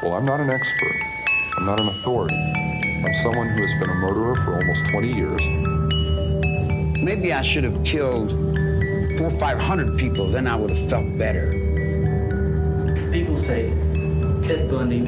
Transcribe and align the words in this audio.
Well, 0.00 0.14
I'm 0.14 0.24
not 0.24 0.38
an 0.38 0.48
expert. 0.48 0.94
I'm 1.56 1.66
not 1.66 1.80
an 1.80 1.88
authority. 1.88 2.36
I'm 2.36 3.14
someone 3.24 3.48
who 3.48 3.62
has 3.66 3.72
been 3.80 3.90
a 3.90 3.94
murderer 3.94 4.36
for 4.36 4.54
almost 4.54 4.86
20 4.90 5.12
years. 5.12 5.42
Maybe 7.02 7.32
I 7.32 7.42
should 7.42 7.64
have 7.64 7.82
killed 7.84 8.30
four 9.18 9.26
or 9.26 9.38
five 9.38 9.60
hundred 9.60 9.98
people, 9.98 10.28
then 10.28 10.46
I 10.46 10.54
would 10.54 10.70
have 10.70 10.88
felt 10.88 11.18
better. 11.18 11.50
People 13.10 13.36
say 13.36 13.70
Ted 14.46 14.70
Bundy 14.70 15.00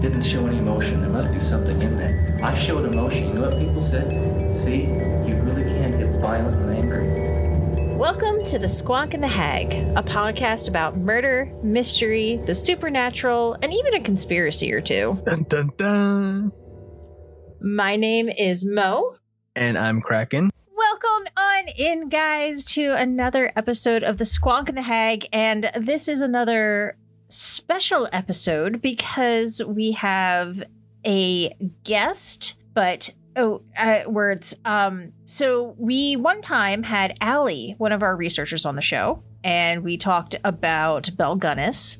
didn't 0.00 0.22
show 0.22 0.46
any 0.46 0.56
emotion. 0.56 1.02
There 1.02 1.10
must 1.10 1.30
be 1.30 1.40
something 1.40 1.82
in 1.82 1.98
that. 1.98 2.42
I 2.42 2.54
showed 2.54 2.86
emotion. 2.86 3.28
You 3.28 3.34
know 3.34 3.50
what 3.50 3.58
people 3.58 3.82
said? 3.82 4.54
See, 4.54 4.84
you 4.84 5.36
really 5.42 5.64
can't 5.64 5.98
get 5.98 6.08
violent 6.22 6.56
and 6.56 6.70
angry. 6.70 7.27
Welcome 7.98 8.44
to 8.44 8.60
The 8.60 8.68
Squonk 8.68 9.14
and 9.14 9.22
the 9.24 9.26
Hag, 9.26 9.72
a 9.74 10.04
podcast 10.04 10.68
about 10.68 10.96
murder, 10.96 11.52
mystery, 11.64 12.40
the 12.46 12.54
supernatural, 12.54 13.56
and 13.60 13.74
even 13.74 13.94
a 13.94 14.00
conspiracy 14.00 14.72
or 14.72 14.80
two. 14.80 15.20
Dun, 15.26 15.42
dun, 15.42 15.72
dun. 15.76 16.52
My 17.60 17.96
name 17.96 18.28
is 18.28 18.64
Mo. 18.64 19.16
And 19.56 19.76
I'm 19.76 20.00
Kraken. 20.00 20.50
Welcome 20.76 21.26
on 21.36 21.66
in, 21.76 22.08
guys, 22.08 22.62
to 22.66 22.92
another 22.92 23.50
episode 23.56 24.04
of 24.04 24.18
The 24.18 24.24
Squonk 24.24 24.68
and 24.68 24.78
the 24.78 24.82
Hag. 24.82 25.28
And 25.32 25.68
this 25.74 26.06
is 26.06 26.20
another 26.20 26.96
special 27.28 28.08
episode 28.12 28.80
because 28.80 29.60
we 29.66 29.90
have 29.92 30.62
a 31.04 31.52
guest, 31.82 32.54
but 32.74 33.10
oh 33.38 33.62
uh, 33.76 34.00
words. 34.06 34.54
Um 34.64 35.12
so 35.24 35.74
we 35.78 36.16
one 36.16 36.42
time 36.42 36.82
had 36.82 37.16
Allie, 37.20 37.74
one 37.78 37.92
of 37.92 38.02
our 38.02 38.14
researchers 38.16 38.66
on 38.66 38.76
the 38.76 38.82
show 38.82 39.22
and 39.44 39.84
we 39.84 39.96
talked 39.96 40.36
about 40.44 41.08
Belle 41.16 41.38
Gunness 41.38 41.98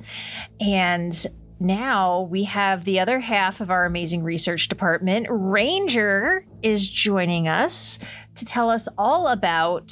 and 0.61 1.15
now 1.61 2.23
we 2.23 2.45
have 2.45 2.85
the 2.85 3.01
other 3.01 3.19
half 3.19 3.61
of 3.61 3.71
our 3.71 3.85
amazing 3.85 4.23
research 4.23 4.69
department. 4.69 5.27
Ranger 5.29 6.47
is 6.63 6.89
joining 6.89 7.49
us 7.49 7.99
to 8.37 8.45
tell 8.45 8.71
us 8.71 8.89
all 8.97 9.27
about 9.29 9.91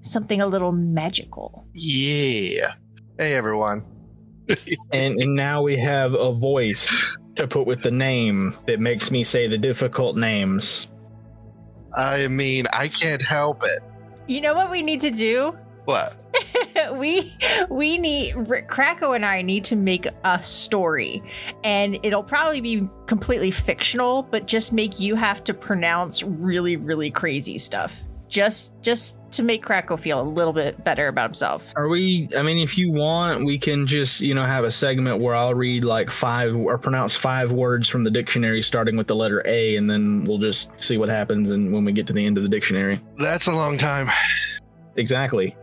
something 0.00 0.40
a 0.40 0.46
little 0.46 0.72
magical. 0.72 1.66
Yeah. 1.74 2.74
Hey, 3.18 3.34
everyone. 3.34 3.84
And, 4.92 5.20
and 5.20 5.34
now 5.34 5.62
we 5.62 5.76
have 5.78 6.14
a 6.14 6.32
voice 6.32 7.16
to 7.36 7.46
put 7.46 7.66
with 7.66 7.82
the 7.82 7.90
name 7.90 8.54
that 8.66 8.80
makes 8.80 9.10
me 9.10 9.22
say 9.24 9.46
the 9.46 9.58
difficult 9.58 10.16
names. 10.16 10.86
I 11.94 12.28
mean, 12.28 12.66
I 12.72 12.88
can't 12.88 13.22
help 13.22 13.62
it. 13.64 13.82
you 14.26 14.40
know 14.40 14.54
what 14.54 14.70
we 14.70 14.82
need 14.82 15.00
to 15.02 15.10
do 15.10 15.56
What? 15.84 16.16
we 16.94 17.32
we 17.70 17.96
need 17.96 18.34
R- 18.34 18.62
Krakow 18.62 19.12
and 19.12 19.24
I 19.24 19.40
need 19.42 19.64
to 19.66 19.76
make 19.76 20.06
a 20.24 20.42
story, 20.42 21.22
and 21.64 21.98
it'll 22.02 22.22
probably 22.24 22.60
be 22.60 22.88
completely 23.06 23.50
fictional, 23.50 24.22
but 24.24 24.46
just 24.46 24.72
make 24.72 25.00
you 25.00 25.14
have 25.14 25.42
to 25.44 25.54
pronounce 25.54 26.22
really 26.22 26.76
really 26.76 27.10
crazy 27.10 27.56
stuff, 27.56 28.02
just 28.28 28.72
just 28.82 29.16
to 29.32 29.42
make 29.42 29.62
Krakow 29.62 29.96
feel 29.96 30.20
a 30.20 30.22
little 30.22 30.52
bit 30.52 30.82
better 30.82 31.08
about 31.08 31.24
himself. 31.30 31.72
Are 31.76 31.88
we? 31.88 32.28
I 32.36 32.42
mean, 32.42 32.58
if 32.58 32.78
you 32.78 32.90
want, 32.90 33.44
we 33.44 33.58
can 33.58 33.86
just, 33.86 34.20
you 34.20 34.34
know, 34.34 34.44
have 34.44 34.64
a 34.64 34.70
segment 34.70 35.20
where 35.20 35.34
I'll 35.34 35.54
read 35.54 35.84
like 35.84 36.10
five 36.10 36.54
or 36.56 36.78
pronounce 36.78 37.14
five 37.16 37.52
words 37.52 37.88
from 37.88 38.04
the 38.04 38.10
dictionary 38.10 38.62
starting 38.62 38.96
with 38.96 39.06
the 39.08 39.16
letter 39.16 39.42
A, 39.46 39.76
and 39.76 39.90
then 39.90 40.24
we'll 40.24 40.38
just 40.38 40.70
see 40.80 40.96
what 40.96 41.08
happens. 41.08 41.50
And 41.50 41.72
when 41.72 41.84
we 41.84 41.92
get 41.92 42.06
to 42.06 42.12
the 42.12 42.24
end 42.24 42.36
of 42.38 42.42
the 42.44 42.48
dictionary, 42.48 43.00
That's 43.18 43.46
a 43.46 43.52
long 43.52 43.76
time. 43.78 44.08
exactly. 44.96 45.54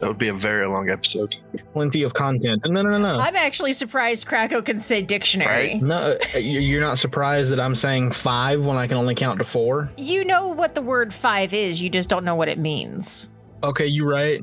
That 0.00 0.08
would 0.08 0.18
be 0.18 0.28
a 0.28 0.34
very 0.34 0.66
long 0.66 0.90
episode. 0.90 1.36
Plenty 1.72 2.02
of 2.02 2.12
content. 2.14 2.62
No, 2.66 2.82
no, 2.82 2.90
no, 2.90 2.98
no. 2.98 3.18
I'm 3.18 3.36
actually 3.36 3.72
surprised 3.72 4.26
Krakow 4.26 4.60
can 4.62 4.78
say 4.78 5.00
dictionary. 5.02 5.74
Right? 5.74 5.82
No, 5.82 5.96
uh, 6.34 6.38
you- 6.38 6.60
you're 6.60 6.80
not 6.82 6.98
surprised 6.98 7.50
that 7.52 7.60
I'm 7.60 7.74
saying 7.74 8.12
five 8.12 8.64
when 8.66 8.76
I 8.76 8.86
can 8.86 8.98
only 8.98 9.14
count 9.14 9.38
to 9.38 9.44
four? 9.44 9.90
You 9.96 10.24
know 10.24 10.48
what 10.48 10.74
the 10.74 10.82
word 10.82 11.14
five 11.14 11.54
is, 11.54 11.80
you 11.82 11.88
just 11.88 12.08
don't 12.10 12.24
know 12.24 12.34
what 12.34 12.48
it 12.48 12.58
means. 12.58 13.30
Okay, 13.64 13.86
you're 13.86 14.08
right. 14.08 14.42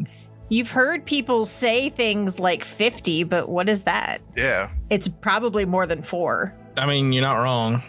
You've 0.50 0.72
heard 0.72 1.06
people 1.06 1.46
say 1.46 1.90
things 1.90 2.40
like 2.40 2.64
50, 2.64 3.24
but 3.24 3.48
what 3.50 3.70
is 3.70 3.84
that? 3.84 4.22
Yeah. 4.36 4.70
It's 4.90 5.08
probably 5.08 5.66
more 5.66 5.86
than 5.88 6.04
four. 6.04 6.54
I 6.78 6.86
mean, 6.88 7.14
you're 7.14 7.22
not 7.24 7.42
wrong. 7.42 7.82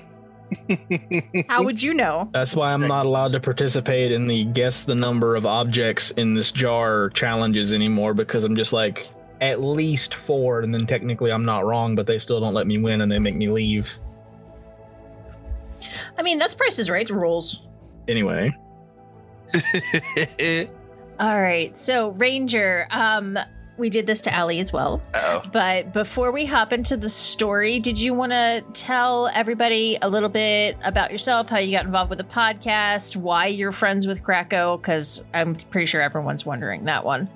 How 1.48 1.64
would 1.64 1.82
you 1.82 1.94
know? 1.94 2.28
That's 2.32 2.54
why 2.54 2.72
I'm 2.72 2.86
not 2.86 3.06
allowed 3.06 3.32
to 3.32 3.40
participate 3.40 4.12
in 4.12 4.26
the 4.26 4.44
guess 4.44 4.84
the 4.84 4.94
number 4.94 5.36
of 5.36 5.46
objects 5.46 6.10
in 6.12 6.34
this 6.34 6.52
jar 6.52 7.10
challenges 7.10 7.72
anymore 7.72 8.14
because 8.14 8.44
I'm 8.44 8.56
just 8.56 8.72
like 8.72 9.10
at 9.40 9.60
least 9.62 10.14
four, 10.14 10.60
and 10.60 10.72
then 10.72 10.86
technically 10.86 11.30
I'm 11.30 11.44
not 11.44 11.64
wrong, 11.64 11.94
but 11.94 12.06
they 12.06 12.18
still 12.18 12.40
don't 12.40 12.54
let 12.54 12.66
me 12.66 12.78
win 12.78 13.00
and 13.00 13.10
they 13.10 13.18
make 13.18 13.36
me 13.36 13.48
leave. 13.48 13.98
I 16.16 16.22
mean, 16.22 16.38
that's 16.38 16.54
prices 16.54 16.80
is 16.80 16.90
Right 16.90 17.08
rules. 17.10 17.62
Anyway, 18.06 18.54
All 21.20 21.40
right. 21.40 21.76
So, 21.78 22.08
Ranger, 22.10 22.86
um, 22.90 23.38
we 23.76 23.90
did 23.90 24.06
this 24.06 24.20
to 24.22 24.32
Allie 24.34 24.60
as 24.60 24.72
well. 24.72 25.02
oh. 25.14 25.42
But 25.52 25.92
before 25.92 26.30
we 26.30 26.46
hop 26.46 26.72
into 26.72 26.96
the 26.96 27.08
story, 27.08 27.78
did 27.80 27.98
you 27.98 28.14
want 28.14 28.32
to 28.32 28.64
tell 28.72 29.28
everybody 29.34 29.98
a 30.00 30.08
little 30.08 30.28
bit 30.28 30.76
about 30.84 31.10
yourself, 31.10 31.48
how 31.48 31.58
you 31.58 31.72
got 31.72 31.84
involved 31.84 32.10
with 32.10 32.18
the 32.18 32.24
podcast, 32.24 33.16
why 33.16 33.46
you're 33.46 33.72
friends 33.72 34.06
with 34.06 34.22
Krakow? 34.22 34.76
Because 34.76 35.24
I'm 35.34 35.56
pretty 35.56 35.86
sure 35.86 36.00
everyone's 36.00 36.46
wondering 36.46 36.84
that 36.84 37.04
one. 37.04 37.28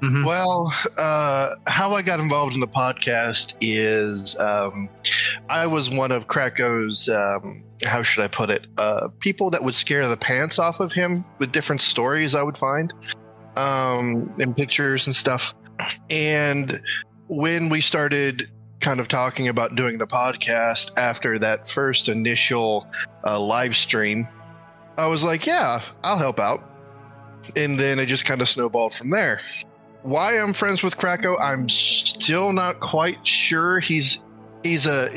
Mhm. 0.00 0.26
Well, 0.26 0.72
uh, 0.98 1.54
how 1.66 1.92
I 1.92 2.02
got 2.02 2.20
involved 2.20 2.52
in 2.54 2.60
the 2.60 2.68
podcast 2.68 3.54
is 3.60 4.36
um, 4.38 4.88
I 5.48 5.66
was 5.66 5.88
one 5.90 6.12
of 6.12 6.26
Krakow's, 6.26 7.08
um, 7.08 7.62
how 7.84 8.02
should 8.02 8.22
I 8.22 8.28
put 8.28 8.50
it, 8.50 8.66
uh, 8.76 9.08
people 9.20 9.50
that 9.50 9.62
would 9.62 9.74
scare 9.74 10.06
the 10.06 10.16
pants 10.16 10.58
off 10.58 10.80
of 10.80 10.92
him 10.92 11.24
with 11.38 11.52
different 11.52 11.80
stories 11.80 12.34
I 12.34 12.42
would 12.42 12.58
find 12.58 12.92
um, 13.56 14.30
and 14.38 14.54
pictures 14.54 15.06
and 15.06 15.14
stuff. 15.16 15.54
And 16.10 16.80
when 17.28 17.68
we 17.68 17.80
started 17.80 18.50
kind 18.80 19.00
of 19.00 19.08
talking 19.08 19.48
about 19.48 19.74
doing 19.76 19.98
the 19.98 20.06
podcast 20.06 20.90
after 20.96 21.38
that 21.38 21.68
first 21.68 22.08
initial 22.08 22.86
uh, 23.26 23.40
live 23.40 23.76
stream, 23.76 24.28
I 24.96 25.06
was 25.06 25.24
like, 25.24 25.46
yeah, 25.46 25.82
I'll 26.02 26.18
help 26.18 26.38
out. 26.38 26.60
And 27.56 27.78
then 27.78 27.98
it 27.98 28.06
just 28.06 28.24
kind 28.24 28.40
of 28.40 28.48
snowballed 28.48 28.94
from 28.94 29.10
there 29.10 29.40
why 30.04 30.38
I'm 30.38 30.52
friends 30.52 30.82
with 30.82 30.98
Krakow, 30.98 31.38
I'm 31.38 31.68
still 31.68 32.52
not 32.52 32.78
quite 32.78 33.26
sure. 33.26 33.80
He's 33.80 34.22
he's 34.62 34.86
a 34.86 35.08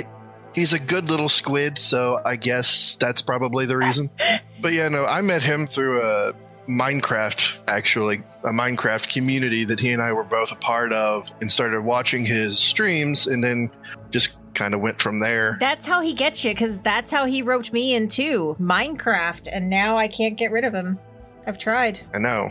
he's 0.53 0.73
a 0.73 0.79
good 0.79 1.09
little 1.09 1.29
squid, 1.29 1.77
so 1.77 2.21
I 2.25 2.37
guess 2.37 2.95
that's 2.95 3.21
probably 3.21 3.65
the 3.67 3.77
reason. 3.77 4.09
But 4.59 4.73
yeah, 4.73 4.89
no, 4.89 5.05
I 5.05 5.21
met 5.21 5.43
him 5.43 5.67
through 5.67 6.01
a 6.01 6.33
Minecraft 6.67 7.59
actually, 7.67 8.23
a 8.43 8.49
Minecraft 8.49 9.11
community 9.11 9.63
that 9.63 9.79
he 9.79 9.91
and 9.91 10.01
I 10.01 10.11
were 10.13 10.23
both 10.23 10.51
a 10.51 10.55
part 10.55 10.91
of 10.93 11.31
and 11.41 11.51
started 11.51 11.81
watching 11.81 12.25
his 12.25 12.59
streams 12.59 13.27
and 13.27 13.43
then 13.43 13.71
just 14.11 14.37
kind 14.53 14.73
of 14.73 14.81
went 14.81 15.01
from 15.01 15.19
there. 15.19 15.57
That's 15.59 15.85
how 15.85 16.01
he 16.01 16.13
gets 16.13 16.43
you, 16.43 16.51
because 16.51 16.81
that's 16.81 17.11
how 17.11 17.25
he 17.25 17.41
roped 17.41 17.71
me 17.71 17.93
in 17.95 18.07
too 18.07 18.55
Minecraft, 18.59 19.47
and 19.51 19.69
now 19.69 19.97
I 19.97 20.07
can't 20.07 20.37
get 20.37 20.51
rid 20.51 20.63
of 20.63 20.73
him. 20.73 20.99
I've 21.45 21.57
tried. 21.57 22.01
I 22.13 22.17
know. 22.17 22.49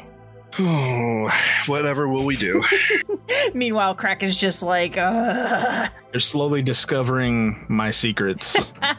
Oh 0.58 1.30
whatever 1.66 2.08
will 2.08 2.24
we 2.24 2.36
do? 2.36 2.62
Meanwhile, 3.54 3.94
Crack 3.96 4.22
is 4.22 4.38
just 4.38 4.62
like, 4.62 4.96
uh, 4.96 5.00
Ugh. 5.86 5.90
you're 6.12 6.20
slowly 6.20 6.62
discovering 6.62 7.64
my 7.68 7.90
secrets. 7.90 8.72
All 8.82 8.94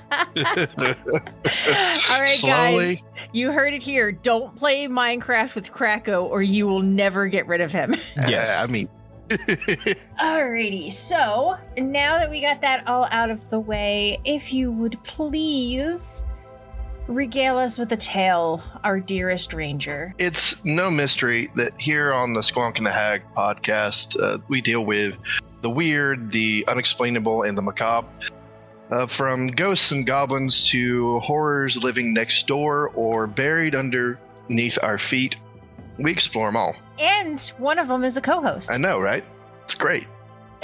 right, 2.20 2.28
Slowly. 2.30 2.96
guys, 2.96 3.04
you 3.34 3.52
heard 3.52 3.74
it 3.74 3.84
here. 3.84 4.12
Don't 4.12 4.56
play 4.56 4.88
Minecraft 4.88 5.56
with 5.56 5.72
Krakow, 5.72 6.26
or 6.26 6.42
you 6.42 6.68
will 6.68 6.82
never 6.82 7.28
get 7.28 7.48
rid 7.48 7.62
of 7.62 7.72
him. 7.72 7.96
yes. 8.28 8.60
I 8.62 8.68
mean, 8.68 8.88
Alrighty, 9.30 10.92
so 10.92 11.58
now 11.78 12.18
that 12.18 12.30
we 12.30 12.40
got 12.42 12.62
that 12.62 12.88
all 12.88 13.08
out 13.12 13.30
of 13.30 13.50
the 13.50 13.60
way, 13.60 14.20
if 14.26 14.54
you 14.54 14.72
would 14.72 15.02
please 15.04 16.24
regale 17.08 17.58
us 17.58 17.80
with 17.80 17.92
a 17.92 17.98
tale, 17.98 18.62
our 18.84 19.00
dearest 19.00 19.54
ranger. 19.54 20.14
it's 20.20 20.64
no 20.66 20.92
mystery 20.92 21.50
that 21.56 21.72
here 21.80 22.14
on 22.14 22.34
the 22.34 22.42
Squonk 22.42 22.78
and 22.78 22.86
the 22.86 22.92
Hag 22.92 23.24
podcast, 23.36 24.22
uh, 24.22 24.40
we 24.48 24.62
deal 24.62 24.86
with 24.86 25.18
the 25.62 25.70
weird, 25.70 26.32
the 26.32 26.66
unexplainable, 26.68 27.44
and 27.44 27.58
the 27.58 27.62
macabre. 27.62 28.08
Uh, 28.90 29.06
from 29.06 29.48
ghosts 29.48 29.92
and 29.92 30.06
goblins 30.06 30.70
to 30.70 31.20
horrors 31.20 31.76
living 31.84 32.14
next 32.14 32.48
door 32.48 32.90
or 32.96 33.28
buried 33.28 33.76
underneath 33.76 34.80
our 34.82 34.98
feet, 34.98 35.36
we 36.00 36.12
explore 36.12 36.48
them 36.48 36.56
all. 36.56 36.76
And 36.98 37.42
one 37.58 37.80
of 37.80 37.90
them 37.90 38.04
is 38.06 38.16
a 38.16 38.22
co-host. 38.22 38.72
I 38.72 38.78
know, 38.78 39.00
right? 39.00 39.26
It's 39.66 39.76
great. 39.76 40.08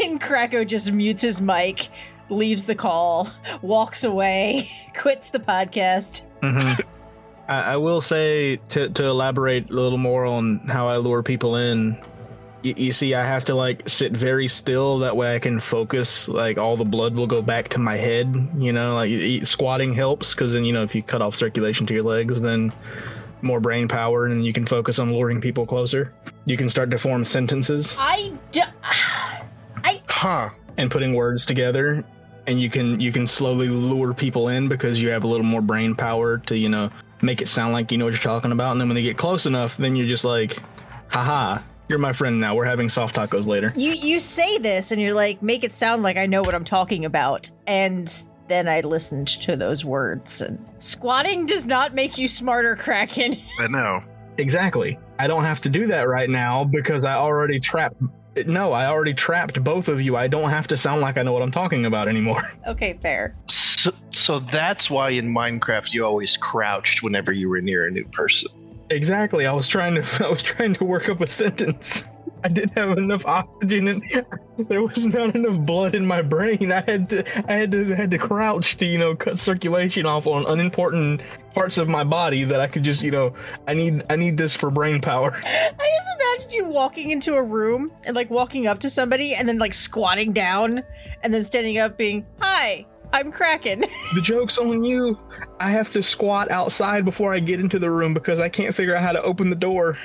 and 0.00 0.20
Krakow 0.20 0.64
just 0.64 0.92
mutes 0.92 1.22
his 1.22 1.40
mic, 1.40 1.88
leaves 2.30 2.64
the 2.64 2.74
call, 2.74 3.28
walks 3.62 4.04
away, 4.04 4.70
quits 4.98 5.30
the 5.30 5.38
podcast. 5.38 6.22
Mhm. 6.42 6.80
I, 7.48 7.74
I 7.74 7.76
will 7.76 8.00
say 8.00 8.56
to, 8.70 8.88
to 8.88 9.04
elaborate 9.04 9.70
a 9.70 9.74
little 9.74 9.98
more 9.98 10.24
on 10.24 10.58
how 10.60 10.88
I 10.88 10.96
lure 10.96 11.22
people 11.22 11.56
in. 11.56 11.98
You, 12.62 12.72
you 12.76 12.92
see, 12.92 13.14
I 13.14 13.22
have 13.24 13.44
to 13.46 13.54
like 13.54 13.86
sit 13.88 14.16
very 14.16 14.48
still. 14.48 15.00
That 15.00 15.14
way, 15.16 15.34
I 15.34 15.38
can 15.38 15.60
focus. 15.60 16.26
Like 16.28 16.56
all 16.56 16.76
the 16.78 16.86
blood 16.86 17.14
will 17.14 17.26
go 17.26 17.42
back 17.42 17.68
to 17.70 17.78
my 17.78 17.96
head. 17.96 18.34
You 18.56 18.72
know, 18.72 18.94
like 18.94 19.10
y- 19.10 19.38
y- 19.40 19.44
squatting 19.44 19.92
helps 19.92 20.34
because 20.34 20.54
then 20.54 20.64
you 20.64 20.72
know 20.72 20.82
if 20.82 20.94
you 20.94 21.02
cut 21.02 21.20
off 21.20 21.36
circulation 21.36 21.86
to 21.88 21.92
your 21.94 22.04
legs, 22.04 22.40
then 22.40 22.72
more 23.42 23.60
brain 23.60 23.88
power, 23.88 24.24
and 24.24 24.42
you 24.46 24.54
can 24.54 24.64
focus 24.64 24.98
on 24.98 25.12
luring 25.12 25.42
people 25.42 25.66
closer. 25.66 26.14
You 26.46 26.56
can 26.56 26.70
start 26.70 26.90
to 26.92 26.96
form 26.98 27.24
sentences 27.24 27.94
I 27.98 28.32
d- 28.52 28.62
Huh. 30.08 30.48
and 30.78 30.90
putting 30.90 31.12
words 31.14 31.44
together, 31.44 32.02
and 32.46 32.60
you 32.60 32.70
can 32.70 33.00
you 33.00 33.12
can 33.12 33.26
slowly 33.26 33.68
lure 33.68 34.14
people 34.14 34.48
in 34.48 34.68
because 34.68 35.00
you 35.00 35.10
have 35.10 35.24
a 35.24 35.26
little 35.26 35.46
more 35.46 35.62
brain 35.62 35.94
power 35.94 36.38
to 36.38 36.56
you 36.56 36.68
know 36.68 36.90
make 37.22 37.40
it 37.40 37.48
sound 37.48 37.72
like 37.72 37.90
you 37.90 37.98
know 37.98 38.04
what 38.04 38.12
you're 38.14 38.20
talking 38.22 38.52
about. 38.52 38.72
And 38.72 38.80
then 38.80 38.88
when 38.88 38.94
they 38.94 39.02
get 39.02 39.16
close 39.16 39.46
enough, 39.46 39.76
then 39.76 39.96
you're 39.96 40.08
just 40.08 40.24
like, 40.24 40.58
haha. 41.08 41.60
You're 41.86 41.98
my 41.98 42.14
friend 42.14 42.40
now. 42.40 42.54
We're 42.54 42.64
having 42.64 42.88
soft 42.88 43.14
tacos 43.16 43.46
later. 43.46 43.70
you 43.76 43.92
you 43.92 44.18
say 44.18 44.56
this 44.56 44.90
and 44.90 45.00
you're 45.00 45.12
like 45.14 45.42
make 45.42 45.64
it 45.64 45.72
sound 45.72 46.02
like 46.02 46.16
I 46.16 46.24
know 46.24 46.42
what 46.42 46.54
I'm 46.54 46.64
talking 46.64 47.04
about 47.04 47.50
and 47.66 48.24
then 48.48 48.68
I 48.68 48.80
listened 48.80 49.28
to 49.28 49.54
those 49.54 49.84
words 49.84 50.40
and 50.40 50.64
squatting 50.78 51.44
does 51.44 51.66
not 51.66 51.94
make 51.94 52.16
you 52.16 52.26
smarter 52.26 52.74
kraken 52.76 53.34
I 53.60 53.68
know. 53.68 54.00
Exactly. 54.38 54.98
I 55.18 55.26
don't 55.26 55.44
have 55.44 55.60
to 55.60 55.68
do 55.68 55.86
that 55.88 56.08
right 56.08 56.28
now 56.28 56.64
because 56.64 57.04
I 57.04 57.14
already 57.14 57.60
trapped. 57.60 57.96
No, 58.46 58.72
I 58.72 58.86
already 58.86 59.14
trapped 59.14 59.62
both 59.62 59.88
of 59.88 60.00
you. 60.00 60.16
I 60.16 60.26
don't 60.26 60.50
have 60.50 60.66
to 60.68 60.76
sound 60.76 61.00
like 61.00 61.16
I 61.16 61.22
know 61.22 61.32
what 61.32 61.42
I'm 61.42 61.50
talking 61.50 61.86
about 61.86 62.08
anymore. 62.08 62.42
okay 62.66 62.98
fair 63.00 63.34
So, 63.46 63.92
so 64.10 64.38
that's 64.38 64.90
why 64.90 65.10
in 65.10 65.32
Minecraft 65.32 65.92
you 65.92 66.04
always 66.04 66.36
crouched 66.36 67.02
whenever 67.02 67.32
you 67.32 67.48
were 67.48 67.60
near 67.60 67.86
a 67.86 67.90
new 67.90 68.04
person. 68.06 68.50
Exactly. 68.90 69.46
I 69.46 69.52
was 69.52 69.68
trying 69.68 69.94
to. 70.00 70.24
I 70.26 70.28
was 70.28 70.42
trying 70.42 70.74
to 70.74 70.84
work 70.84 71.08
up 71.08 71.20
a 71.20 71.26
sentence. 71.26 72.04
I 72.42 72.48
didn't 72.48 72.76
have 72.76 72.98
enough 72.98 73.24
oxygen 73.24 73.88
and 73.88 74.26
there 74.68 74.82
was 74.82 75.06
not 75.06 75.34
enough 75.34 75.58
blood 75.60 75.94
in 75.94 76.04
my 76.04 76.20
brain. 76.20 76.72
I 76.72 76.82
had 76.82 77.08
to. 77.10 77.50
I 77.50 77.56
had 77.56 77.72
to. 77.72 77.92
I 77.92 77.96
Had 77.96 78.10
to 78.10 78.18
crouch 78.18 78.76
to 78.78 78.84
you 78.84 78.98
know 78.98 79.14
cut 79.14 79.38
circulation 79.38 80.06
off 80.06 80.26
on 80.26 80.44
unimportant 80.46 81.22
parts 81.54 81.78
of 81.78 81.88
my 81.88 82.04
body 82.04 82.44
that 82.44 82.60
I 82.60 82.66
could 82.66 82.82
just 82.82 83.02
you 83.02 83.10
know. 83.10 83.34
I 83.66 83.74
need. 83.74 84.04
I 84.10 84.16
need 84.16 84.36
this 84.36 84.54
for 84.54 84.70
brain 84.70 85.00
power. 85.00 85.40
I 85.44 85.90
just 85.96 86.08
imagined 86.20 86.52
you 86.52 86.64
walking 86.66 87.10
into 87.10 87.34
a 87.34 87.42
room 87.42 87.92
and 88.04 88.14
like 88.14 88.30
walking 88.30 88.66
up 88.66 88.80
to 88.80 88.90
somebody 88.90 89.34
and 89.34 89.48
then 89.48 89.58
like 89.58 89.74
squatting 89.74 90.32
down 90.32 90.82
and 91.22 91.32
then 91.32 91.44
standing 91.44 91.78
up 91.78 91.96
being 91.96 92.26
hi 92.40 92.86
I'm 93.12 93.30
kraken 93.30 93.80
The 94.14 94.20
joke's 94.20 94.58
on 94.58 94.84
you. 94.84 95.18
I 95.60 95.70
have 95.70 95.90
to 95.92 96.02
squat 96.02 96.50
outside 96.50 97.04
before 97.04 97.32
I 97.32 97.38
get 97.38 97.60
into 97.60 97.78
the 97.78 97.90
room 97.90 98.12
because 98.12 98.40
I 98.40 98.48
can't 98.48 98.74
figure 98.74 98.94
out 98.94 99.02
how 99.02 99.12
to 99.12 99.22
open 99.22 99.50
the 99.50 99.56
door. 99.56 99.96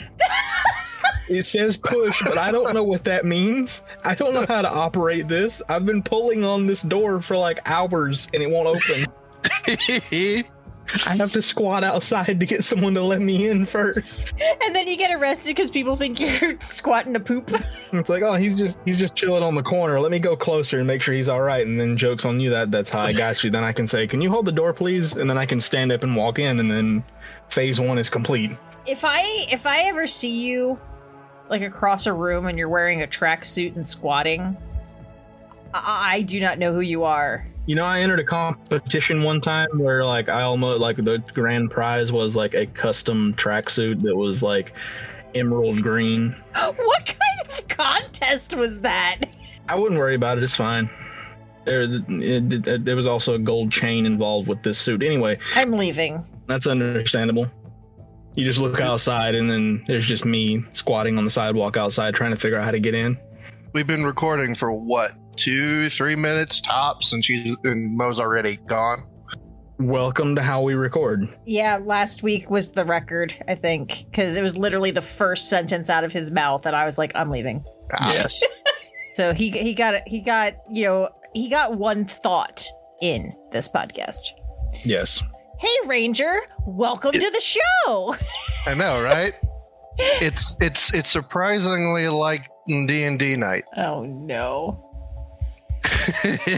it 1.30 1.44
says 1.44 1.75
push, 1.75 2.22
but 2.24 2.38
I 2.38 2.51
don't 2.51 2.74
know 2.74 2.84
what 2.84 3.04
that 3.06 3.25
means. 3.25 3.84
I 4.04 4.16
don't 4.16 4.34
know 4.34 4.46
how 4.48 4.62
to 4.62 4.69
operate 4.69 5.28
this. 5.28 5.62
I've 5.69 5.86
been 5.86 6.04
pulling 6.04 6.44
on 6.44 6.66
this 6.66 6.84
door 6.84 7.22
for 7.22 7.36
like 7.36 7.60
hours 7.66 8.28
and 8.34 8.44
it 8.44 8.50
won't 8.50 8.68
open. 8.68 9.06
I 11.06 11.15
have 11.15 11.31
to 11.33 11.41
squat 11.41 11.83
outside 11.83 12.39
to 12.39 12.45
get 12.45 12.63
someone 12.63 12.94
to 12.95 13.01
let 13.01 13.21
me 13.21 13.47
in 13.50 13.65
first. 13.65 14.36
and 14.63 14.75
then 14.75 14.88
you 14.88 14.97
get 14.97 15.12
arrested 15.12 15.50
because 15.56 15.69
people 15.69 15.95
think 15.95 16.19
you're 16.19 16.57
squatting 16.59 17.13
to 17.13 17.19
poop 17.19 17.51
It's 17.94 18.09
like, 18.09 18.24
oh, 18.24 18.33
he's 18.36 18.56
just 18.56 18.80
he's 18.86 19.00
just 19.00 19.15
chilling 19.15 19.44
on 19.44 19.56
the 19.56 19.63
corner. 19.63 20.00
Let 20.00 20.12
me 20.12 20.19
go 20.19 20.36
closer 20.36 20.80
and 20.80 20.88
make 20.88 21.01
sure 21.01 21.13
he's 21.13 21.30
all 21.30 21.41
right. 21.41 21.65
And 21.65 21.80
then 21.80 21.97
jokes 21.97 22.25
on 22.25 22.39
you 22.39 22.50
that 22.51 22.71
that's 22.71 22.89
how 22.89 23.01
I 23.01 23.13
got 23.13 23.44
you. 23.44 23.50
Then 23.50 23.63
I 23.63 23.71
can 23.71 23.88
say, 23.88 24.07
can 24.07 24.21
you 24.21 24.30
hold 24.30 24.45
the 24.45 24.51
door, 24.51 24.74
please? 24.74 25.15
And 25.15 25.30
then 25.30 25.38
I 25.38 25.45
can 25.45 25.59
stand 25.62 25.91
up 25.91 26.03
and 26.03 26.15
walk 26.15 26.39
in, 26.39 26.59
and 26.59 26.69
then 26.69 27.03
phase 27.50 27.80
one 27.80 27.97
is 27.97 28.09
complete. 28.09 28.51
if 28.86 29.03
I 29.03 29.21
if 29.51 29.65
I 29.65 29.83
ever 29.83 30.07
see 30.07 30.41
you 30.45 30.80
like 31.50 31.62
across 31.62 32.06
a 32.06 32.13
room 32.13 32.45
and 32.47 32.57
you're 32.57 32.69
wearing 32.69 33.01
a 33.01 33.07
tracksuit 33.07 33.75
and 33.75 33.86
squatting, 33.86 34.56
I, 35.74 36.15
I 36.15 36.21
do 36.21 36.39
not 36.39 36.59
know 36.59 36.74
who 36.74 36.81
you 36.81 37.03
are. 37.03 37.45
You 37.69 37.75
know, 37.75 37.86
I 37.86 38.00
entered 38.00 38.18
a 38.19 38.24
competition 38.24 39.21
one 39.21 39.42
time 39.42 39.68
where 39.77 40.04
like 40.04 40.27
I 40.27 40.42
almost 40.42 40.80
like 40.81 40.95
the 40.98 41.19
grand 41.36 41.69
prize 41.69 42.12
was 42.12 42.36
like 42.36 42.56
a 42.56 42.66
custom 42.66 43.36
tracksuit 43.36 44.01
that 44.01 44.16
was 44.16 44.42
like 44.42 44.74
emerald 45.36 45.83
green. 45.83 46.36
What 46.56 47.06
kind 47.06 47.48
of 47.48 47.68
contest 47.68 48.56
was 48.56 48.80
that? 48.80 49.19
I 49.68 49.75
wouldn't 49.75 50.00
worry 50.00 50.16
about 50.16 50.39
it. 50.39 50.44
It's 50.44 50.56
fine. 50.56 50.89
There, 51.66 51.83
it, 51.83 52.68
it- 52.68 52.86
there 52.86 52.95
was 52.95 53.06
also 53.06 53.36
a 53.36 53.39
gold 53.39 53.72
chain 53.72 54.07
involved 54.07 54.48
with 54.48 54.63
this 54.63 54.80
suit. 54.80 55.04
Anyway, 55.04 55.38
I'm 55.54 55.74
leaving. 55.74 56.25
that's 56.48 56.65
understandable. 56.65 57.51
You 58.33 58.45
just 58.45 58.60
look 58.60 58.81
outside, 58.81 59.36
and 59.36 59.48
then 59.48 59.83
there's 59.86 60.07
just 60.07 60.25
me 60.25 60.63
squatting 60.74 61.19
on 61.19 61.24
the 61.24 61.30
sidewalk 61.30 61.77
outside, 61.77 62.15
trying 62.15 62.31
to 62.31 62.38
figure 62.38 62.57
out 62.57 62.63
how 62.65 62.72
to 62.72 62.80
get 62.80 62.95
in. 62.95 63.15
We've 63.74 63.86
been 63.88 64.04
recording 64.04 64.56
for 64.56 64.71
what, 64.71 65.12
two, 65.36 65.89
three 65.89 66.16
minutes 66.16 66.60
tops, 66.60 67.13
and 67.13 67.24
she's 67.24 67.56
and 67.63 67.95
Mo's 67.95 68.19
already 68.19 68.57
gone. 68.57 69.06
Welcome 69.77 70.36
to 70.36 70.42
how 70.42 70.62
we 70.63 70.74
record. 70.74 71.30
Yeah, 71.45 71.77
last 71.83 72.24
week 72.24 72.50
was 72.50 72.71
the 72.71 72.83
record, 72.83 73.33
I 73.48 73.56
think, 73.56 74.06
because 74.10 74.36
it 74.36 74.42
was 74.42 74.57
literally 74.57 74.92
the 74.92 75.01
first 75.04 75.50
sentence 75.50 75.89
out 75.89 76.04
of 76.04 76.12
his 76.12 76.31
mouth, 76.31 76.66
and 76.66 76.75
I 76.75 76.86
was 76.86 76.98
like, 76.98 77.12
"I'm 77.16 77.30
leaving." 77.30 77.63
Ah, 77.94 78.12
Yes. 78.13 78.44
So 79.16 79.33
he 79.33 79.50
he 79.50 79.74
got 79.74 79.95
he 80.07 80.22
got 80.22 80.54
you 80.72 80.86
know 80.86 81.10
he 81.33 81.50
got 81.50 81.75
one 81.75 82.06
thought 82.06 82.63
in 83.01 83.33
this 83.51 83.68
podcast. 83.68 84.22
yes. 84.86 85.22
Hey 85.60 85.75
Ranger, 85.88 86.39
welcome 86.65 87.12
to 87.12 87.19
the 87.19 87.39
show. 87.42 88.15
I 88.65 88.75
know, 88.75 89.01
right? 89.01 89.33
it's 89.98 90.56
it's 90.62 90.94
it's 90.94 91.10
surprisingly 91.10 92.07
like 92.07 92.48
D 92.69 93.04
and 93.04 93.18
D 93.18 93.36
night. 93.36 93.66
Oh 93.75 94.04
no. 94.04 94.86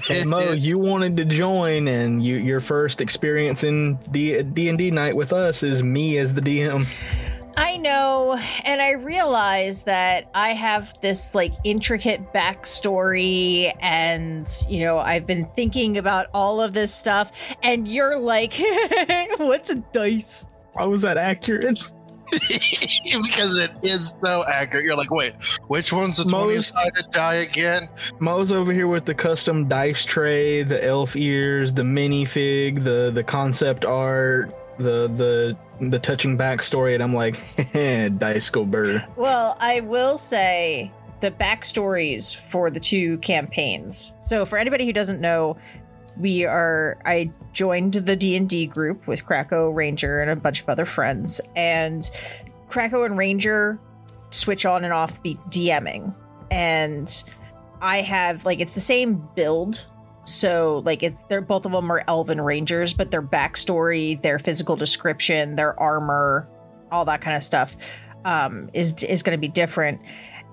Hey 0.04 0.24
Mo, 0.26 0.40
you 0.52 0.78
wanted 0.78 1.16
to 1.18 1.26
join, 1.26 1.88
and 1.88 2.24
you 2.24 2.36
your 2.36 2.60
first 2.60 3.02
experience 3.02 3.64
in 3.64 3.96
D 4.12 4.42
D 4.42 4.70
and 4.70 4.78
D 4.78 4.92
night 4.92 5.16
with 5.16 5.32
us 5.32 5.64
is 5.64 5.82
me 5.82 6.18
as 6.18 6.34
the 6.34 6.42
DM. 6.42 6.88
I 7.58 7.78
know, 7.78 8.40
and 8.64 8.82
I 8.82 8.92
realize 8.92 9.84
that 9.84 10.30
I 10.34 10.54
have 10.54 10.94
this 11.02 11.36
like 11.36 11.54
intricate 11.64 12.34
backstory, 12.34 13.74
and 13.82 14.50
you 14.70 14.82
know, 14.82 15.00
I've 15.00 15.26
been 15.26 15.48
thinking 15.56 15.98
about 15.98 16.28
all 16.34 16.62
of 16.62 16.74
this 16.74 16.94
stuff, 16.94 17.32
and 17.64 17.88
you're 17.88 18.18
like, 18.18 18.54
what's 19.38 19.70
a 19.70 19.76
dice? 19.94 20.48
Why 20.74 20.86
was 20.86 21.02
that 21.02 21.18
accurate? 21.18 21.90
because 23.28 23.58
it 23.58 23.72
is 23.84 24.14
so 24.24 24.44
accurate. 24.46 24.86
You're 24.86 24.96
like, 24.96 25.12
wait, 25.12 25.34
which 25.68 25.92
one's 25.92 26.18
the 26.18 26.26
Mo's- 26.26 26.72
20 26.72 26.92
sided 26.94 27.12
die 27.12 27.36
again? 27.36 27.90
Mo's 28.20 28.52
over 28.52 28.72
here 28.72 28.88
with 28.88 29.06
the 29.06 29.16
custom 29.16 29.68
dice 29.68 30.04
tray, 30.04 30.64
the 30.64 30.84
elf 30.86 31.16
ears, 31.16 31.74
the 31.74 31.84
minifig, 31.84 32.84
the 32.84 33.12
the 33.14 33.24
concept 33.24 33.86
art, 33.86 34.54
the 34.78 35.08
the 35.08 35.58
the 35.90 36.00
touching 36.00 36.38
backstory, 36.38 36.94
and 36.94 37.04
I'm 37.04 37.14
like, 37.14 37.40
dice 38.20 38.50
go 38.50 38.66
burr. 38.66 39.06
Well, 39.16 39.58
I 39.60 39.82
will 39.82 40.18
say 40.18 40.92
the 41.22 41.32
backstories 41.32 42.36
for 42.36 42.70
the 42.70 42.80
two 42.80 43.18
campaigns. 43.20 44.14
So, 44.20 44.46
for 44.46 44.58
anybody 44.58 44.86
who 44.86 44.94
doesn't 44.94 45.22
know, 45.22 45.58
we 46.22 46.46
are 46.46 47.00
I 47.06 47.32
joined 47.52 47.94
the 47.94 48.16
D&D 48.16 48.68
group 48.68 49.08
with 49.08 49.26
Krakow 49.26 49.70
Ranger 49.72 50.22
and 50.22 50.30
a 50.30 50.36
bunch 50.36 50.62
of 50.62 50.70
other 50.70 50.86
friends 50.86 51.42
and 51.56 52.10
Krakow 52.70 53.04
and 53.04 53.18
Ranger 53.18 53.80
switch 54.30 54.66
on 54.66 54.84
and 54.84 54.94
off 54.94 55.22
be 55.24 55.36
DMing 55.50 56.16
and 56.52 57.24
I 57.82 58.02
have 58.02 58.46
like 58.46 58.60
it's 58.60 58.74
the 58.74 58.82
same 58.82 59.28
build. 59.36 59.86
So 60.26 60.84
like 60.86 61.02
it's 61.02 61.24
they're 61.24 61.42
both 61.42 61.66
of 61.66 61.72
them 61.72 61.92
are 61.92 62.04
elven 62.08 62.40
rangers 62.40 62.94
but 62.94 63.10
their 63.10 63.24
backstory 63.24 64.22
their 64.22 64.38
physical 64.38 64.76
description 64.76 65.56
their 65.56 65.78
armor 65.80 66.48
all 66.92 67.06
that 67.06 67.22
kind 67.22 67.36
of 67.36 67.44
stuff 67.44 67.76
um 68.24 68.70
is 68.74 68.94
is 69.04 69.24
going 69.24 69.36
to 69.36 69.42
be 69.42 69.48
different. 69.48 70.00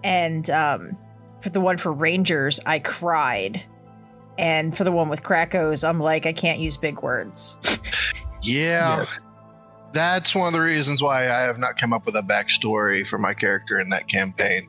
And 0.02 0.48
um 0.48 0.96
for 1.42 1.50
the 1.50 1.60
one 1.60 1.76
for 1.76 1.92
rangers 1.92 2.58
I 2.64 2.78
cried 2.78 3.62
and 4.38 4.76
for 4.76 4.84
the 4.84 4.92
one 4.92 5.08
with 5.08 5.22
Krakos, 5.22 5.86
I'm 5.86 6.00
like, 6.00 6.24
I 6.24 6.32
can't 6.32 6.60
use 6.60 6.76
big 6.76 7.02
words. 7.02 7.56
Yeah. 8.40 9.04
That's 9.92 10.34
one 10.34 10.46
of 10.46 10.52
the 10.52 10.60
reasons 10.60 11.02
why 11.02 11.24
I 11.24 11.40
have 11.40 11.58
not 11.58 11.76
come 11.76 11.92
up 11.92 12.06
with 12.06 12.14
a 12.14 12.22
backstory 12.22 13.06
for 13.06 13.18
my 13.18 13.34
character 13.34 13.80
in 13.80 13.88
that 13.90 14.08
campaign. 14.08 14.68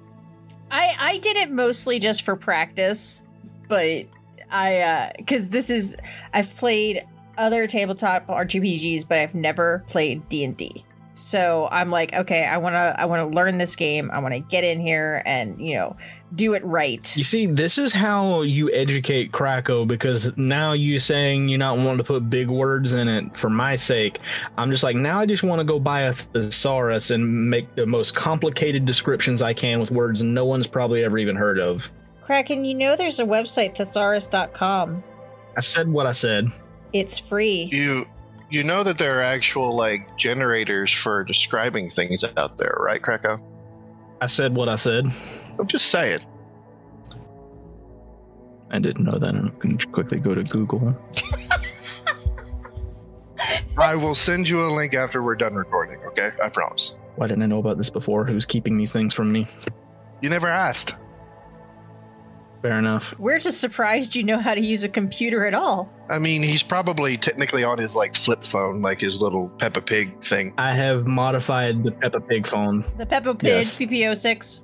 I 0.72 0.96
I 1.00 1.18
did 1.20 1.38
it 1.38 1.52
mostly 1.52 2.00
just 2.00 2.24
for 2.24 2.36
practice, 2.36 3.24
but 3.68 4.06
I 4.52 4.80
uh 4.80 5.12
cuz 5.28 5.50
this 5.50 5.70
is 5.70 5.96
I've 6.34 6.56
played 6.56 7.06
other 7.38 7.68
tabletop 7.68 8.28
RPGs, 8.28 9.08
but 9.08 9.18
I've 9.20 9.36
never 9.36 9.84
played 9.88 10.28
D&D. 10.30 10.84
So 11.14 11.68
I'm 11.72 11.90
like, 11.90 12.14
okay, 12.14 12.46
I 12.46 12.58
want 12.58 12.74
to 12.74 13.00
I 13.00 13.06
want 13.06 13.30
to 13.30 13.36
learn 13.36 13.58
this 13.58 13.76
game. 13.76 14.10
I 14.12 14.20
want 14.20 14.34
to 14.34 14.40
get 14.40 14.64
in 14.64 14.80
here 14.80 15.22
and, 15.26 15.60
you 15.60 15.76
know, 15.76 15.96
do 16.36 16.54
it 16.54 16.64
right. 16.64 17.16
You 17.18 17.24
see, 17.24 17.48
this 17.48 17.78
is 17.78 17.94
how 17.94 18.42
you 18.42 18.72
educate 18.72 19.32
Krakow 19.32 19.86
because 19.86 20.36
now 20.38 20.74
you 20.74 21.00
saying 21.00 21.50
you're 21.50 21.60
not 21.60 21.78
wanting 21.78 21.98
to 21.98 22.04
put 22.04 22.30
big 22.30 22.50
words 22.50 22.94
in 22.94 23.08
it 23.08 23.36
for 23.36 23.50
my 23.50 23.76
sake. 23.76 24.20
I'm 24.58 24.70
just 24.72 24.84
like, 24.84 24.96
now 24.96 25.20
I 25.20 25.26
just 25.26 25.44
want 25.44 25.60
to 25.60 25.66
go 25.66 25.80
buy 25.80 26.02
a 26.02 26.14
thesaurus 26.14 27.12
and 27.12 27.50
make 27.50 27.76
the 27.76 27.86
most 27.86 28.16
complicated 28.16 28.86
descriptions 28.86 29.42
I 29.42 29.54
can 29.54 29.80
with 29.80 29.92
words 29.92 30.22
no 30.22 30.46
one's 30.46 30.68
probably 30.68 31.04
ever 31.04 31.18
even 31.18 31.36
heard 31.36 31.60
of. 31.60 31.92
Kraken, 32.22 32.64
you 32.64 32.76
know 32.76 32.96
there's 32.96 33.20
a 33.20 33.26
website, 33.26 33.76
thesaurus.com. 33.76 35.04
I 35.58 35.62
said 35.62 35.90
what 35.90 36.06
I 36.06 36.12
said. 36.12 36.52
It's 36.94 37.18
free. 37.18 37.70
You 37.72 38.06
you 38.52 38.64
know 38.64 38.84
that 38.84 38.98
there 38.98 39.20
are 39.20 39.24
actual 39.24 39.76
like 39.76 40.18
generators 40.18 40.92
for 40.92 41.24
describing 41.24 41.90
things 41.90 42.24
out 42.38 42.58
there, 42.58 42.78
right, 42.80 43.02
Krakow? 43.02 43.40
I 44.22 44.28
said 44.28 44.56
what 44.56 44.70
I 44.70 44.76
said. 44.76 45.06
I'm 45.60 45.68
just 45.68 45.88
saying. 45.88 46.20
I 48.72 48.80
didn't 48.80 49.04
know 49.04 49.18
that. 49.18 49.30
I'm 49.36 49.54
going 49.60 49.78
to 49.78 49.88
quickly 49.88 50.20
go 50.20 50.34
to 50.36 50.44
Google. 50.44 50.96
I 53.78 53.96
will 53.96 54.16
send 54.16 54.48
you 54.50 54.62
a 54.62 54.70
link 54.72 54.94
after 54.94 55.24
we're 55.24 55.36
done 55.36 55.56
recording, 55.56 56.00
okay? 56.08 56.32
I 56.44 56.50
promise. 56.50 56.98
Why 57.16 57.28
didn't 57.28 57.44
I 57.44 57.46
know 57.48 57.60
about 57.60 57.78
this 57.78 57.89
before? 57.89 58.25
Who's 58.25 58.46
keeping 58.46 58.78
these 58.78 58.92
things 58.92 59.13
from 59.13 59.32
me? 59.32 59.48
You 60.22 60.30
never 60.30 60.48
asked. 60.48 60.94
Fair 62.62 62.78
enough. 62.78 63.18
We're 63.18 63.39
just 63.39 63.62
surprised 63.62 64.16
you 64.18 64.24
know 64.24 64.38
how 64.38 64.54
to 64.54 64.60
use 64.60 64.84
a 64.84 64.89
computer 64.89 65.46
at 65.48 65.54
all. 65.54 65.89
I 66.10 66.20
mean, 66.20 66.44
he's 66.44 66.62
probably 66.62 67.16
technically 67.16 67.63
on 67.63 67.78
his 67.78 67.96
like 67.96 68.16
flip 68.16 68.44
phone, 68.44 68.82
like 68.82 69.00
his 69.00 69.16
little 69.22 69.48
Peppa 69.60 69.82
Pig 69.82 70.22
thing. 70.22 70.54
I 70.58 70.74
have 70.74 71.08
modified 71.08 71.84
the 71.86 71.92
Peppa 71.94 72.20
Pig 72.20 72.46
phone. 72.46 72.84
The 72.98 73.06
Peppa 73.06 73.34
Pig 73.34 73.50
Yes. 73.50 73.78
PPO6. 73.78 74.62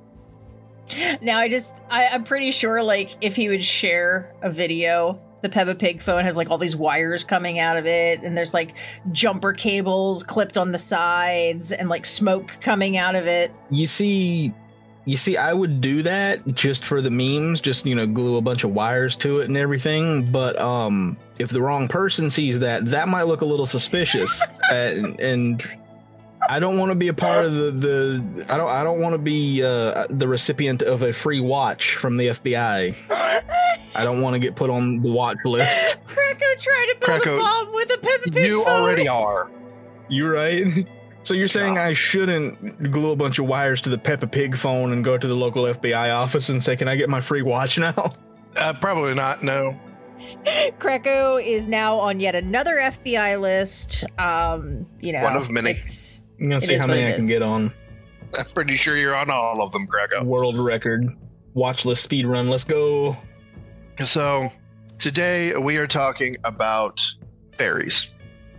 Now 1.22 1.40
I 1.40 1.50
just 1.50 1.82
I, 1.90 2.08
I'm 2.08 2.24
pretty 2.24 2.52
sure 2.52 2.84
like 2.84 3.12
if 3.22 3.36
he 3.36 3.50
would 3.50 3.64
share 3.64 4.34
a 4.42 4.50
video, 4.50 5.20
the 5.42 5.50
Peppa 5.50 5.76
Pig 5.76 6.02
phone 6.02 6.26
has 6.26 6.38
like 6.38 6.50
all 6.50 6.58
these 6.58 6.76
wires 6.76 7.24
coming 7.24 7.60
out 7.60 7.78
of 7.78 7.86
it, 7.86 8.22
and 8.24 8.38
there's 8.38 8.54
like 8.54 8.74
jumper 9.12 9.54
cables 9.54 10.24
clipped 10.24 10.58
on 10.58 10.72
the 10.72 10.80
sides 10.80 11.72
and 11.72 11.90
like 11.90 12.06
smoke 12.06 12.58
coming 12.62 12.98
out 12.98 13.16
of 13.16 13.28
it. 13.28 13.52
You 13.70 13.88
see, 13.88 14.54
you 15.06 15.18
see, 15.18 15.38
I 15.38 15.54
would 15.54 15.82
do 15.82 16.02
that 16.02 16.46
just 16.48 16.84
for 16.84 17.00
the 17.00 17.12
memes, 17.12 17.62
just 17.62 17.86
you 17.86 17.94
know, 17.94 18.08
glue 18.08 18.38
a 18.38 18.42
bunch 18.42 18.64
of 18.64 18.72
wires 18.72 19.16
to 19.18 19.40
it 19.40 19.46
and 19.46 19.56
everything. 19.56 20.32
But 20.32 20.60
um, 20.60 21.16
if 21.40 21.52
the 21.52 21.62
wrong 21.62 21.88
person 21.88 22.30
sees 22.30 22.60
that, 22.60 22.86
that 22.86 23.08
might 23.08 23.24
look 23.24 23.42
a 23.42 23.46
little 23.46 23.68
suspicious, 23.68 24.44
and, 24.72 25.20
and 25.20 25.64
I 26.48 26.60
don't 26.60 26.78
want 26.78 26.92
to 26.92 26.96
be 26.96 27.08
a 27.08 27.14
part 27.14 27.46
of 27.46 27.54
the 27.54 27.72
the. 27.72 28.46
I 28.50 28.58
don't. 28.58 28.70
I 28.70 28.84
don't 28.84 29.00
want 29.02 29.14
to 29.14 29.18
be 29.18 29.64
uh, 29.64 30.08
the 30.10 30.28
recipient 30.28 30.82
of 30.82 31.02
a 31.02 31.12
free 31.12 31.40
watch 31.40 31.96
from 31.96 32.18
the 32.18 32.28
FBI. 32.28 32.96
I 33.98 34.04
don't 34.04 34.22
want 34.22 34.34
to 34.36 34.40
get 34.40 34.56
put 34.56 34.70
on 34.70 35.02
the 35.02 35.12
watch 35.12 35.38
list. 35.46 35.98
Krakow 36.08 36.46
tried 36.60 36.86
to 36.90 36.96
build 37.00 37.22
Krakow, 37.22 37.36
a 37.36 37.40
bomb 37.40 37.74
with 37.74 37.90
a 37.94 37.98
Peppa 37.98 38.30
Pig 38.32 38.44
You 38.44 38.64
phone. 38.64 38.82
already 38.82 39.08
are. 39.08 39.50
You 40.10 40.28
right? 40.30 40.88
So 41.24 41.34
you're 41.34 41.48
saying 41.48 41.78
I 41.80 41.94
shouldn't 41.94 42.92
glue 42.92 43.12
a 43.12 43.16
bunch 43.16 43.40
of 43.40 43.48
wires 43.48 43.82
to 43.82 43.90
the 43.90 43.98
Peppa 43.98 44.28
Pig 44.28 44.56
phone 44.56 44.92
and 44.94 45.04
go 45.04 45.18
to 45.18 45.28
the 45.28 45.34
local 45.34 45.64
FBI 45.64 46.14
office 46.16 46.50
and 46.50 46.62
say, 46.62 46.76
"Can 46.76 46.88
I 46.88 46.96
get 46.96 47.10
my 47.10 47.22
free 47.22 47.42
watch 47.42 47.78
now?" 47.80 48.14
Uh, 48.56 48.72
probably 48.72 49.14
not. 49.14 49.44
No. 49.44 49.78
Krakow 50.80 51.38
is 51.38 51.68
now 51.68 51.98
on 51.98 52.20
yet 52.22 52.36
another 52.36 52.76
FBI 52.78 53.40
list. 53.40 54.06
Um, 54.18 54.86
you 55.02 55.12
know, 55.12 55.22
One 55.22 55.36
of 55.36 55.50
many. 55.50 55.72
it's- 55.72 56.24
I'm 56.40 56.50
gonna 56.50 56.58
It 56.58 56.62
see 56.62 56.78
how 56.78 56.88
many 56.88 57.02
it 57.02 57.14
I 57.14 57.18
can 57.18 57.28
get 57.28 57.42
on 57.42 57.74
I'm 58.38 58.46
pretty 58.46 58.76
sure 58.76 58.98
you're 58.98 59.16
on 59.16 59.30
all 59.30 59.62
of 59.62 59.72
them, 59.72 59.88
Krakow. 59.88 60.24
world 60.24 60.58
record 60.58 61.16
watch 61.54 61.86
list 61.86 62.04
speed 62.04 62.26
run. 62.26 62.50
Let's 62.50 62.64
go. 62.64 63.18
So, 64.04 64.50
today 65.00 65.56
we 65.56 65.78
are 65.78 65.88
talking 65.88 66.38
about 66.44 67.04
fairies. 67.58 68.14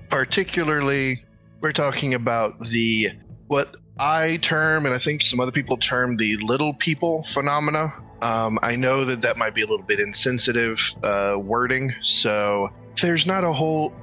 Particularly, 0.08 1.24
we're 1.60 1.72
talking 1.72 2.14
about 2.14 2.58
the 2.58 3.08
what 3.48 3.76
I 3.98 4.38
term, 4.38 4.86
and 4.86 4.94
I 4.94 4.98
think 4.98 5.22
some 5.22 5.40
other 5.40 5.52
people 5.52 5.76
term 5.76 6.16
the 6.16 6.36
little 6.38 6.74
people 6.74 7.22
phenomena. 7.24 7.92
Um, 8.22 8.58
I 8.62 8.76
know 8.76 9.04
that 9.04 9.20
that 9.22 9.36
might 9.36 9.54
be 9.54 9.60
a 9.60 9.66
little 9.66 9.84
bit 9.84 10.00
insensitive 10.00 10.80
uh, 11.02 11.36
wording, 11.38 11.94
so 12.00 12.70
there's 13.02 13.26
not 13.26 13.44
a 13.44 13.52
whole 13.52 13.94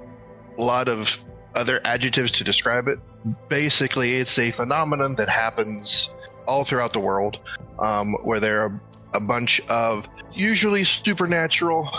lot 0.58 0.88
of 0.88 1.24
other 1.56 1.82
adjectives 1.84 2.32
to 2.32 2.44
describe 2.44 2.88
it. 2.88 3.00
Basically, 3.48 4.16
it's 4.16 4.38
a 4.38 4.52
phenomenon 4.52 5.16
that 5.16 5.30
happens 5.30 6.14
all 6.46 6.64
throughout 6.64 6.94
the 6.94 7.00
world, 7.00 7.40
um, 7.80 8.14
where 8.24 8.40
there 8.40 8.64
are 8.64 8.82
a 9.14 9.20
bunch 9.20 9.62
of 9.70 10.08
usually 10.34 10.84
supernatural 10.84 11.90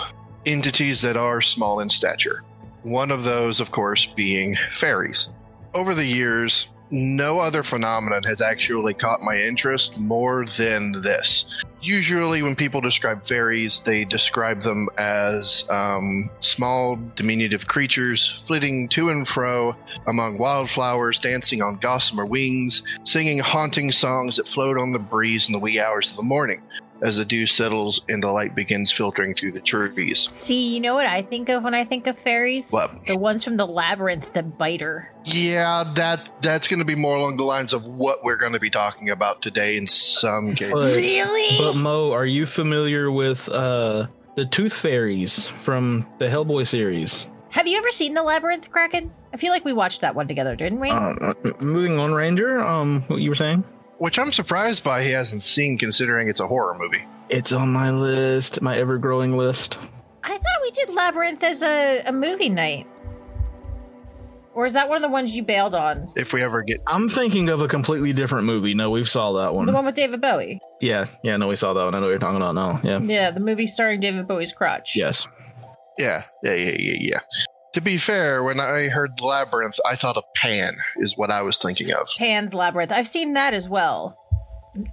entities 0.45 1.01
that 1.01 1.17
are 1.17 1.41
small 1.41 1.79
in 1.79 1.89
stature. 1.89 2.43
One 2.83 3.09
of 3.09 3.23
those, 3.23 3.59
of 3.59 3.71
course, 3.71 4.05
being 4.05 4.57
fairies. 4.71 5.33
Over 5.73 5.95
the 5.95 6.05
years, 6.05 6.67
no 6.95 7.39
other 7.39 7.61
phenomenon 7.61 8.23
has 8.23 8.41
actually 8.41 8.93
caught 8.93 9.21
my 9.21 9.37
interest 9.37 9.99
more 9.99 10.45
than 10.45 11.01
this. 11.01 11.45
Usually, 11.81 12.41
when 12.41 12.55
people 12.55 12.81
describe 12.81 13.23
fairies, 13.25 13.81
they 13.81 14.05
describe 14.05 14.63
them 14.63 14.87
as 14.97 15.69
um, 15.69 16.31
small, 16.39 16.97
diminutive 17.15 17.67
creatures 17.67 18.27
flitting 18.47 18.87
to 18.89 19.09
and 19.09 19.27
fro 19.27 19.75
among 20.07 20.39
wildflowers, 20.39 21.19
dancing 21.19 21.61
on 21.61 21.77
gossamer 21.77 22.25
wings, 22.25 22.81
singing 23.03 23.37
haunting 23.37 23.91
songs 23.91 24.37
that 24.37 24.47
float 24.47 24.79
on 24.79 24.93
the 24.93 24.99
breeze 24.99 25.47
in 25.47 25.51
the 25.51 25.59
wee 25.59 25.79
hours 25.79 26.09
of 26.09 26.17
the 26.17 26.23
morning 26.23 26.61
as 27.01 27.17
the 27.17 27.25
dew 27.25 27.45
settles 27.45 28.01
and 28.09 28.23
the 28.23 28.27
light 28.27 28.55
begins 28.55 28.91
filtering 28.91 29.33
through 29.33 29.51
the 29.51 29.61
trees. 29.61 30.27
See, 30.31 30.73
you 30.73 30.79
know 30.79 30.95
what 30.95 31.05
I 31.05 31.21
think 31.21 31.49
of 31.49 31.63
when 31.63 31.73
I 31.73 31.83
think 31.83 32.07
of 32.07 32.17
fairies? 32.17 32.71
What? 32.71 33.05
The 33.05 33.19
ones 33.19 33.43
from 33.43 33.57
the 33.57 33.67
labyrinth 33.67 34.31
the 34.33 34.43
biter. 34.43 35.11
Yeah, 35.25 35.91
that 35.95 36.29
that's 36.41 36.67
going 36.67 36.79
to 36.79 36.85
be 36.85 36.95
more 36.95 37.17
along 37.17 37.37
the 37.37 37.43
lines 37.43 37.73
of 37.73 37.85
what 37.85 38.23
we're 38.23 38.37
going 38.37 38.53
to 38.53 38.59
be 38.59 38.69
talking 38.69 39.09
about 39.09 39.41
today 39.41 39.77
in 39.77 39.87
some 39.87 40.55
cases. 40.55 40.73
But, 40.73 40.95
Really? 40.95 41.57
but 41.57 41.73
Mo, 41.73 42.11
are 42.11 42.25
you 42.25 42.45
familiar 42.45 43.11
with 43.11 43.49
uh, 43.49 44.07
the 44.35 44.45
Tooth 44.45 44.73
Fairies 44.73 45.47
from 45.47 46.07
the 46.19 46.27
Hellboy 46.27 46.67
series? 46.67 47.27
Have 47.49 47.67
you 47.67 47.77
ever 47.77 47.91
seen 47.91 48.13
the 48.13 48.23
labyrinth, 48.23 48.69
Kraken? 48.69 49.11
I 49.33 49.37
feel 49.37 49.51
like 49.51 49.63
we 49.63 49.71
watched 49.73 50.01
that 50.01 50.13
one 50.15 50.27
together, 50.27 50.55
didn't 50.55 50.79
we? 50.79 50.89
Uh, 50.89 51.33
moving 51.59 51.97
on, 51.99 52.13
Ranger. 52.13 52.59
Um, 52.59 53.01
what 53.03 53.21
you 53.21 53.29
were 53.29 53.35
saying? 53.35 53.63
Which 53.97 54.19
I'm 54.19 54.31
surprised 54.31 54.83
by 54.83 55.03
he 55.03 55.11
hasn't 55.11 55.43
seen 55.43 55.77
considering 55.77 56.27
it's 56.27 56.39
a 56.39 56.47
horror 56.47 56.75
movie. 56.77 57.05
It's 57.29 57.51
on 57.51 57.71
my 57.71 57.91
list, 57.91 58.61
my 58.61 58.77
ever-growing 58.77 59.37
list. 59.37 59.79
I 60.23 60.31
thought 60.31 60.61
we 60.63 60.71
did 60.71 60.93
labyrinth 60.93 61.43
as 61.43 61.63
a, 61.63 62.03
a 62.05 62.11
movie 62.11 62.49
night. 62.49 62.87
Or 64.53 64.65
is 64.65 64.73
that 64.73 64.87
one 64.87 64.97
of 64.97 65.01
the 65.01 65.11
ones 65.11 65.35
you 65.35 65.43
bailed 65.43 65.75
on? 65.75 66.11
If 66.15 66.31
we 66.31 66.41
ever 66.41 66.63
get 66.63 66.77
I'm 66.87 67.09
thinking 67.09 67.49
of 67.49 67.61
a 67.61 67.67
completely 67.67 68.13
different 68.13 68.45
movie. 68.45 68.73
No, 68.73 68.89
we 68.89 69.03
saw 69.03 69.33
that 69.33 69.53
one. 69.53 69.65
The 69.65 69.71
one. 69.73 69.79
one 69.79 69.85
with 69.85 69.95
David 69.95 70.21
Bowie. 70.21 70.59
Yeah, 70.79 71.05
yeah, 71.23 71.35
no, 71.35 71.47
we 71.47 71.57
saw 71.57 71.73
that 71.73 71.83
one. 71.83 71.93
I 71.93 71.99
know 71.99 72.05
what 72.05 72.11
you're 72.11 72.19
talking 72.19 72.37
about 72.37 72.55
now. 72.55 72.79
Yeah. 72.83 72.99
Yeah, 72.99 73.31
the 73.31 73.41
movie 73.41 73.67
starring 73.67 73.99
David 73.99 74.27
Bowie's 74.27 74.53
crotch. 74.53 74.95
Yes. 74.95 75.27
yeah, 75.97 76.23
yeah, 76.43 76.53
yeah, 76.53 76.75
yeah, 76.79 76.97
yeah. 76.99 77.19
To 77.75 77.81
be 77.81 77.97
fair, 77.97 78.41
when 78.41 78.57
I 78.61 78.87
heard 78.87 79.19
labyrinth, 79.19 79.77
I 79.85 79.97
thought 79.97 80.15
of 80.15 80.23
Pan 80.33 80.77
is 80.95 81.17
what 81.17 81.29
I 81.29 81.41
was 81.41 81.57
thinking 81.57 81.91
of. 81.91 82.07
Pan's 82.17 82.53
Labyrinth. 82.53 82.93
I've 82.93 83.05
seen 83.07 83.33
that 83.33 83.53
as 83.53 83.67
well. 83.67 84.17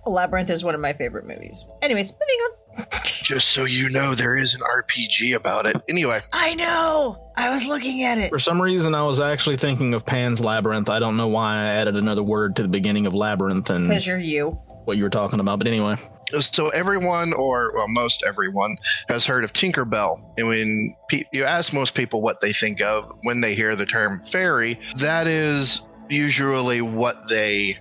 Labyrinth 0.04 0.50
is 0.50 0.64
one 0.64 0.74
of 0.74 0.80
my 0.80 0.92
favorite 0.92 1.24
movies. 1.24 1.64
Anyways, 1.80 2.12
moving 2.12 2.86
on. 2.90 3.00
Just 3.04 3.50
so 3.50 3.66
you 3.66 3.88
know, 3.88 4.14
there 4.16 4.36
is 4.36 4.54
an 4.54 4.62
RPG 4.62 5.36
about 5.36 5.66
it. 5.66 5.76
Anyway, 5.88 6.22
I 6.32 6.54
know. 6.56 7.32
I 7.36 7.50
was 7.50 7.66
looking 7.66 8.02
at 8.02 8.18
it. 8.18 8.30
For 8.30 8.40
some 8.40 8.60
reason, 8.60 8.96
I 8.96 9.04
was 9.04 9.20
actually 9.20 9.58
thinking 9.58 9.94
of 9.94 10.04
Pan's 10.04 10.40
Labyrinth. 10.40 10.88
I 10.88 10.98
don't 10.98 11.16
know 11.16 11.28
why 11.28 11.54
I 11.58 11.66
added 11.74 11.94
another 11.94 12.24
word 12.24 12.56
to 12.56 12.62
the 12.62 12.68
beginning 12.68 13.06
of 13.06 13.14
Labyrinth 13.14 13.70
and 13.70 13.86
Because 13.86 14.08
you're 14.08 14.18
you. 14.18 14.50
what 14.86 14.96
you 14.96 15.04
were 15.04 15.10
talking 15.10 15.38
about. 15.38 15.58
But 15.58 15.68
anyway, 15.68 15.98
so 16.40 16.68
everyone, 16.70 17.32
or 17.34 17.70
well, 17.74 17.88
most 17.88 18.22
everyone, 18.26 18.76
has 19.08 19.24
heard 19.24 19.44
of 19.44 19.52
Tinkerbell. 19.52 20.20
And 20.36 20.48
when 20.48 20.96
pe- 21.08 21.24
you 21.32 21.44
ask 21.44 21.72
most 21.72 21.94
people 21.94 22.22
what 22.22 22.40
they 22.40 22.52
think 22.52 22.80
of 22.80 23.12
when 23.22 23.40
they 23.40 23.54
hear 23.54 23.76
the 23.76 23.86
term 23.86 24.22
fairy, 24.24 24.78
that 24.96 25.26
is 25.26 25.80
usually 26.08 26.82
what 26.82 27.28
they 27.28 27.78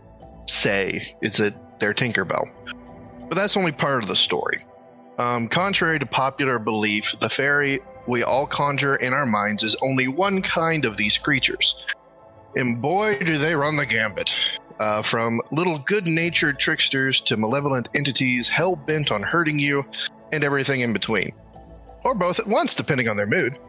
say. 0.48 1.15
It's 1.22 1.39
a 1.39 1.53
their 1.79 1.93
Tinkerbell. 1.93 2.50
But 3.27 3.36
that's 3.36 3.58
only 3.58 3.72
part 3.72 4.03
of 4.03 4.10
the 4.10 4.15
story. 4.15 4.65
Um, 5.17 5.48
contrary 5.48 6.00
to 6.00 6.05
popular 6.05 6.60
belief, 6.60 7.15
the 7.20 7.29
fairy 7.29 7.79
we 8.08 8.24
all 8.24 8.48
conjure 8.48 8.96
in 8.98 9.13
our 9.13 9.25
minds 9.25 9.63
is 9.63 9.75
only 9.81 10.08
one 10.08 10.41
kind 10.41 10.86
of 10.86 10.98
these 10.98 11.17
creatures. 11.17 11.75
And 12.55 12.81
boy, 12.81 13.20
do 13.20 13.38
they 13.38 13.55
run 13.55 13.77
the 13.77 13.86
gambit. 13.86 14.34
Uh, 14.82 15.00
from 15.04 15.40
little 15.52 15.78
good 15.78 16.08
natured 16.08 16.58
tricksters 16.58 17.22
to 17.22 17.38
malevolent 17.38 17.88
entities 17.94 18.50
hell 18.50 18.76
bent 18.76 19.12
on 19.12 19.22
hurting 19.22 19.60
you, 19.60 19.86
and 20.32 20.44
everything 20.44 20.82
in 20.82 20.92
between. 20.92 21.32
Or 22.04 22.16
both 22.16 22.40
at 22.40 22.48
once, 22.48 22.74
depending 22.74 23.08
on 23.08 23.16
their 23.16 23.28
mood. 23.28 23.60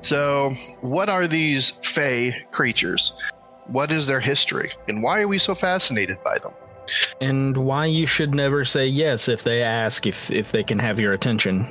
So, 0.00 0.54
what 0.80 1.08
are 1.08 1.26
these 1.26 1.70
Fey 1.82 2.46
creatures? 2.52 3.14
What 3.66 3.90
is 3.90 4.06
their 4.06 4.20
history? 4.20 4.70
And 4.86 5.02
why 5.02 5.22
are 5.22 5.26
we 5.26 5.40
so 5.40 5.56
fascinated 5.56 6.22
by 6.22 6.38
them? 6.38 6.52
And 7.20 7.56
why 7.56 7.86
you 7.86 8.06
should 8.06 8.32
never 8.32 8.64
say 8.64 8.86
yes 8.86 9.26
if 9.28 9.42
they 9.42 9.60
ask 9.60 10.06
if 10.06 10.30
if 10.30 10.52
they 10.52 10.62
can 10.62 10.78
have 10.78 11.00
your 11.00 11.14
attention. 11.14 11.66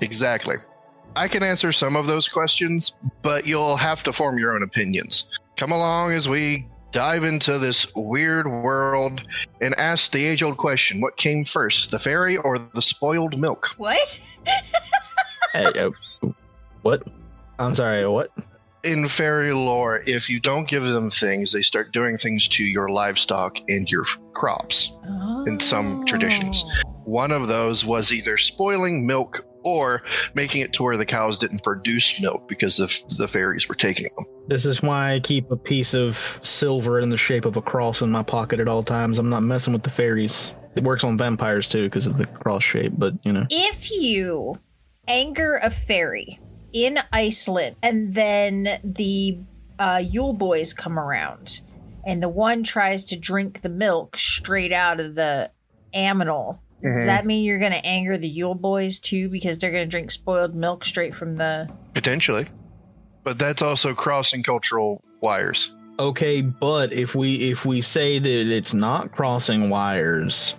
Exactly. 0.00 0.56
I 1.16 1.28
can 1.28 1.42
answer 1.42 1.70
some 1.70 1.96
of 1.96 2.06
those 2.06 2.28
questions, 2.28 2.92
but 3.20 3.46
you'll 3.46 3.76
have 3.76 4.02
to 4.04 4.12
form 4.14 4.38
your 4.38 4.54
own 4.54 4.62
opinions. 4.62 5.28
Come 5.58 5.70
along 5.70 6.12
as 6.12 6.30
we 6.30 6.66
dive 6.92 7.24
into 7.24 7.58
this 7.58 7.92
weird 7.96 8.46
world 8.46 9.22
and 9.60 9.74
ask 9.76 10.12
the 10.12 10.24
age 10.24 10.42
old 10.42 10.58
question 10.58 11.00
what 11.00 11.16
came 11.16 11.44
first, 11.44 11.90
the 11.90 11.98
fairy 11.98 12.36
or 12.36 12.58
the 12.74 12.82
spoiled 12.82 13.38
milk? 13.38 13.74
What? 13.78 14.20
Hey, 15.52 15.66
uh, 15.66 15.90
what? 16.80 17.06
I'm 17.58 17.74
sorry. 17.74 18.08
What? 18.08 18.30
In 18.84 19.06
fairy 19.06 19.52
lore, 19.52 20.02
if 20.06 20.30
you 20.30 20.40
don't 20.40 20.66
give 20.66 20.82
them 20.82 21.10
things, 21.10 21.52
they 21.52 21.60
start 21.60 21.92
doing 21.92 22.16
things 22.16 22.48
to 22.48 22.64
your 22.64 22.88
livestock 22.88 23.58
and 23.68 23.86
your 23.90 24.04
crops. 24.32 24.92
In 25.46 25.60
some 25.60 26.06
traditions. 26.06 26.64
Oh. 26.86 26.90
One 27.04 27.32
of 27.32 27.48
those 27.48 27.84
was 27.84 28.14
either 28.14 28.38
spoiling 28.38 29.06
milk 29.06 29.44
or 29.64 30.02
making 30.34 30.62
it 30.62 30.72
to 30.74 30.82
where 30.82 30.96
the 30.96 31.06
cows 31.06 31.38
didn't 31.38 31.62
produce 31.62 32.20
milk 32.20 32.48
because 32.48 32.76
the, 32.76 33.16
the 33.18 33.28
fairies 33.28 33.68
were 33.68 33.74
taking 33.74 34.08
them. 34.16 34.26
This 34.48 34.66
is 34.66 34.82
why 34.82 35.14
I 35.14 35.20
keep 35.20 35.50
a 35.50 35.56
piece 35.56 35.94
of 35.94 36.38
silver 36.42 36.98
in 36.98 37.08
the 37.08 37.16
shape 37.16 37.44
of 37.44 37.56
a 37.56 37.62
cross 37.62 38.02
in 38.02 38.10
my 38.10 38.22
pocket 38.22 38.60
at 38.60 38.68
all 38.68 38.82
times. 38.82 39.18
I'm 39.18 39.30
not 39.30 39.42
messing 39.42 39.72
with 39.72 39.82
the 39.82 39.90
fairies. 39.90 40.52
It 40.74 40.84
works 40.84 41.04
on 41.04 41.18
vampires 41.18 41.68
too 41.68 41.84
because 41.84 42.06
of 42.06 42.16
the 42.16 42.26
cross 42.26 42.62
shape, 42.62 42.92
but 42.96 43.14
you 43.24 43.32
know. 43.32 43.46
If 43.50 43.90
you 43.90 44.58
anger 45.06 45.58
a 45.62 45.70
fairy 45.70 46.40
in 46.72 46.98
Iceland 47.12 47.76
and 47.82 48.14
then 48.14 48.80
the 48.82 49.38
uh, 49.78 50.02
Yule 50.04 50.32
boys 50.32 50.72
come 50.72 50.98
around 50.98 51.60
and 52.04 52.22
the 52.22 52.28
one 52.28 52.62
tries 52.62 53.04
to 53.06 53.18
drink 53.18 53.62
the 53.62 53.68
milk 53.68 54.16
straight 54.16 54.72
out 54.72 55.00
of 55.00 55.14
the 55.14 55.50
aminal, 55.94 56.58
does 56.82 56.92
Mhm. 57.02 57.06
that 57.06 57.24
mean 57.26 57.44
you're 57.44 57.58
going 57.58 57.72
to 57.72 57.84
anger 57.86 58.18
the 58.18 58.28
Yule 58.28 58.54
boys 58.54 58.98
too 58.98 59.28
because 59.28 59.58
they're 59.58 59.70
going 59.70 59.84
to 59.84 59.90
drink 59.90 60.10
spoiled 60.10 60.54
milk 60.54 60.84
straight 60.84 61.14
from 61.14 61.36
the. 61.36 61.68
Potentially. 61.94 62.46
But 63.24 63.38
that's 63.38 63.62
also 63.62 63.94
crossing 63.94 64.42
cultural 64.42 65.00
wires. 65.20 65.74
Okay, 66.00 66.40
but 66.42 66.92
if 66.92 67.14
we 67.14 67.50
if 67.50 67.64
we 67.64 67.80
say 67.80 68.18
that 68.18 68.28
it's 68.52 68.74
not 68.74 69.12
crossing 69.12 69.70
wires, 69.70 70.56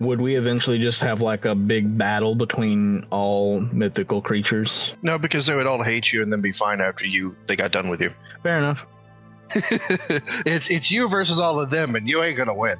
would 0.00 0.20
we 0.20 0.34
eventually 0.34 0.78
just 0.78 1.00
have 1.02 1.20
like 1.20 1.44
a 1.44 1.54
big 1.54 1.96
battle 1.96 2.34
between 2.34 3.06
all 3.10 3.60
mythical 3.60 4.20
creatures? 4.20 4.94
No, 5.02 5.18
because 5.18 5.46
they 5.46 5.54
would 5.54 5.66
all 5.68 5.82
hate 5.82 6.12
you 6.12 6.22
and 6.22 6.32
then 6.32 6.40
be 6.40 6.50
fine 6.50 6.80
after 6.80 7.04
you 7.06 7.36
they 7.46 7.54
got 7.54 7.70
done 7.72 7.88
with 7.88 8.00
you. 8.00 8.10
Fair 8.42 8.58
enough. 8.58 8.86
it's 9.54 10.70
it's 10.70 10.90
you 10.90 11.08
versus 11.08 11.38
all 11.38 11.60
of 11.60 11.70
them, 11.70 11.94
and 11.94 12.08
you 12.08 12.22
ain't 12.22 12.36
gonna 12.36 12.54
win. 12.54 12.76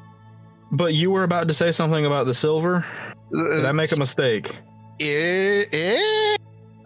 But 0.74 0.94
you 0.94 1.10
were 1.12 1.22
about 1.22 1.46
to 1.48 1.54
say 1.54 1.70
something 1.70 2.04
about 2.04 2.26
the 2.26 2.34
silver. 2.34 2.84
Did 3.30 3.64
I 3.64 3.72
make 3.72 3.92
a 3.92 3.96
mistake? 3.96 4.56
Eh, 4.98 5.64
eh. 5.72 6.36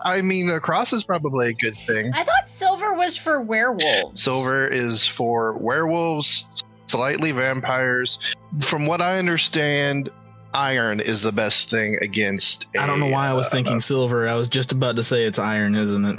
I 0.00 0.22
mean, 0.22 0.48
a 0.50 0.60
cross 0.60 0.92
is 0.92 1.04
probably 1.04 1.48
a 1.48 1.52
good 1.54 1.74
thing. 1.74 2.12
I 2.14 2.22
thought 2.22 2.50
silver 2.50 2.92
was 2.92 3.16
for 3.16 3.40
werewolves. 3.40 4.22
Silver 4.22 4.68
is 4.68 5.06
for 5.06 5.54
werewolves, 5.54 6.46
slightly 6.86 7.32
vampires. 7.32 8.18
From 8.60 8.86
what 8.86 9.00
I 9.00 9.18
understand, 9.18 10.10
iron 10.52 11.00
is 11.00 11.22
the 11.22 11.32
best 11.32 11.70
thing 11.70 11.96
against. 12.02 12.66
I 12.78 12.86
don't 12.86 13.00
know 13.00 13.08
a, 13.08 13.12
why 13.12 13.28
I 13.28 13.32
was 13.32 13.46
uh, 13.46 13.50
thinking 13.50 13.80
silver. 13.80 14.28
I 14.28 14.34
was 14.34 14.50
just 14.50 14.70
about 14.70 14.96
to 14.96 15.02
say 15.02 15.24
it's 15.24 15.38
iron, 15.38 15.74
isn't 15.74 16.04
it? 16.04 16.18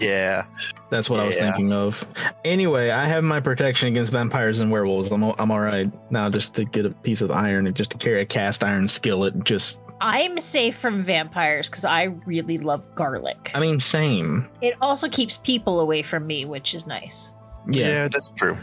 Yeah, 0.00 0.44
That's 0.90 1.08
what 1.10 1.20
I 1.20 1.26
was 1.26 1.36
thinking 1.36 1.72
of. 1.72 2.04
Anyway, 2.44 2.90
I 2.90 3.06
have 3.06 3.22
my 3.24 3.40
protection 3.40 3.88
against 3.88 4.12
vampires 4.12 4.60
and 4.60 4.70
werewolves. 4.70 5.10
I'm, 5.12 5.22
I'm 5.22 5.50
all 5.50 5.60
right 5.60 5.90
now. 6.10 6.28
Just 6.30 6.54
to 6.56 6.64
get 6.64 6.86
a 6.86 6.90
piece 6.90 7.20
of 7.20 7.30
iron 7.30 7.66
and 7.66 7.76
just 7.76 7.90
to 7.92 7.98
carry 7.98 8.20
a 8.22 8.26
cast 8.26 8.64
iron 8.64 8.88
skillet. 8.88 9.44
Just, 9.44 9.80
I'm 10.00 10.38
safe 10.38 10.76
from 10.76 11.04
vampires 11.04 11.68
because 11.68 11.84
I 11.84 12.04
really 12.26 12.58
love 12.58 12.82
garlic. 12.94 13.50
I 13.54 13.60
mean, 13.60 13.78
same. 13.78 14.48
It 14.62 14.74
also 14.80 15.08
keeps 15.08 15.36
people 15.36 15.80
away 15.80 16.02
from 16.02 16.26
me, 16.26 16.44
which 16.44 16.74
is 16.74 16.86
nice. 16.86 17.34
yeah, 17.70 17.86
Yeah. 17.88 18.08
that's 18.08 18.28
true. 18.36 18.56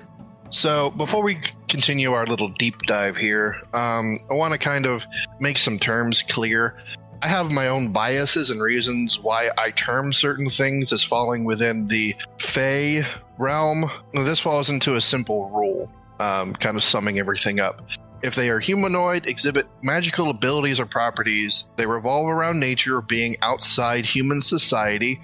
So 0.50 0.92
before 0.92 1.24
we 1.24 1.38
continue 1.68 2.14
our 2.14 2.26
little 2.26 2.48
deep 2.48 2.80
dive 2.84 3.18
here, 3.18 3.62
um, 3.74 4.18
I 4.32 4.34
want 4.34 4.54
to 4.54 4.58
kind 4.58 4.86
of 4.86 5.04
make 5.42 5.58
some 5.58 5.78
terms 5.78 6.22
clear. 6.22 6.80
I 7.22 7.28
have 7.30 7.52
my 7.52 7.68
own 7.68 7.92
biases 7.92 8.52
and 8.52 8.62
reasons 8.62 9.20
why 9.20 9.50
I 9.58 9.72
term 9.72 10.14
certain 10.14 10.48
things 10.48 10.94
as 10.94 11.04
falling 11.04 11.46
within 11.46 11.88
the 11.88 12.16
Fey 12.38 13.04
realm. 13.40 13.90
This 14.14 14.40
falls 14.40 14.70
into 14.70 14.96
a 14.96 15.02
simple 15.02 15.50
rule, 15.50 15.90
um, 16.20 16.54
kind 16.54 16.78
of 16.78 16.84
summing 16.84 17.18
everything 17.18 17.60
up. 17.60 17.82
If 18.22 18.36
they 18.36 18.50
are 18.50 18.60
humanoid, 18.60 19.28
exhibit 19.28 19.68
magical 19.82 20.30
abilities 20.30 20.80
or 20.80 20.86
properties, 20.86 21.66
they 21.76 21.88
revolve 21.88 22.28
around 22.28 22.60
nature 22.60 22.98
or 22.98 23.02
being 23.02 23.36
outside 23.42 24.06
human 24.06 24.42
society, 24.42 25.20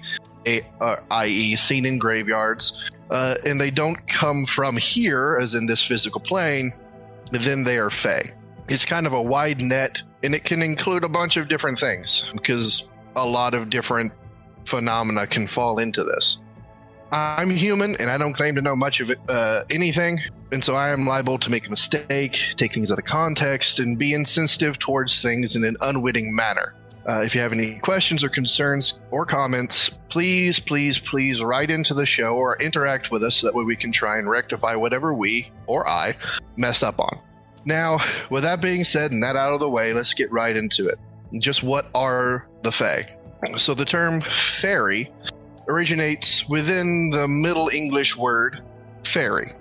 a, 0.46 0.62
uh, 0.80 0.96
i.e., 1.12 1.56
seen 1.56 1.86
in 1.86 1.98
graveyards, 1.98 2.90
uh, 3.10 3.36
and 3.44 3.60
they 3.60 3.70
don't 3.70 4.06
come 4.08 4.46
from 4.46 4.76
here, 4.76 5.38
as 5.40 5.54
in 5.54 5.66
this 5.66 5.84
physical 5.84 6.20
plane, 6.20 6.72
then 7.30 7.64
they 7.64 7.78
are 7.78 7.90
Fey. 7.90 8.22
It's 8.68 8.84
kind 8.84 9.06
of 9.06 9.12
a 9.12 9.20
wide 9.22 9.60
net, 9.60 10.02
and 10.22 10.34
it 10.34 10.44
can 10.44 10.62
include 10.62 11.04
a 11.04 11.08
bunch 11.08 11.36
of 11.36 11.48
different 11.48 11.78
things 11.78 12.32
because 12.32 12.88
a 13.14 13.26
lot 13.26 13.52
of 13.52 13.68
different 13.68 14.12
phenomena 14.64 15.26
can 15.26 15.46
fall 15.46 15.78
into 15.78 16.02
this. 16.02 16.38
I'm 17.12 17.50
human, 17.50 17.94
and 18.00 18.10
I 18.10 18.16
don't 18.16 18.32
claim 18.32 18.54
to 18.54 18.62
know 18.62 18.74
much 18.74 19.00
of 19.00 19.10
it, 19.10 19.18
uh, 19.28 19.64
anything, 19.70 20.18
and 20.50 20.64
so 20.64 20.74
I 20.74 20.88
am 20.88 21.06
liable 21.06 21.38
to 21.38 21.50
make 21.50 21.66
a 21.66 21.70
mistake, 21.70 22.54
take 22.56 22.72
things 22.72 22.90
out 22.90 22.98
of 22.98 23.04
context, 23.04 23.80
and 23.80 23.98
be 23.98 24.14
insensitive 24.14 24.78
towards 24.78 25.20
things 25.20 25.56
in 25.56 25.64
an 25.64 25.76
unwitting 25.82 26.34
manner. 26.34 26.74
Uh, 27.06 27.20
if 27.20 27.34
you 27.34 27.40
have 27.42 27.52
any 27.52 27.78
questions 27.80 28.24
or 28.24 28.30
concerns 28.30 29.00
or 29.10 29.26
comments, 29.26 29.90
please, 30.08 30.58
please, 30.58 30.98
please 30.98 31.42
write 31.42 31.70
into 31.70 31.92
the 31.92 32.06
show 32.06 32.34
or 32.34 32.56
interact 32.62 33.10
with 33.10 33.22
us 33.22 33.36
so 33.36 33.46
that 33.46 33.54
way 33.54 33.62
we 33.62 33.76
can 33.76 33.92
try 33.92 34.16
and 34.16 34.30
rectify 34.30 34.74
whatever 34.74 35.12
we 35.12 35.52
or 35.66 35.86
I 35.86 36.16
messed 36.56 36.82
up 36.82 36.98
on. 36.98 37.20
Now, 37.64 37.98
with 38.30 38.42
that 38.42 38.60
being 38.60 38.84
said 38.84 39.12
and 39.12 39.22
that 39.22 39.36
out 39.36 39.52
of 39.52 39.60
the 39.60 39.70
way, 39.70 39.92
let's 39.92 40.14
get 40.14 40.30
right 40.30 40.56
into 40.56 40.88
it. 40.88 40.98
Just 41.38 41.62
what 41.62 41.86
are 41.94 42.46
the 42.62 42.70
Fae? 42.70 43.02
So 43.56 43.74
the 43.74 43.84
term 43.84 44.20
fairy 44.20 45.12
originates 45.68 46.48
within 46.48 47.10
the 47.10 47.26
Middle 47.26 47.68
English 47.68 48.16
word 48.16 48.62
fairy, 49.04 49.52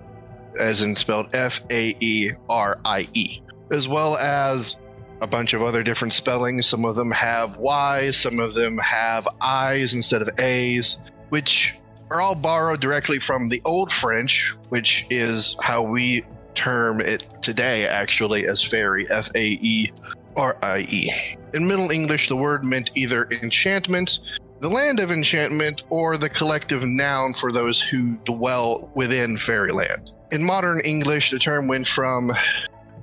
as 0.59 0.81
in 0.81 0.95
spelled 0.95 1.33
F 1.33 1.61
A 1.69 1.95
E 1.99 2.31
R 2.49 2.79
I 2.85 3.07
E, 3.13 3.41
as 3.71 3.87
well 3.87 4.17
as 4.17 4.77
a 5.21 5.27
bunch 5.27 5.53
of 5.53 5.61
other 5.61 5.83
different 5.83 6.13
spellings. 6.13 6.65
Some 6.65 6.85
of 6.85 6.95
them 6.95 7.11
have 7.11 7.57
Y's, 7.57 8.17
some 8.17 8.39
of 8.39 8.53
them 8.53 8.77
have 8.77 9.27
I's 9.41 9.93
instead 9.93 10.21
of 10.21 10.39
A's, 10.39 10.97
which 11.29 11.75
are 12.11 12.21
all 12.21 12.35
borrowed 12.35 12.81
directly 12.81 13.19
from 13.19 13.49
the 13.49 13.61
Old 13.65 13.91
French, 13.91 14.55
which 14.69 15.05
is 15.09 15.55
how 15.61 15.81
we 15.81 16.23
term 16.55 17.01
it 17.01 17.25
today, 17.41 17.87
actually, 17.87 18.47
as 18.47 18.63
fairy, 18.63 19.09
F 19.09 19.29
A 19.35 19.59
E 19.61 19.91
R 20.35 20.57
I 20.61 20.79
E. 20.89 21.11
In 21.53 21.67
Middle 21.67 21.91
English, 21.91 22.27
the 22.29 22.35
word 22.35 22.65
meant 22.65 22.91
either 22.95 23.27
enchantment, 23.31 24.19
the 24.59 24.69
land 24.69 24.99
of 24.99 25.11
enchantment, 25.11 25.83
or 25.89 26.17
the 26.17 26.29
collective 26.29 26.83
noun 26.83 27.33
for 27.33 27.51
those 27.51 27.79
who 27.79 28.13
dwell 28.25 28.89
within 28.95 29.37
fairyland. 29.37 30.11
In 30.31 30.43
modern 30.43 30.79
English, 30.81 31.31
the 31.31 31.39
term 31.39 31.67
went 31.67 31.87
from 31.87 32.31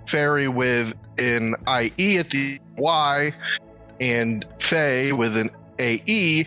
fairy 0.06 0.48
with 0.48 0.94
an 1.18 1.54
IE 1.68 2.18
at 2.18 2.30
the 2.30 2.58
Y 2.76 3.32
and 4.00 4.44
Fey 4.58 5.12
with 5.12 5.36
an 5.36 5.50
AE 5.78 6.46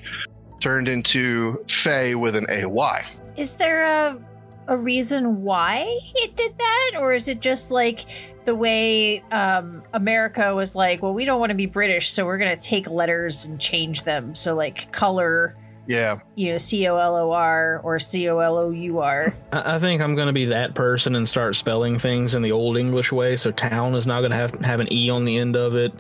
turned 0.60 0.90
into 0.90 1.64
Fey 1.68 2.16
with 2.16 2.36
an 2.36 2.46
AY. 2.50 3.06
Is 3.38 3.54
there 3.54 3.84
a 3.84 4.18
a 4.68 4.78
reason 4.78 5.44
why 5.44 5.86
it 6.16 6.36
did 6.36 6.58
that, 6.58 6.92
or 7.00 7.14
is 7.14 7.28
it 7.28 7.40
just 7.40 7.72
like 7.72 8.06
the 8.46 8.56
way 8.56 9.20
um, 9.32 9.84
America 9.94 10.54
was 10.54 10.76
like, 10.76 11.02
well, 11.02 11.14
we 11.14 11.26
don't 11.26 11.40
want 11.40 11.50
to 11.52 11.56
be 11.56 11.66
British, 11.66 12.12
so 12.12 12.26
we're 12.26 12.38
gonna 12.38 12.58
take 12.58 12.90
letters 12.90 13.46
and 13.46 13.60
change 13.60 14.04
them. 14.04 14.36
So 14.36 14.54
like 14.56 14.92
color, 14.92 15.56
Yeah, 15.86 16.20
you 16.36 16.52
know, 16.52 16.58
C 16.58 16.88
O 16.88 16.98
L 16.98 17.16
O 17.16 17.32
R 17.32 17.82
or 17.84 18.00
C 18.00 18.30
O 18.30 18.40
L 18.40 18.58
O 18.58 18.70
U 18.70 19.00
R. 19.00 19.36
I, 19.52 19.76
I 19.76 19.80
think 19.80 20.02
I'm 20.02 20.16
going 20.16 20.28
to 20.28 20.34
be 20.34 20.46
that 20.46 20.76
person 20.76 21.16
and 21.16 21.28
start 21.28 21.56
spelling 21.58 22.00
things 22.00 22.36
in 22.36 22.42
the 22.42 22.54
old 22.54 22.78
English 22.78 23.12
way. 23.12 23.36
So 23.36 23.52
town 23.52 23.94
is 23.96 24.08
not 24.08 24.22
going 24.22 24.32
to 24.32 24.38
have 24.38 24.54
have 24.62 24.80
an 24.80 24.92
e 24.94 25.10
on 25.10 25.26
the 25.26 25.38
end 25.38 25.56
of 25.58 25.76
it. 25.76 25.94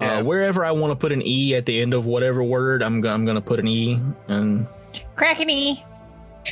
Yeah. 0.00 0.18
Uh, 0.18 0.24
wherever 0.24 0.64
I 0.64 0.72
want 0.72 0.90
to 0.90 0.96
put 0.96 1.12
an 1.12 1.22
e 1.24 1.54
at 1.54 1.66
the 1.66 1.80
end 1.80 1.94
of 1.94 2.04
whatever 2.06 2.42
word, 2.42 2.82
I'm 2.82 3.04
I'm 3.06 3.24
going 3.24 3.36
to 3.36 3.40
put 3.40 3.60
an 3.60 3.68
e, 3.68 4.00
and 4.26 4.66
Crackety, 5.16 5.84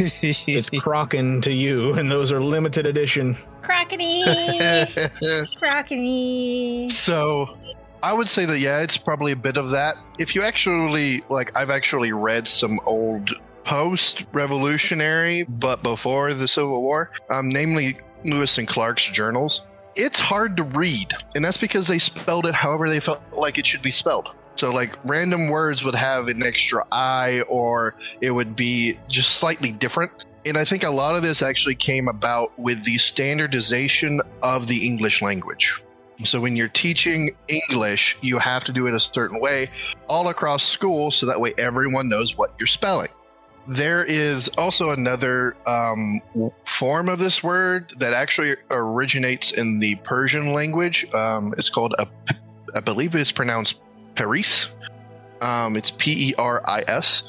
it's 0.01 0.71
Crocken 0.81 1.43
to 1.43 1.53
you, 1.53 1.95
and 1.95 2.11
those 2.11 2.33
are 2.33 2.41
limited 2.43 2.87
edition. 2.87 3.37
crackety, 3.63 4.23
crackety. 5.61 6.91
so 6.91 7.57
I 8.03 8.13
would 8.13 8.29
say 8.29 8.45
that 8.45 8.59
yeah, 8.59 8.81
it's 8.83 8.97
probably 8.97 9.33
a 9.33 9.37
bit 9.37 9.57
of 9.57 9.71
that. 9.71 9.97
If 10.19 10.35
you 10.35 10.43
actually 10.43 11.23
like, 11.29 11.55
I've 11.57 11.71
actually 11.71 12.13
read 12.13 12.47
some 12.49 12.79
old 12.87 13.31
post-revolutionary, 13.65 15.45
but 15.45 15.83
before 15.83 16.33
the 16.35 16.49
Civil 16.49 16.83
War, 16.83 17.11
um, 17.31 17.49
namely 17.51 17.99
Lewis 18.25 18.59
and 18.59 18.67
Clark's 18.69 19.07
journals. 19.11 19.67
it's 19.97 20.21
hard 20.21 20.57
to 20.59 20.63
read, 20.63 21.13
and 21.35 21.45
that's 21.45 21.57
because 21.57 21.87
they 21.89 21.99
spelled 21.99 22.47
it 22.47 22.55
however 22.55 22.89
they 22.89 23.01
felt 23.01 23.21
like 23.33 23.59
it 23.59 23.67
should 23.67 23.83
be 23.83 23.91
spelled. 23.91 24.29
So, 24.57 24.73
like, 24.73 24.99
random 25.05 25.49
words 25.49 25.85
would 25.85 25.95
have 25.95 26.29
an 26.29 26.43
extra 26.43 26.85
I, 26.91 27.43
or 27.49 27.95
it 28.23 28.31
would 28.31 28.57
be 28.57 28.99
just 29.09 29.37
slightly 29.37 29.71
different. 29.71 30.11
And 30.47 30.57
I 30.57 30.65
think 30.65 30.83
a 30.83 30.91
lot 30.91 31.15
of 31.15 31.23
this 31.23 31.43
actually 31.43 31.75
came 31.75 32.09
about 32.09 32.59
with 32.59 32.85
the 32.85 32.99
standardization 32.99 34.21
of 34.43 34.67
the 34.67 34.87
English 34.87 35.21
language. 35.21 35.83
So, 36.25 36.41
when 36.41 36.57
you're 36.57 36.69
teaching 36.69 37.37
English, 37.49 38.17
you 38.23 38.39
have 38.39 38.65
to 38.65 38.73
do 38.73 38.87
it 38.87 38.95
a 38.95 39.01
certain 39.01 39.41
way 39.41 39.69
all 40.09 40.29
across 40.29 40.65
school 40.65 41.11
so 41.11 41.27
that 41.27 41.39
way 41.39 41.53
everyone 41.59 42.09
knows 42.09 42.39
what 42.39 42.55
you're 42.59 42.67
spelling. 42.67 43.09
There 43.69 44.05
is 44.05 44.49
also 44.57 44.93
another 44.93 45.57
um, 45.67 46.23
form 46.65 47.09
of 47.09 47.19
this 47.19 47.43
word 47.43 47.93
that 47.99 48.15
actually 48.15 48.55
originates 48.71 49.51
in 49.51 49.81
the 49.81 49.97
Persian 49.97 50.53
language. 50.53 51.13
Um, 51.13 51.53
it's 51.59 51.69
called, 51.69 51.95
a, 51.99 52.07
I 52.75 52.81
believe 52.81 53.15
it's 53.17 53.33
pronounced 53.33 53.81
Paris. 54.17 54.71
Um, 55.41 55.77
it's 55.77 55.91
P 55.91 56.31
E 56.31 56.35
R 56.39 56.63
I 56.67 56.83
S. 56.89 57.29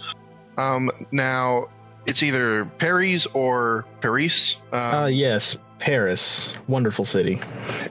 Um, 0.58 0.90
now, 1.12 1.68
it's 2.08 2.24
either 2.24 2.66
Paris 2.80 3.28
or 3.34 3.86
Paris. 4.02 4.56
Um, 4.72 4.96
Uh, 4.96 5.06
yes, 5.08 5.58
Paris, 5.80 6.52
wonderful 6.68 7.06
city. 7.06 7.40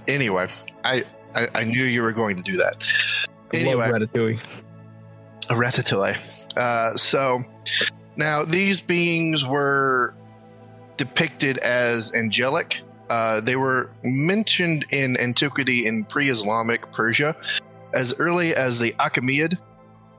anyway, 0.09 0.48
I, 0.85 1.04
I 1.35 1.48
I 1.54 1.64
knew 1.64 1.85
you 1.85 2.02
were 2.02 2.12
going 2.12 2.37
to 2.37 2.42
do 2.42 2.56
that. 2.56 2.76
I 3.54 3.59
Anyway, 3.59 3.74
love 3.90 3.90
Ratatouille. 4.02 4.62
ratatouille. 5.48 6.56
Uh, 6.56 6.96
so 6.96 7.44
now 8.16 8.44
these 8.44 8.80
beings 8.80 9.44
were 9.44 10.14
depicted 10.96 11.59
as 11.59 12.12
angelic. 12.14 12.80
Uh, 13.11 13.40
they 13.40 13.54
were 13.56 13.90
mentioned 14.02 14.85
in 14.90 15.16
antiquity 15.20 15.87
in 15.87 16.04
pre-Islamic 16.04 16.90
Persia 16.90 17.37
as 17.96 18.14
early 18.18 18.54
as 18.54 18.78
the 18.78 18.92
Achaemenid, 19.00 19.59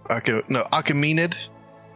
Acha- 0.10 0.50
no 0.50 0.64
Achaemenid 0.74 1.36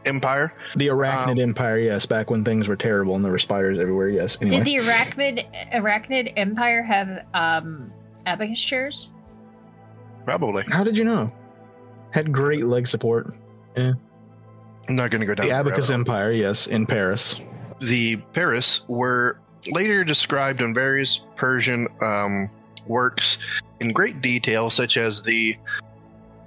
Empire. 0.04 0.52
The 0.76 0.88
Arachnid 0.88 1.32
Um, 1.32 1.38
Empire, 1.40 1.78
yes, 1.78 2.06
back 2.06 2.30
when 2.30 2.44
things 2.44 2.68
were 2.68 2.76
terrible 2.76 3.14
and 3.16 3.24
there 3.24 3.30
were 3.32 3.38
spiders 3.38 3.78
everywhere, 3.78 4.08
yes. 4.08 4.36
Anyway. 4.40 4.64
Did 4.64 4.66
the 4.66 4.76
Arachnid 4.86 5.72
Arachnid 5.72 6.32
Empire 6.36 6.82
have 6.82 7.24
um 7.34 7.92
abacus 8.26 8.60
chairs? 8.60 9.10
Probably. 10.24 10.64
How 10.70 10.84
did 10.84 10.96
you 10.96 11.04
know? 11.04 11.32
Had 12.10 12.32
great 12.32 12.66
leg 12.66 12.86
support. 12.86 13.34
I'm 13.76 13.96
not 14.88 15.10
going 15.10 15.20
to 15.20 15.26
go 15.26 15.34
down 15.34 15.46
The 15.46 15.52
that 15.52 15.60
Abacus 15.60 15.90
rabbit. 15.90 16.00
Empire, 16.00 16.32
yes, 16.32 16.66
in 16.66 16.86
Paris. 16.86 17.36
the 17.80 18.16
Paris 18.32 18.82
were 18.88 19.38
later 19.70 20.04
described 20.04 20.60
in 20.60 20.74
various 20.74 21.24
Persian 21.36 21.86
um, 22.02 22.50
works 22.86 23.38
in 23.80 23.92
great 23.92 24.20
detail, 24.20 24.70
such 24.70 24.96
as 24.96 25.22
the 25.22 25.56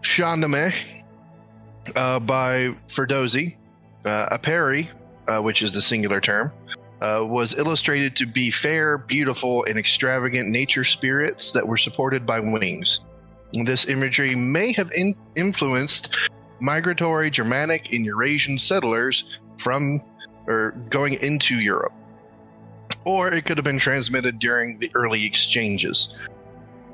Shahnameh 0.02 0.74
uh, 1.96 2.20
by 2.20 2.76
Ferdowsi, 2.88 3.56
uh, 4.06 4.38
Aperi, 4.38 4.90
uh, 5.28 5.42
which 5.42 5.62
is 5.62 5.74
the 5.74 5.82
singular 5.82 6.22
term, 6.22 6.52
uh, 7.02 7.26
was 7.28 7.58
illustrated 7.58 8.16
to 8.16 8.26
be 8.26 8.50
fair, 8.50 8.98
beautiful, 8.98 9.66
and 9.66 9.78
extravagant 9.78 10.50
nature 10.50 10.84
spirits 10.84 11.52
that 11.52 11.68
were 11.68 11.78
supported 11.78 12.26
by 12.26 12.40
wings. 12.40 13.02
This 13.66 13.86
imagery 13.88 14.36
may 14.36 14.74
have 14.74 14.92
in- 14.96 15.16
influenced 15.36 16.16
migratory 16.60 17.30
Germanic 17.30 17.94
and 17.94 18.06
Eurasian 18.06 18.60
settlers 18.60 19.26
from 19.58 20.02
or 20.48 20.72
going 20.90 21.14
into 21.22 21.56
Europe. 21.56 21.94
Or 23.06 23.32
it 23.32 23.46
could 23.46 23.58
have 23.58 23.64
been 23.64 23.80
transmitted 23.80 24.40
during 24.40 24.80
the 24.80 24.92
early 24.96 25.26
exchanges. 25.26 26.16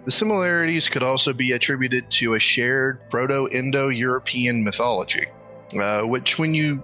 The 0.06 0.12
similarities 0.12 0.90
could 0.90 1.04
also 1.04 1.32
be 1.32 1.52
attributed 1.52 2.10
to 2.12 2.34
a 2.34 2.40
shared 2.40 3.00
Proto 3.10 3.48
Indo 3.52 3.90
European 3.90 4.64
mythology, 4.64 5.28
uh, 5.80 6.02
which, 6.04 6.38
when 6.40 6.54
you 6.54 6.84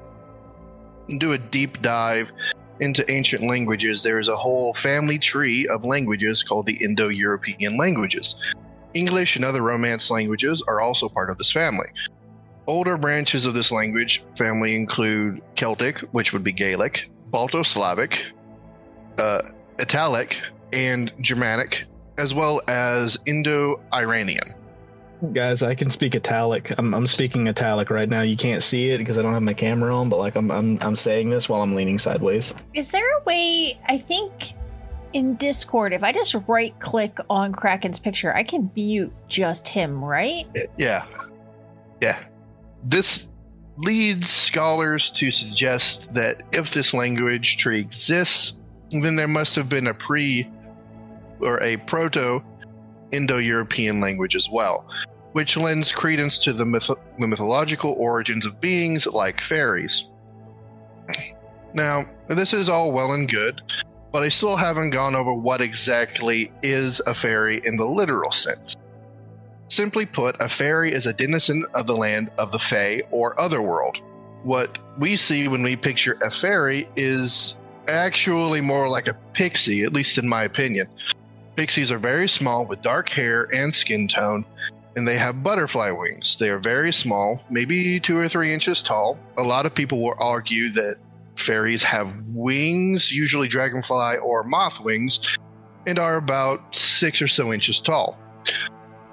do 1.19 1.33
a 1.33 1.37
deep 1.37 1.81
dive 1.81 2.31
into 2.79 3.09
ancient 3.11 3.43
languages, 3.43 4.03
there 4.03 4.19
is 4.19 4.27
a 4.27 4.35
whole 4.35 4.73
family 4.73 5.17
tree 5.17 5.67
of 5.67 5.83
languages 5.83 6.43
called 6.43 6.67
the 6.67 6.77
Indo 6.83 7.07
European 7.07 7.75
languages. 7.77 8.35
English 8.93 9.35
and 9.35 9.43
other 9.43 9.61
Romance 9.61 10.09
languages 10.09 10.63
are 10.67 10.79
also 10.79 11.09
part 11.09 11.29
of 11.29 11.37
this 11.37 11.51
family. 11.51 11.87
Older 12.67 12.97
branches 12.97 13.45
of 13.45 13.53
this 13.53 13.71
language 13.71 14.23
family 14.37 14.75
include 14.75 15.41
Celtic, 15.55 15.99
which 16.11 16.33
would 16.33 16.43
be 16.43 16.51
Gaelic, 16.51 17.09
Balto 17.31 17.63
Slavic, 17.63 18.25
uh, 19.17 19.41
Italic, 19.79 20.41
and 20.73 21.11
Germanic, 21.21 21.85
as 22.17 22.33
well 22.33 22.61
as 22.67 23.17
Indo 23.25 23.81
Iranian. 23.93 24.53
Guys, 25.33 25.63
I 25.63 25.73
can 25.73 25.89
speak 25.89 26.13
Italic. 26.13 26.77
I'm, 26.77 26.93
I'm 26.93 27.07
speaking 27.07 27.47
Italic 27.47 27.89
right 27.89 28.07
now. 28.07 28.21
You 28.21 28.37
can't 28.37 28.61
see 28.61 28.91
it 28.91 28.99
because 28.99 29.17
I 29.17 29.23
don't 29.23 29.33
have 29.33 29.41
my 29.41 29.53
camera 29.53 29.95
on, 29.95 30.09
but 30.09 30.17
like 30.19 30.35
I'm, 30.35 30.51
I'm 30.51 30.77
I'm 30.79 30.95
saying 30.95 31.31
this 31.31 31.49
while 31.49 31.63
I'm 31.63 31.73
leaning 31.73 31.97
sideways. 31.97 32.53
Is 32.75 32.91
there 32.91 33.17
a 33.17 33.23
way? 33.23 33.79
I 33.87 33.97
think 33.97 34.53
in 35.13 35.35
Discord, 35.35 35.93
if 35.93 36.03
I 36.03 36.11
just 36.11 36.35
right 36.47 36.77
click 36.79 37.17
on 37.29 37.51
Kraken's 37.51 37.97
picture, 37.97 38.35
I 38.35 38.43
can 38.43 38.69
mute 38.75 39.11
just 39.27 39.67
him, 39.67 40.03
right? 40.03 40.45
Yeah. 40.77 41.05
Yeah. 41.99 42.19
This 42.83 43.27
leads 43.77 44.29
scholars 44.29 45.09
to 45.11 45.31
suggest 45.31 46.13
that 46.13 46.43
if 46.51 46.73
this 46.73 46.93
language 46.93 47.57
tree 47.57 47.79
exists, 47.79 48.56
then 48.91 49.15
there 49.15 49.27
must 49.27 49.55
have 49.55 49.69
been 49.69 49.87
a 49.87 49.93
pre 49.93 50.49
or 51.39 51.61
a 51.61 51.77
proto 51.77 52.43
Indo 53.11 53.37
European 53.37 54.01
language 54.01 54.35
as 54.35 54.49
well, 54.49 54.85
which 55.33 55.57
lends 55.57 55.91
credence 55.91 56.37
to 56.39 56.53
the, 56.53 56.65
myth- 56.65 56.89
the 57.19 57.27
mythological 57.27 57.93
origins 57.97 58.45
of 58.45 58.59
beings 58.59 59.05
like 59.07 59.41
fairies. 59.41 60.09
Now, 61.73 62.05
this 62.27 62.53
is 62.53 62.69
all 62.69 62.91
well 62.91 63.13
and 63.13 63.29
good, 63.29 63.61
but 64.11 64.23
I 64.23 64.29
still 64.29 64.57
haven't 64.57 64.89
gone 64.91 65.15
over 65.15 65.33
what 65.33 65.61
exactly 65.61 66.51
is 66.63 67.01
a 67.05 67.13
fairy 67.13 67.61
in 67.63 67.77
the 67.77 67.85
literal 67.85 68.31
sense. 68.31 68.75
Simply 69.69 70.05
put, 70.05 70.35
a 70.39 70.49
fairy 70.49 70.91
is 70.91 71.05
a 71.05 71.13
denizen 71.13 71.65
of 71.73 71.87
the 71.87 71.95
land 71.95 72.31
of 72.37 72.51
the 72.51 72.59
Fae 72.59 73.01
or 73.11 73.39
Otherworld. 73.39 73.97
What 74.43 74.79
we 74.97 75.17
see 75.17 75.47
when 75.47 75.61
we 75.61 75.75
picture 75.75 76.17
a 76.21 76.31
fairy 76.31 76.89
is 76.95 77.59
actually 77.87 78.61
more 78.61 78.87
like 78.89 79.07
a 79.07 79.13
pixie, 79.33 79.83
at 79.83 79.93
least 79.93 80.17
in 80.17 80.27
my 80.27 80.43
opinion. 80.43 80.87
Pixies 81.55 81.91
are 81.91 81.99
very 81.99 82.27
small 82.27 82.65
with 82.65 82.81
dark 82.81 83.09
hair 83.09 83.47
and 83.53 83.73
skin 83.73 84.07
tone, 84.07 84.45
and 84.95 85.07
they 85.07 85.17
have 85.17 85.43
butterfly 85.43 85.91
wings. 85.91 86.37
They 86.37 86.49
are 86.49 86.59
very 86.59 86.91
small, 86.91 87.43
maybe 87.49 87.99
two 87.99 88.17
or 88.17 88.27
three 88.27 88.53
inches 88.53 88.83
tall. 88.83 89.17
A 89.37 89.43
lot 89.43 89.65
of 89.65 89.73
people 89.73 90.01
will 90.01 90.15
argue 90.19 90.69
that 90.69 90.97
fairies 91.35 91.83
have 91.83 92.23
wings, 92.27 93.11
usually 93.11 93.47
dragonfly 93.47 94.17
or 94.17 94.43
moth 94.43 94.79
wings, 94.79 95.19
and 95.85 95.97
are 95.97 96.17
about 96.17 96.75
six 96.75 97.21
or 97.21 97.27
so 97.27 97.53
inches 97.53 97.79
tall. 97.79 98.17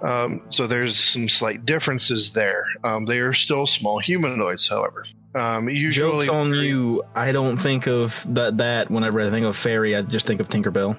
Um, 0.03 0.45
so 0.51 0.67
there's 0.67 0.99
some 0.99 1.29
slight 1.29 1.65
differences 1.65 2.33
there. 2.33 2.67
Um, 2.83 3.07
they 3.07 3.21
are 3.21 3.33
still 3.33 3.67
small 3.67 3.99
humanoids, 4.01 4.69
however. 4.69 5.05
Um, 5.35 5.69
usually, 5.69 6.27
Jokes 6.27 6.29
on 6.29 6.53
you. 6.55 7.03
I 7.15 7.33
don't 7.33 7.57
think 7.57 7.87
of 7.89 8.25
that. 8.35 8.59
That 8.59 8.91
whenever 8.91 9.21
I 9.21 9.31
think 9.31 9.45
of 9.47 9.57
fairy, 9.57 9.97
I 9.97 10.03
just 10.03 10.27
think 10.27 10.41
of 10.41 10.49
Tinkerbell. 10.49 10.97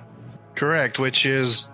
correct, 0.55 0.99
which 0.99 1.25
is 1.25 1.69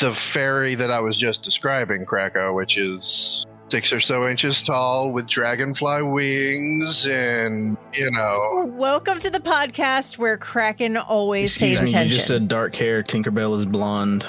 the 0.00 0.12
fairy 0.12 0.74
that 0.74 0.90
I 0.90 1.00
was 1.00 1.16
just 1.16 1.42
describing, 1.42 2.04
Krakow, 2.04 2.54
which 2.54 2.76
is 2.78 3.44
six 3.70 3.92
or 3.92 4.00
so 4.00 4.28
inches 4.28 4.62
tall 4.62 5.10
with 5.10 5.26
dragonfly 5.26 6.02
wings, 6.02 7.06
and 7.06 7.76
you 7.94 8.10
know, 8.10 8.66
Welcome 8.76 9.18
to 9.20 9.30
the 9.30 9.40
podcast 9.40 10.18
where 10.18 10.36
Kraken 10.38 10.96
always 10.98 11.52
Excuse 11.56 11.78
pays 11.78 11.82
me, 11.84 11.88
attention. 11.90 12.08
you 12.08 12.14
just 12.14 12.26
said 12.26 12.48
dark 12.48 12.74
hair. 12.74 13.02
Tinkerbell 13.02 13.56
is 13.58 13.64
blonde. 13.66 14.26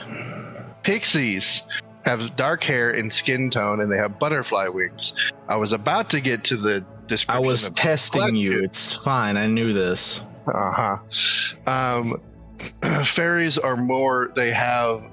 pixies 0.84 1.63
have 2.06 2.36
dark 2.36 2.63
hair 2.63 2.89
and 2.91 3.12
skin 3.12 3.50
tone, 3.50 3.82
and 3.82 3.91
they 3.91 3.98
have 3.98 4.17
butterfly 4.17 4.67
wings. 4.67 5.13
I 5.48 5.58
was 5.58 5.74
about 5.74 6.10
to 6.12 6.22
get 6.22 6.43
to 6.45 6.58
the 6.58 6.86
description. 7.10 7.43
I 7.43 7.48
was 7.48 7.69
testing 7.72 8.36
you. 8.36 8.63
It's 8.63 8.95
fine. 9.04 9.38
I 9.38 9.48
knew 9.48 9.74
this. 9.74 10.24
Uh 10.48 10.72
huh. 10.72 10.98
Um, 11.67 12.22
fairies 13.04 13.58
are 13.58 13.78
more. 13.78 14.32
They 14.36 14.52
have 14.52 15.04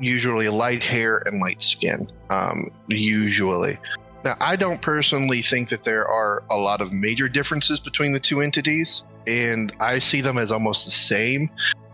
usually 0.00 0.48
light 0.48 0.82
hair 0.82 1.22
and 1.26 1.40
light 1.40 1.62
skin. 1.62 2.10
Um, 2.30 2.70
usually. 2.88 3.78
Now, 4.24 4.36
I 4.40 4.56
don't 4.56 4.80
personally 4.80 5.42
think 5.42 5.68
that 5.68 5.84
there 5.84 6.08
are 6.08 6.42
a 6.50 6.56
lot 6.56 6.80
of 6.80 6.92
major 6.92 7.28
differences 7.28 7.78
between 7.78 8.12
the 8.12 8.20
two 8.20 8.40
entities, 8.40 9.02
and 9.26 9.72
I 9.80 9.98
see 9.98 10.22
them 10.22 10.38
as 10.38 10.50
almost 10.50 10.86
the 10.86 10.90
same. 10.90 11.50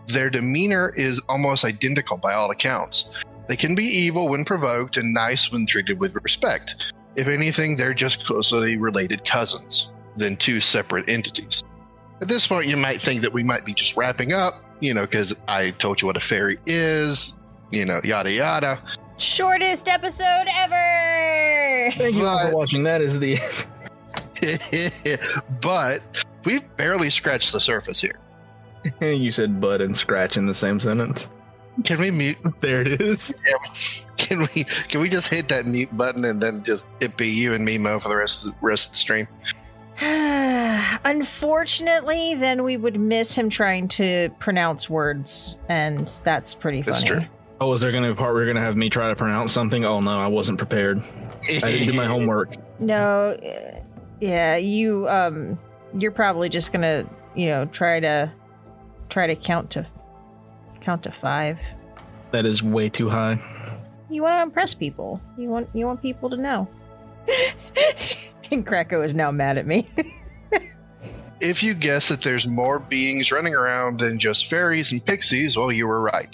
Their 0.07 0.29
demeanor 0.29 0.93
is 0.95 1.21
almost 1.27 1.65
identical 1.65 2.17
by 2.17 2.33
all 2.33 2.49
accounts. 2.49 3.11
They 3.47 3.57
can 3.57 3.75
be 3.75 3.83
evil 3.83 4.29
when 4.29 4.45
provoked 4.45 4.95
and 4.95 5.13
nice 5.13 5.51
when 5.51 5.65
treated 5.65 5.99
with 5.99 6.15
respect. 6.15 6.93
If 7.15 7.27
anything, 7.27 7.75
they're 7.75 7.93
just 7.93 8.25
closely 8.25 8.77
related 8.77 9.25
cousins 9.25 9.91
than 10.17 10.37
two 10.37 10.61
separate 10.61 11.09
entities. 11.09 11.63
At 12.21 12.27
this 12.27 12.45
point, 12.47 12.67
you 12.67 12.77
might 12.77 13.01
think 13.01 13.21
that 13.21 13.33
we 13.33 13.43
might 13.43 13.65
be 13.65 13.73
just 13.73 13.97
wrapping 13.97 14.31
up, 14.33 14.61
you 14.79 14.93
know, 14.93 15.01
because 15.01 15.35
I 15.47 15.71
told 15.71 16.01
you 16.01 16.07
what 16.07 16.17
a 16.17 16.21
fairy 16.21 16.57
is. 16.65 17.33
you 17.71 17.85
know, 17.85 18.01
yada 18.03 18.31
yada. 18.31 18.79
Shortest 19.17 19.87
episode 19.87 20.45
ever. 20.49 21.91
Thank 21.97 22.15
you 22.15 22.25
all 22.25 22.37
But- 22.43 22.51
for 22.51 22.57
watching. 22.57 22.83
That 22.83 23.01
is 23.01 23.19
the 23.19 23.37
end. 23.37 23.67
but 25.61 25.99
we've 26.45 26.75
barely 26.77 27.09
scratched 27.09 27.51
the 27.51 27.59
surface 27.61 28.01
here. 28.01 28.19
you 29.01 29.31
said 29.31 29.61
butt 29.61 29.81
and 29.81 29.95
scratch 29.95 30.37
in 30.37 30.45
the 30.47 30.53
same 30.53 30.79
sentence. 30.79 31.29
Can 31.83 31.99
we 31.99 32.11
mute? 32.11 32.37
There 32.61 32.81
it 32.81 32.99
is. 33.01 33.37
Can 34.31 34.47
we? 34.55 34.63
Can 34.63 35.01
we 35.01 35.09
just 35.09 35.27
hit 35.27 35.49
that 35.49 35.65
mute 35.65 35.95
button 35.97 36.23
and 36.23 36.41
then 36.41 36.63
just 36.63 36.87
it 37.01 37.17
be 37.17 37.27
you 37.27 37.53
and 37.53 37.67
Mimo 37.67 38.01
for 38.01 38.07
the 38.07 38.15
rest 38.15 38.45
of 38.45 38.53
the 38.53 38.55
rest 38.61 38.85
of 38.85 38.91
the 38.93 38.97
stream? 38.97 39.27
Unfortunately, 41.03 42.35
then 42.35 42.63
we 42.63 42.77
would 42.77 42.97
miss 42.97 43.33
him 43.33 43.49
trying 43.49 43.89
to 43.89 44.29
pronounce 44.39 44.89
words, 44.89 45.59
and 45.67 46.07
that's 46.23 46.53
pretty 46.53 46.81
funny. 46.81 46.93
That's 46.93 47.03
true. 47.03 47.21
Oh, 47.59 47.73
is 47.73 47.81
there 47.81 47.91
going 47.91 48.03
to 48.03 48.09
be 48.09 48.13
a 48.13 48.15
part 48.15 48.33
where 48.33 48.43
you're 48.43 48.53
going 48.53 48.61
to 48.61 48.65
have 48.65 48.77
me 48.77 48.89
try 48.89 49.09
to 49.09 49.17
pronounce 49.17 49.51
something? 49.51 49.83
Oh 49.83 49.99
no, 49.99 50.17
I 50.17 50.27
wasn't 50.27 50.57
prepared. 50.57 51.03
I 51.43 51.59
didn't 51.59 51.87
do 51.87 51.93
my 51.93 52.05
homework. 52.07 52.55
No, 52.79 53.31
uh, 53.31 53.81
yeah, 54.21 54.55
you 54.55 55.09
um, 55.09 55.59
you're 55.93 56.13
probably 56.13 56.47
just 56.47 56.71
gonna, 56.71 57.03
you 57.35 57.47
know, 57.47 57.65
try 57.65 57.99
to 57.99 58.31
try 59.09 59.27
to 59.27 59.35
count 59.35 59.71
to 59.71 59.85
count 60.79 61.03
to 61.03 61.11
five. 61.11 61.59
That 62.31 62.45
is 62.45 62.63
way 62.63 62.87
too 62.87 63.09
high. 63.09 63.37
You 64.11 64.21
want 64.21 64.33
to 64.33 64.41
impress 64.43 64.73
people. 64.73 65.21
You 65.37 65.49
want 65.49 65.69
you 65.73 65.85
want 65.85 66.01
people 66.01 66.29
to 66.29 66.37
know. 66.37 66.67
and 68.51 68.65
Krakow 68.65 69.01
is 69.01 69.15
now 69.15 69.31
mad 69.31 69.57
at 69.57 69.65
me. 69.65 69.89
If 71.43 71.63
you 71.63 71.73
guess 71.73 72.09
that 72.09 72.21
there's 72.21 72.45
more 72.45 72.77
beings 72.77 73.31
running 73.31 73.55
around 73.55 73.99
than 73.99 74.19
just 74.19 74.45
fairies 74.45 74.91
and 74.91 75.03
pixies, 75.03 75.57
well, 75.57 75.71
you 75.71 75.87
were 75.87 75.99
right. 75.99 76.29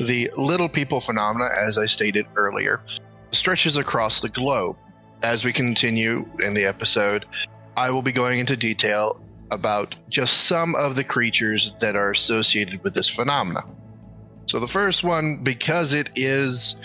The 0.00 0.30
little 0.36 0.68
people 0.68 1.00
phenomena, 1.00 1.48
as 1.58 1.78
I 1.78 1.86
stated 1.86 2.26
earlier, 2.36 2.82
stretches 3.32 3.78
across 3.78 4.20
the 4.20 4.28
globe. 4.28 4.76
As 5.22 5.46
we 5.46 5.52
continue 5.54 6.28
in 6.40 6.52
the 6.52 6.66
episode, 6.66 7.24
I 7.78 7.88
will 7.88 8.02
be 8.02 8.12
going 8.12 8.38
into 8.38 8.54
detail 8.54 9.18
about 9.50 9.94
just 10.10 10.42
some 10.42 10.74
of 10.74 10.94
the 10.94 11.04
creatures 11.04 11.72
that 11.80 11.96
are 11.96 12.10
associated 12.10 12.84
with 12.84 12.92
this 12.92 13.08
phenomena. 13.08 13.64
So, 14.44 14.60
the 14.60 14.68
first 14.68 15.04
one, 15.04 15.42
because 15.42 15.94
it 15.94 16.10
is 16.16 16.76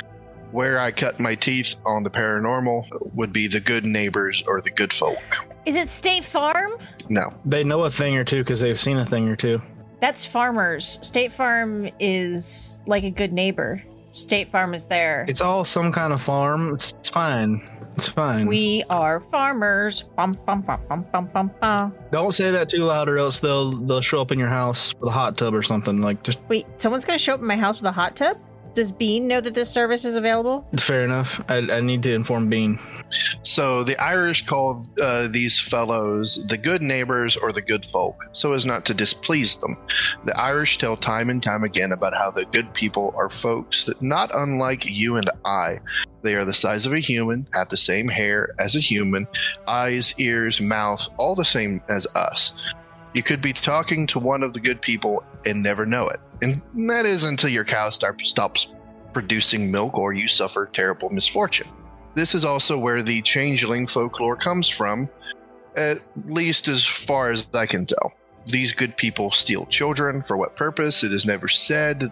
where 0.56 0.80
I 0.80 0.90
cut 0.90 1.20
my 1.20 1.36
teeth 1.36 1.76
on 1.86 2.04
the 2.04 2.10
paranormal, 2.10 3.14
would 3.14 3.34
be 3.34 3.50
the 3.50 3.60
good 3.60 3.84
neighbors 3.84 4.42
or 4.48 4.62
the 4.62 4.72
good 4.72 4.94
folk. 4.94 5.20
is 5.66 5.76
it 5.76 5.90
State 5.90 6.24
Farm? 6.24 6.78
No. 7.10 7.34
They 7.46 7.66
know 7.66 7.84
a 7.84 7.92
thing 7.92 8.16
or 8.16 8.24
two 8.24 8.40
because 8.40 8.62
they've 8.62 8.80
seen 8.80 8.98
a 8.98 9.06
thing 9.06 9.28
or 9.28 9.36
two. 9.36 9.62
That's 10.00 10.26
farmers. 10.26 10.98
State 11.02 11.34
Farm 11.34 11.90
is 12.00 12.82
like 12.88 13.04
a 13.04 13.12
good 13.12 13.34
neighbor. 13.34 13.84
State 14.14 14.50
Farm 14.50 14.74
is 14.74 14.88
there. 14.88 15.26
It's 15.28 15.42
all 15.42 15.66
some 15.66 15.92
kind 15.92 16.14
of 16.14 16.22
farm. 16.22 16.74
It's, 16.74 16.94
it's 16.94 17.10
fine. 17.10 17.62
It's 17.98 18.08
fine. 18.08 18.46
We 18.48 18.84
are 18.90 19.20
farmers. 19.20 20.04
Bum, 20.16 20.38
bum, 20.46 20.62
bum, 20.62 20.82
bum, 20.88 21.06
bum, 21.12 21.30
bum, 21.34 21.52
bum. 21.60 21.94
Don't 22.12 22.34
say 22.34 22.52
that 22.52 22.70
too 22.70 22.84
loud, 22.86 23.10
or 23.10 23.18
else 23.18 23.42
they'll 23.42 23.72
they'll 23.72 24.02
show 24.02 24.22
up 24.22 24.32
in 24.32 24.40
your 24.40 24.50
house 24.50 24.94
with 24.96 25.10
a 25.10 25.14
hot 25.14 25.38
tub 25.38 25.54
or 25.54 25.62
something. 25.62 26.02
Like, 26.02 26.24
just 26.24 26.40
Wait, 26.48 26.66
someone's 26.78 27.04
gonna 27.04 27.18
show 27.18 27.34
up 27.34 27.40
in 27.42 27.46
my 27.46 27.58
house 27.58 27.78
with 27.78 27.88
a 27.88 27.94
hot 27.94 28.16
tub? 28.16 28.38
Does 28.76 28.92
Bean 28.92 29.26
know 29.26 29.40
that 29.40 29.54
this 29.54 29.70
service 29.70 30.04
is 30.04 30.18
available? 30.18 30.68
it's 30.74 30.84
fair 30.84 31.04
enough. 31.06 31.42
I, 31.48 31.58
I 31.72 31.80
need 31.80 32.04
to 32.04 32.14
inform 32.14 32.50
Bean. 32.50 32.78
So 33.44 33.86
the 33.86 33.98
Irish 34.02 34.46
call 34.46 34.86
uh, 35.02 35.30
these 35.30 35.60
fellows 35.60 36.46
the 36.48 36.58
good 36.58 36.82
neighbors 36.82 37.38
or 37.38 37.54
the 37.54 37.62
good 37.62 37.86
folk, 37.86 38.28
so 38.34 38.52
as 38.52 38.66
not 38.66 38.86
to 38.86 38.94
displease 38.94 39.56
them. 39.56 39.78
The 40.26 40.38
Irish 40.38 40.78
tell 40.78 40.98
time 40.98 41.30
and 41.30 41.42
time 41.42 41.64
again 41.64 41.94
about 41.94 42.14
how 42.14 42.32
the 42.32 42.46
good 42.46 42.74
people 42.74 43.14
are 43.16 43.30
folks 43.30 43.86
that, 43.86 44.02
not 44.02 44.36
unlike 44.36 44.86
you 44.86 45.16
and 45.16 45.32
I, 45.46 45.80
they 46.22 46.36
are 46.36 46.44
the 46.44 46.54
size 46.54 46.86
of 46.86 46.92
a 46.92 47.00
human, 47.00 47.48
have 47.54 47.70
the 47.70 47.78
same 47.78 48.10
hair 48.10 48.54
as 48.60 48.76
a 48.76 48.80
human, 48.80 49.26
eyes, 49.68 50.14
ears, 50.18 50.60
mouth, 50.60 51.08
all 51.18 51.36
the 51.36 51.46
same 51.46 51.82
as 51.88 52.08
us. 52.16 52.54
You 53.16 53.24
could 53.24 53.42
be 53.42 53.54
talking 53.54 54.06
to 54.08 54.20
one 54.20 54.44
of 54.44 54.54
the 54.54 54.60
good 54.60 54.82
people 54.82 55.24
and 55.46 55.64
never 55.64 55.86
know 55.86 56.10
it. 56.10 56.20
And 56.42 56.62
that 56.90 57.06
is 57.06 57.24
until 57.24 57.50
your 57.50 57.64
cow 57.64 57.90
start, 57.90 58.20
stops 58.20 58.76
producing 59.14 59.72
milk 59.72 59.98
or 59.98 60.12
you 60.12 60.28
suffer 60.28 60.66
terrible 60.66 61.10
misfortune. 61.10 61.70
This 62.16 62.36
is 62.36 62.44
also 62.44 62.78
where 62.78 63.02
the 63.02 63.22
changeling 63.22 63.88
folklore 63.88 64.36
comes 64.36 64.68
from, 64.68 65.10
at 65.78 66.00
least 66.26 66.68
as 66.68 66.86
far 66.86 67.32
as 67.32 67.48
I 67.54 67.66
can 67.66 67.86
tell. 67.86 68.12
These 68.48 68.74
good 68.74 68.98
people 68.98 69.32
steal 69.32 69.66
children. 69.68 70.22
For 70.22 70.36
what 70.36 70.58
purpose? 70.58 71.02
It 71.02 71.14
is 71.14 71.26
never 71.26 71.48
said, 71.48 72.12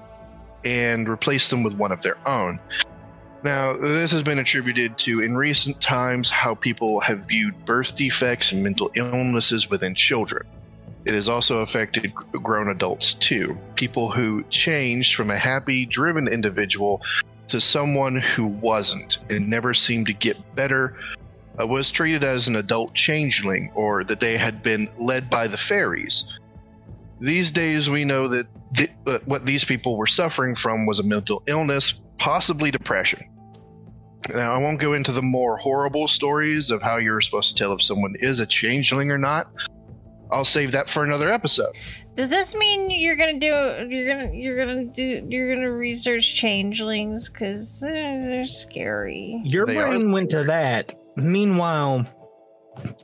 and 0.63 1.09
replace 1.09 1.49
them 1.49 1.63
with 1.63 1.75
one 1.75 1.91
of 1.91 2.01
their 2.01 2.17
own. 2.25 2.61
Now, 3.43 3.75
this 3.75 4.13
has 4.13 4.23
been 4.23 4.39
attributed 4.39 4.97
to, 4.99 5.21
in 5.21 5.35
recent 5.35 5.81
times, 5.81 6.29
how 6.29 6.55
people 6.55 7.01
have 7.01 7.25
viewed 7.25 7.65
birth 7.65 7.93
defects 7.97 8.53
and 8.53 8.63
mental 8.63 8.89
illnesses 8.95 9.69
within 9.69 9.95
children. 9.95 10.47
It 11.05 11.13
has 11.13 11.27
also 11.27 11.59
affected 11.59 12.13
grown 12.15 12.69
adults 12.69 13.13
too. 13.15 13.57
People 13.75 14.09
who 14.09 14.43
changed 14.49 15.15
from 15.15 15.29
a 15.29 15.37
happy, 15.37 15.85
driven 15.85 16.27
individual 16.27 17.01
to 17.49 17.59
someone 17.59 18.17
who 18.17 18.47
wasn't 18.47 19.19
and 19.29 19.49
never 19.49 19.73
seemed 19.73 20.07
to 20.07 20.13
get 20.13 20.55
better 20.55 20.95
uh, 21.61 21.67
was 21.67 21.91
treated 21.91 22.23
as 22.23 22.47
an 22.47 22.55
adult 22.55 22.93
changeling 22.93 23.71
or 23.75 24.03
that 24.03 24.19
they 24.19 24.37
had 24.37 24.63
been 24.63 24.87
led 24.97 25.29
by 25.29 25.47
the 25.47 25.57
fairies. 25.57 26.25
These 27.19 27.51
days, 27.51 27.89
we 27.89 28.05
know 28.05 28.27
that 28.27 28.47
th- 28.75 28.91
uh, 29.05 29.19
what 29.25 29.45
these 29.45 29.63
people 29.63 29.97
were 29.97 30.07
suffering 30.07 30.55
from 30.55 30.85
was 30.85 30.99
a 30.99 31.03
mental 31.03 31.43
illness, 31.47 32.01
possibly 32.17 32.71
depression. 32.71 33.29
Now, 34.29 34.55
I 34.55 34.57
won't 34.57 34.79
go 34.79 34.93
into 34.93 35.11
the 35.11 35.21
more 35.21 35.57
horrible 35.57 36.07
stories 36.07 36.71
of 36.71 36.81
how 36.81 36.97
you're 36.97 37.21
supposed 37.21 37.49
to 37.49 37.55
tell 37.55 37.73
if 37.73 37.81
someone 37.81 38.15
is 38.19 38.39
a 38.39 38.45
changeling 38.45 39.11
or 39.11 39.17
not. 39.17 39.51
I'll 40.33 40.45
save 40.45 40.71
that 40.71 40.89
for 40.89 41.03
another 41.03 41.31
episode. 41.31 41.75
Does 42.15 42.29
this 42.29 42.55
mean 42.55 42.89
you're 42.91 43.15
gonna 43.15 43.39
do 43.39 43.47
you're 43.89 44.07
gonna 44.07 44.31
you're 44.33 44.57
gonna 44.57 44.85
do 44.85 45.25
you're 45.29 45.55
gonna 45.55 45.71
research 45.71 46.35
changelings 46.35 47.29
because 47.29 47.79
they're 47.79 48.45
scary? 48.45 49.41
Your 49.45 49.65
They 49.65 49.75
brain 49.75 50.11
went 50.11 50.29
to 50.31 50.43
that. 50.45 50.93
Meanwhile, 51.15 52.05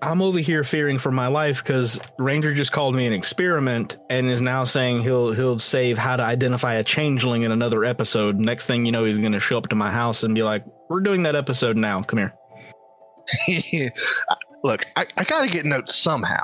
I'm 0.02 0.22
over 0.22 0.40
here 0.40 0.64
fearing 0.64 0.98
for 0.98 1.12
my 1.12 1.28
life 1.28 1.64
because 1.64 2.00
Ranger 2.18 2.54
just 2.54 2.72
called 2.72 2.96
me 2.96 3.06
an 3.06 3.14
experiment 3.14 3.98
and 4.10 4.30
is 4.30 4.42
now 4.42 4.64
saying 4.64 5.02
he'll 5.02 5.32
he'll 5.32 5.60
save 5.60 5.98
how 5.98 6.16
to 6.16 6.24
identify 6.24 6.76
a 6.76 6.84
changeling 6.84 7.44
in 7.44 7.52
another 7.52 7.86
episode. 7.86 8.38
Next 8.38 8.66
thing 8.66 8.86
you 8.86 8.92
know, 8.92 9.06
he's 9.06 9.18
going 9.18 9.32
to 9.32 9.40
show 9.40 9.58
up 9.58 9.70
to 9.70 9.76
my 9.76 9.92
house 9.92 10.24
and 10.24 10.34
be 10.34 10.44
like, 10.44 10.66
"We're 10.90 11.02
doing 11.02 11.24
that 11.24 11.36
episode 11.36 11.78
now. 11.78 12.02
Come 12.02 12.32
here." 13.48 13.92
Look, 14.64 14.86
I, 14.96 15.06
I 15.18 15.24
got 15.24 15.44
to 15.46 15.50
get 15.50 15.66
notes 15.66 15.96
somehow. 15.96 16.44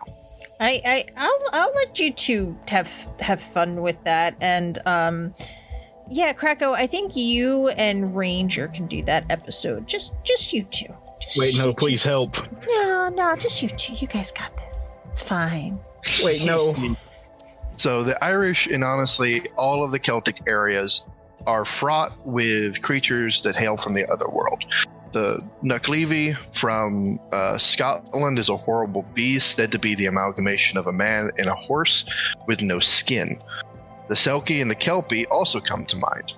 I, 0.60 0.82
I 0.86 1.06
I'll 1.18 1.40
I'll 1.52 1.74
let 1.76 2.00
you 2.00 2.14
two 2.14 2.58
have 2.68 3.10
have 3.20 3.42
fun 3.42 3.82
with 3.82 3.98
that 4.06 4.36
and 4.40 4.80
um 4.86 5.34
yeah, 6.10 6.34
Krakow, 6.34 6.74
I 6.74 6.86
think 6.86 7.16
you 7.16 7.70
and 7.70 8.16
Ranger 8.16 8.68
can 8.68 8.86
do 8.86 9.02
that 9.04 9.26
episode. 9.30 9.88
Just 9.88 10.14
just 10.24 10.54
you 10.54 10.64
two. 10.64 10.94
Just 11.20 11.40
Wait, 11.40 11.58
no, 11.58 11.70
you 11.70 11.74
please 11.74 12.04
help. 12.04 12.38
No, 12.68 13.10
no, 13.10 13.36
just 13.36 13.62
you 13.62 13.70
two. 13.70 13.94
You 13.94 14.08
guys 14.08 14.32
got 14.32 14.56
this. 14.56 14.94
It's 15.10 15.24
fine. 15.24 15.80
Wait, 16.24 16.46
no. 16.46 16.76
So 17.78 18.04
the 18.04 18.24
Irish 18.24 18.68
and 18.68 18.86
honestly 18.86 19.42
all 19.58 19.84
of 19.84 19.92
the 19.92 20.00
Celtic 20.00 20.42
areas 20.48 21.04
are 21.46 21.66
fraught 21.66 22.14
with 22.26 22.82
creatures 22.82 23.42
that 23.42 23.58
hail 23.58 23.76
from 23.76 23.94
the 23.94 24.10
other 24.10 24.30
world. 24.30 24.64
The 25.16 25.42
Nuckelavee 25.64 26.36
from 26.54 27.22
uh, 27.32 27.58
Scotland 27.58 28.38
is 28.38 28.50
a 28.50 28.58
horrible 28.58 29.04
beast 29.14 29.56
said 29.56 29.72
to 29.72 29.80
be 29.80 29.96
the 29.96 30.08
amalgamation 30.08 30.78
of 30.78 30.88
a 30.88 30.92
man 30.92 31.32
and 31.38 31.48
a 31.48 31.56
horse 31.56 32.04
with 32.48 32.62
no 32.62 32.82
skin. 32.82 33.40
The 34.10 34.16
Selkie 34.16 34.62
and 34.62 34.70
the 34.70 34.76
Kelpie 34.76 35.26
also 35.28 35.62
come 35.62 35.86
to 35.86 35.96
mind. 35.96 36.34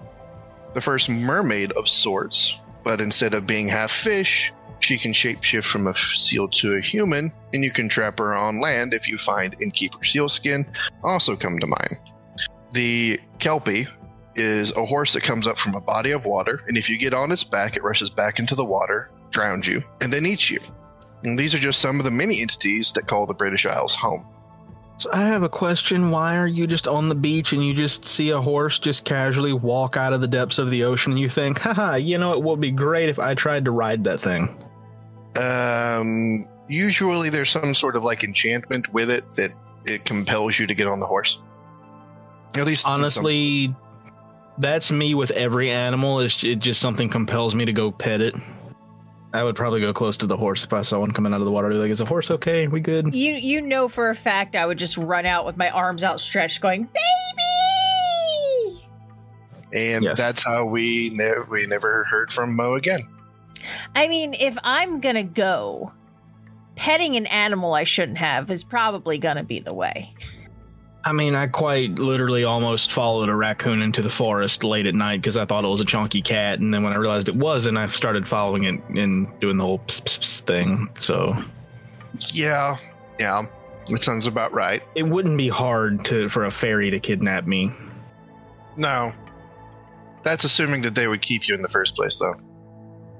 The 0.76 0.82
first 0.82 1.10
mermaid 1.10 1.72
of 1.72 1.90
sorts, 1.90 2.62
but 2.84 3.02
instead 3.02 3.34
of 3.34 3.48
being 3.48 3.68
half 3.68 3.90
fish, 3.90 4.54
she 4.80 5.00
can 5.00 5.12
shapeshift 5.12 5.66
from 5.66 5.88
a 5.88 5.96
seal 5.96 6.48
to 6.48 6.74
a 6.74 6.80
human, 6.80 7.32
and 7.54 7.64
you 7.64 7.72
can 7.72 7.90
trap 7.90 8.20
her 8.20 8.36
on 8.36 8.62
land 8.62 8.94
if 8.94 9.08
you 9.08 9.18
find 9.18 9.56
and 9.60 9.74
keep 9.74 9.96
her 9.96 10.04
seal 10.04 10.30
skin, 10.30 10.72
also 11.04 11.36
come 11.36 11.58
to 11.58 11.66
mind. 11.66 11.98
The 12.74 13.20
Kelpie 13.40 13.88
is 14.38 14.72
a 14.78 14.86
horse 14.86 15.14
that 15.14 15.24
comes 15.24 15.48
up 15.48 15.58
from 15.58 15.76
a 15.76 15.82
body 15.82 16.12
of 16.12 16.26
water, 16.26 16.64
and 16.68 16.78
if 16.78 16.90
you 16.90 16.98
get 16.98 17.14
on 17.14 17.32
its 17.32 17.44
back, 17.44 17.76
it 17.76 17.84
rushes 17.84 18.10
back 18.10 18.40
into 18.40 18.56
the 18.56 18.66
water, 18.66 19.10
drowns 19.32 19.68
you, 19.68 19.84
and 20.02 20.14
then 20.14 20.26
eats 20.26 20.50
you. 20.50 20.60
And 21.24 21.38
these 21.38 21.54
are 21.56 21.60
just 21.60 21.82
some 21.82 22.00
of 22.00 22.06
the 22.06 22.12
many 22.12 22.42
entities 22.42 22.94
that 22.94 23.08
call 23.08 23.26
the 23.26 23.34
British 23.34 23.66
Isles 23.66 23.96
home. 23.96 24.26
So 24.98 25.12
I 25.14 25.24
have 25.26 25.44
a 25.44 25.50
question. 25.50 26.10
Why 26.10 26.38
are 26.38 26.48
you 26.48 26.66
just 26.66 26.88
on 26.88 27.08
the 27.08 27.16
beach 27.16 27.54
and 27.54 27.64
you 27.64 27.74
just 27.74 28.06
see 28.06 28.32
a 28.32 28.42
horse 28.42 28.80
just 28.80 29.06
casually 29.06 29.54
walk 29.54 29.96
out 29.96 30.12
of 30.12 30.22
the 30.22 30.28
depths 30.28 30.58
of 30.58 30.72
the 30.72 30.84
ocean 30.84 31.12
and 31.12 31.22
you 31.22 31.30
think, 31.30 31.60
haha, 31.62 31.96
you 31.96 32.18
know, 32.18 32.34
it 32.34 32.42
would 32.42 32.60
be 32.60 32.72
great 32.72 33.10
if 33.10 33.20
I 33.20 33.36
tried 33.36 33.66
to 33.66 33.72
ride 33.72 34.04
that 34.06 34.20
thing? 34.20 34.58
Um, 35.36 36.48
usually 36.68 37.30
there's 37.30 37.52
some 37.52 37.76
sort 37.76 37.96
of 37.96 38.04
like 38.04 38.24
enchantment 38.24 38.92
with 38.92 39.12
it 39.12 39.30
that 39.32 39.52
it 39.86 40.04
compels 40.04 40.58
you 40.58 40.66
to 40.66 40.74
get 40.74 40.88
on 40.88 41.00
the 41.00 41.06
horse. 41.06 41.40
At 42.56 42.66
least 42.66 42.88
Honestly, 42.88 43.76
That's 44.60 44.92
me 44.92 45.14
with 45.16 45.32
every 45.32 45.70
animal. 45.70 46.20
It's, 46.20 46.44
it 46.44 46.60
just 46.60 46.82
something 46.82 47.10
compels 47.10 47.56
me 47.56 47.66
to 47.66 47.74
go 47.74 47.92
pet 47.92 48.22
it. 48.22 48.36
I 49.34 49.44
would 49.44 49.56
probably 49.56 49.82
go 49.82 49.94
close 49.94 50.18
to 50.18 50.26
the 50.26 50.38
horse 50.38 50.64
if 50.64 50.74
I 50.74 50.82
saw 50.82 51.00
one 51.00 51.12
coming 51.12 51.34
out 51.34 51.42
of 51.42 51.46
the 51.46 51.52
water. 51.52 51.68
I'd 51.68 51.74
be 51.74 51.78
like, 51.78 51.92
is 51.92 52.00
the 52.00 52.06
horse 52.06 52.32
okay? 52.32 52.68
We 52.68 52.80
good? 52.80 53.14
You 53.14 53.34
you 53.36 53.62
know 53.62 53.88
for 53.88 54.10
a 54.10 54.16
fact 54.16 54.56
I 54.56 54.66
would 54.66 54.80
just 54.80 54.98
run 54.98 55.26
out 55.26 55.46
with 55.46 55.58
my 55.58 55.70
arms 55.70 56.04
outstretched, 56.04 56.62
going, 56.62 56.84
"Baby!" 56.86 58.88
And 59.74 60.04
Yes. 60.06 60.18
that's 60.18 60.46
how 60.46 60.66
we 60.66 61.12
ne- 61.14 61.44
we 61.50 61.68
never 61.68 62.06
heard 62.06 62.32
from 62.32 62.56
Mo 62.56 62.76
again. 62.76 63.08
I 63.96 64.08
mean, 64.08 64.34
if 64.34 64.58
I'm 64.64 65.02
gonna 65.02 65.24
go, 65.24 65.92
petting 66.76 67.16
an 67.18 67.26
animal 67.28 67.74
I 67.74 67.84
shouldn't 67.84 68.20
have 68.20 68.50
is 68.50 68.64
probably 68.64 69.18
gonna 69.18 69.44
be 69.44 69.60
the 69.60 69.74
way. 69.74 70.14
I 71.08 71.14
mean, 71.14 71.36
I 71.36 71.48
quite 71.48 72.00
literally 72.00 72.44
almost 72.44 72.92
followed 72.92 73.30
a 73.30 73.36
raccoon 73.36 73.82
into 73.82 74.02
the 74.02 74.10
forest 74.10 74.66
late 74.66 74.86
at 74.86 74.94
night 74.94 75.22
because 75.22 75.38
I 75.38 75.46
thought 75.46 75.64
it 75.64 75.70
was 75.70 75.80
a 75.80 75.86
chunky 75.86 76.22
cat, 76.22 76.60
and 76.60 76.74
then 76.74 76.84
when 76.84 76.92
I 76.92 76.98
realized 76.98 77.30
it 77.30 77.36
wasn't, 77.36 77.78
I 77.78 77.88
started 77.88 78.28
following 78.28 78.66
it 78.66 78.84
and 78.90 79.28
doing 79.40 79.56
the 79.56 79.64
whole 79.64 79.80
pss, 79.80 80.02
pss, 80.02 80.20
pss 80.20 80.42
thing. 80.42 80.90
So 81.00 81.42
Yeah, 82.34 82.76
yeah, 83.20 83.46
that 83.90 84.04
sounds 84.04 84.28
about 84.28 84.52
right. 84.52 84.84
it 84.96 85.04
wouldn't 85.04 85.38
be 85.38 85.48
hard 85.48 86.04
to 86.06 86.28
for 86.28 86.44
a 86.44 86.52
fairy 86.52 86.92
to 86.92 87.00
kidnap 87.00 87.48
me. 87.48 87.72
No, 88.76 89.14
that's 90.24 90.44
assuming 90.44 90.82
that 90.82 90.94
they 90.94 91.08
would 91.08 91.22
keep 91.22 91.48
you 91.48 91.56
in 91.56 91.62
the 91.62 91.70
first 91.70 91.96
place, 91.96 92.18
though. 92.18 92.36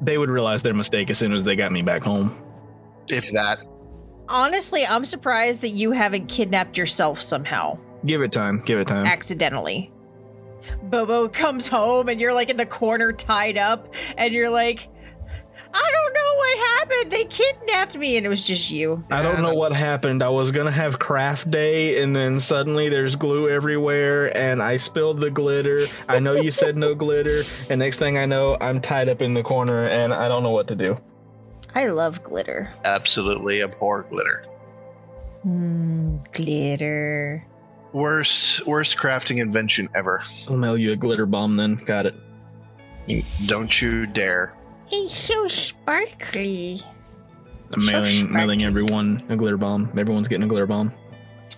They 0.02 0.18
would 0.18 0.30
realize 0.30 0.62
their 0.62 0.74
mistake 0.74 1.10
as 1.10 1.18
soon 1.18 1.32
as 1.32 1.46
they 1.46 1.56
got 1.56 1.72
me 1.72 1.84
back 1.84 2.04
home. 2.04 2.38
If 3.08 3.32
that, 3.32 3.60
Honestly, 4.30 4.86
I'm 4.86 5.06
surprised 5.06 5.62
that 5.62 5.70
you 5.70 5.92
haven't 5.92 6.28
kidnapped 6.28 6.78
yourself 6.78 7.22
somehow 7.22 7.78
Give 8.06 8.22
it 8.22 8.32
time. 8.32 8.62
Give 8.66 8.80
it 8.80 8.88
time. 8.88 9.06
accidentally. 9.06 9.92
Bobo 10.84 11.28
comes 11.30 11.68
home 11.68 12.10
and 12.10 12.20
you're 12.20 12.34
like 12.34 12.50
in 12.50 12.58
the 12.58 12.66
corner 12.66 13.12
tied 13.14 13.58
up, 13.58 13.94
and 14.18 14.34
you're 14.34 14.50
like, 14.50 14.88
I 15.74 15.92
don't 15.92 16.14
know 16.14 16.36
what 16.36 16.58
happened. 16.80 17.12
They 17.12 17.26
kidnapped 17.26 17.98
me, 17.98 18.18
and 18.18 18.26
it 18.26 18.30
was 18.30 18.44
just 18.44 18.72
you. 18.72 19.04
I 19.12 19.22
don't 19.22 19.42
know 19.42 19.54
what 19.54 19.74
happened. 19.74 20.24
I 20.24 20.30
was 20.30 20.52
gonna 20.52 20.72
have 20.72 21.00
craft 21.00 21.52
day, 21.52 22.02
and 22.02 22.16
then 22.16 22.40
suddenly 22.40 22.90
there's 22.90 23.16
glue 23.16 23.50
everywhere, 23.50 24.36
and 24.36 24.62
I 24.62 24.78
spilled 24.78 25.20
the 25.22 25.30
glitter. 25.30 25.86
I 26.08 26.20
know 26.20 26.34
you 26.34 26.52
said 26.52 26.78
no 26.78 26.96
glitter, 27.04 27.44
and 27.70 27.80
next 27.80 27.98
thing 27.98 28.18
I 28.18 28.26
know, 28.26 28.58
I'm 28.60 28.82
tied 28.82 29.10
up 29.10 29.22
in 29.22 29.34
the 29.34 29.44
corner, 29.44 29.88
and 29.88 30.14
I 30.14 30.28
don't 30.28 30.44
know 30.44 30.52
what 30.52 30.68
to 30.70 30.76
do. 30.76 30.98
I 31.76 31.88
love 31.88 32.24
glitter. 32.24 32.72
absolutely 32.84 33.62
abhor 33.62 34.04
glitter. 34.10 34.44
Hmm, 35.44 36.18
glitter. 36.34 37.46
Worst, 37.94 38.66
worst 38.68 38.98
crafting 38.98 39.40
invention 39.40 39.88
ever. 39.96 40.22
I'll 40.50 40.58
mail 40.58 40.78
you 40.78 40.92
a 40.92 40.96
glitter 40.96 41.26
bomb 41.26 41.56
then. 41.58 41.76
Got 41.76 42.06
it. 42.08 42.16
Don't 43.46 43.82
you 43.82 44.06
dare. 44.08 44.54
It's 44.92 45.16
so 45.16 45.48
sparkly. 45.48 46.82
I'm 47.74 47.82
So 47.82 47.92
mailing 47.92 48.16
sparkly. 48.16 48.36
mailing 48.38 48.64
everyone 48.66 49.24
a 49.30 49.36
glitter 49.36 49.58
bomb. 49.58 49.92
Everyone's 49.98 50.28
getting 50.28 50.44
a 50.44 50.48
glitter 50.48 50.66
bomb. 50.66 50.92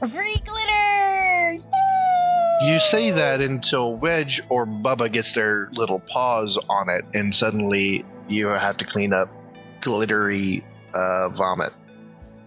Free 0.07 0.35
glitter! 0.45 1.59
You 2.61 2.77
say 2.79 3.11
that 3.11 3.41
until 3.41 3.95
Wedge 3.95 4.41
or 4.49 4.65
Bubba 4.65 5.11
gets 5.11 5.33
their 5.33 5.69
little 5.73 5.99
paws 5.99 6.57
on 6.69 6.89
it, 6.89 7.05
and 7.13 7.33
suddenly 7.35 8.05
you 8.27 8.47
have 8.47 8.77
to 8.77 8.85
clean 8.85 9.13
up 9.13 9.29
glittery 9.81 10.63
uh, 10.93 11.29
vomit. 11.29 11.73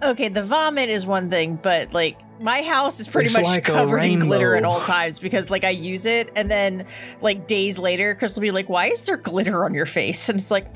Okay, 0.03 0.29
the 0.29 0.45
vomit 0.45 0.88
is 0.88 1.07
one 1.07 1.31
thing, 1.31 1.59
but 1.62 1.92
like 1.92 2.18
my 2.40 2.62
house 2.62 2.99
is 2.99 3.07
pretty 3.07 3.27
It's 3.27 3.37
much 3.37 3.47
like 3.47 3.64
covered 3.64 3.99
in 3.99 4.21
glitter 4.21 4.57
at 4.57 4.64
all 4.64 4.81
times 4.81 5.18
because 5.18 5.49
like 5.49 5.62
I 5.62 5.71
use 5.71 6.07
it 6.07 6.31
and 6.35 6.51
then 6.51 6.87
like 7.21 7.47
days 7.47 7.79
later 7.79 8.16
Chris 8.16 8.35
will 8.35 8.42
be 8.42 8.51
like, 8.51 8.68
Why 8.68 8.87
is 8.87 9.03
there 9.03 9.16
glitter 9.16 9.64
on 9.64 9.75
your 9.75 9.87
face? 9.87 10.29
And 10.29 10.38
it's 10.38 10.51
like 10.51 10.66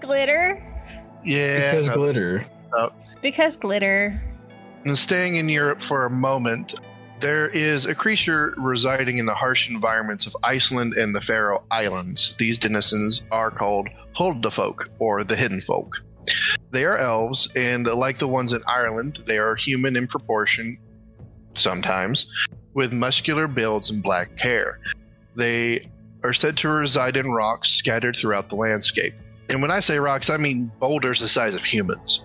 glitter? 0.00 0.62
Yeah. 1.24 1.70
because 1.70 1.88
no. 1.88 1.94
glitter. 1.94 2.44
Because 3.22 3.56
glitter. 3.56 4.20
And 4.84 4.98
staying 4.98 5.36
in 5.36 5.48
Europe 5.48 5.80
for 5.80 6.04
a 6.04 6.10
moment, 6.10 6.74
there 7.24 7.48
is 7.48 7.86
a 7.86 7.94
creature 7.94 8.52
residing 8.58 9.16
in 9.16 9.24
the 9.24 9.32
harsh 9.32 9.70
environments 9.70 10.26
of 10.26 10.36
Iceland 10.44 10.92
and 10.92 11.14
the 11.14 11.22
Faroe 11.22 11.64
Islands. 11.70 12.34
These 12.38 12.58
denizens 12.58 13.22
are 13.32 13.50
called 13.50 13.88
Huldufolk, 14.14 14.90
or 14.98 15.24
the 15.24 15.34
Hidden 15.34 15.62
Folk. 15.62 16.02
They 16.70 16.84
are 16.84 16.98
elves, 16.98 17.48
and 17.56 17.86
like 17.86 18.18
the 18.18 18.28
ones 18.28 18.52
in 18.52 18.62
Ireland, 18.66 19.22
they 19.24 19.38
are 19.38 19.54
human 19.54 19.96
in 19.96 20.06
proportion, 20.06 20.76
sometimes, 21.56 22.30
with 22.74 22.92
muscular 22.92 23.48
builds 23.48 23.88
and 23.88 24.02
black 24.02 24.38
hair. 24.38 24.78
They 25.34 25.90
are 26.24 26.34
said 26.34 26.58
to 26.58 26.68
reside 26.68 27.16
in 27.16 27.32
rocks 27.32 27.70
scattered 27.70 28.16
throughout 28.16 28.50
the 28.50 28.56
landscape. 28.56 29.14
And 29.48 29.62
when 29.62 29.70
I 29.70 29.80
say 29.80 29.98
rocks, 29.98 30.28
I 30.28 30.36
mean 30.36 30.70
boulders 30.78 31.20
the 31.20 31.28
size 31.28 31.54
of 31.54 31.64
humans. 31.64 32.22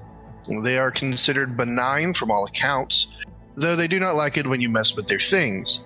They 0.62 0.78
are 0.78 0.92
considered 0.92 1.56
benign 1.56 2.14
from 2.14 2.32
all 2.32 2.46
accounts, 2.46 3.16
though 3.60 3.76
they 3.76 3.88
do 3.88 4.00
not 4.00 4.16
like 4.16 4.38
it 4.38 4.48
when 4.48 4.62
you 4.62 4.70
mess 4.70 4.96
with 4.96 5.08
their 5.08 5.20
things. 5.20 5.86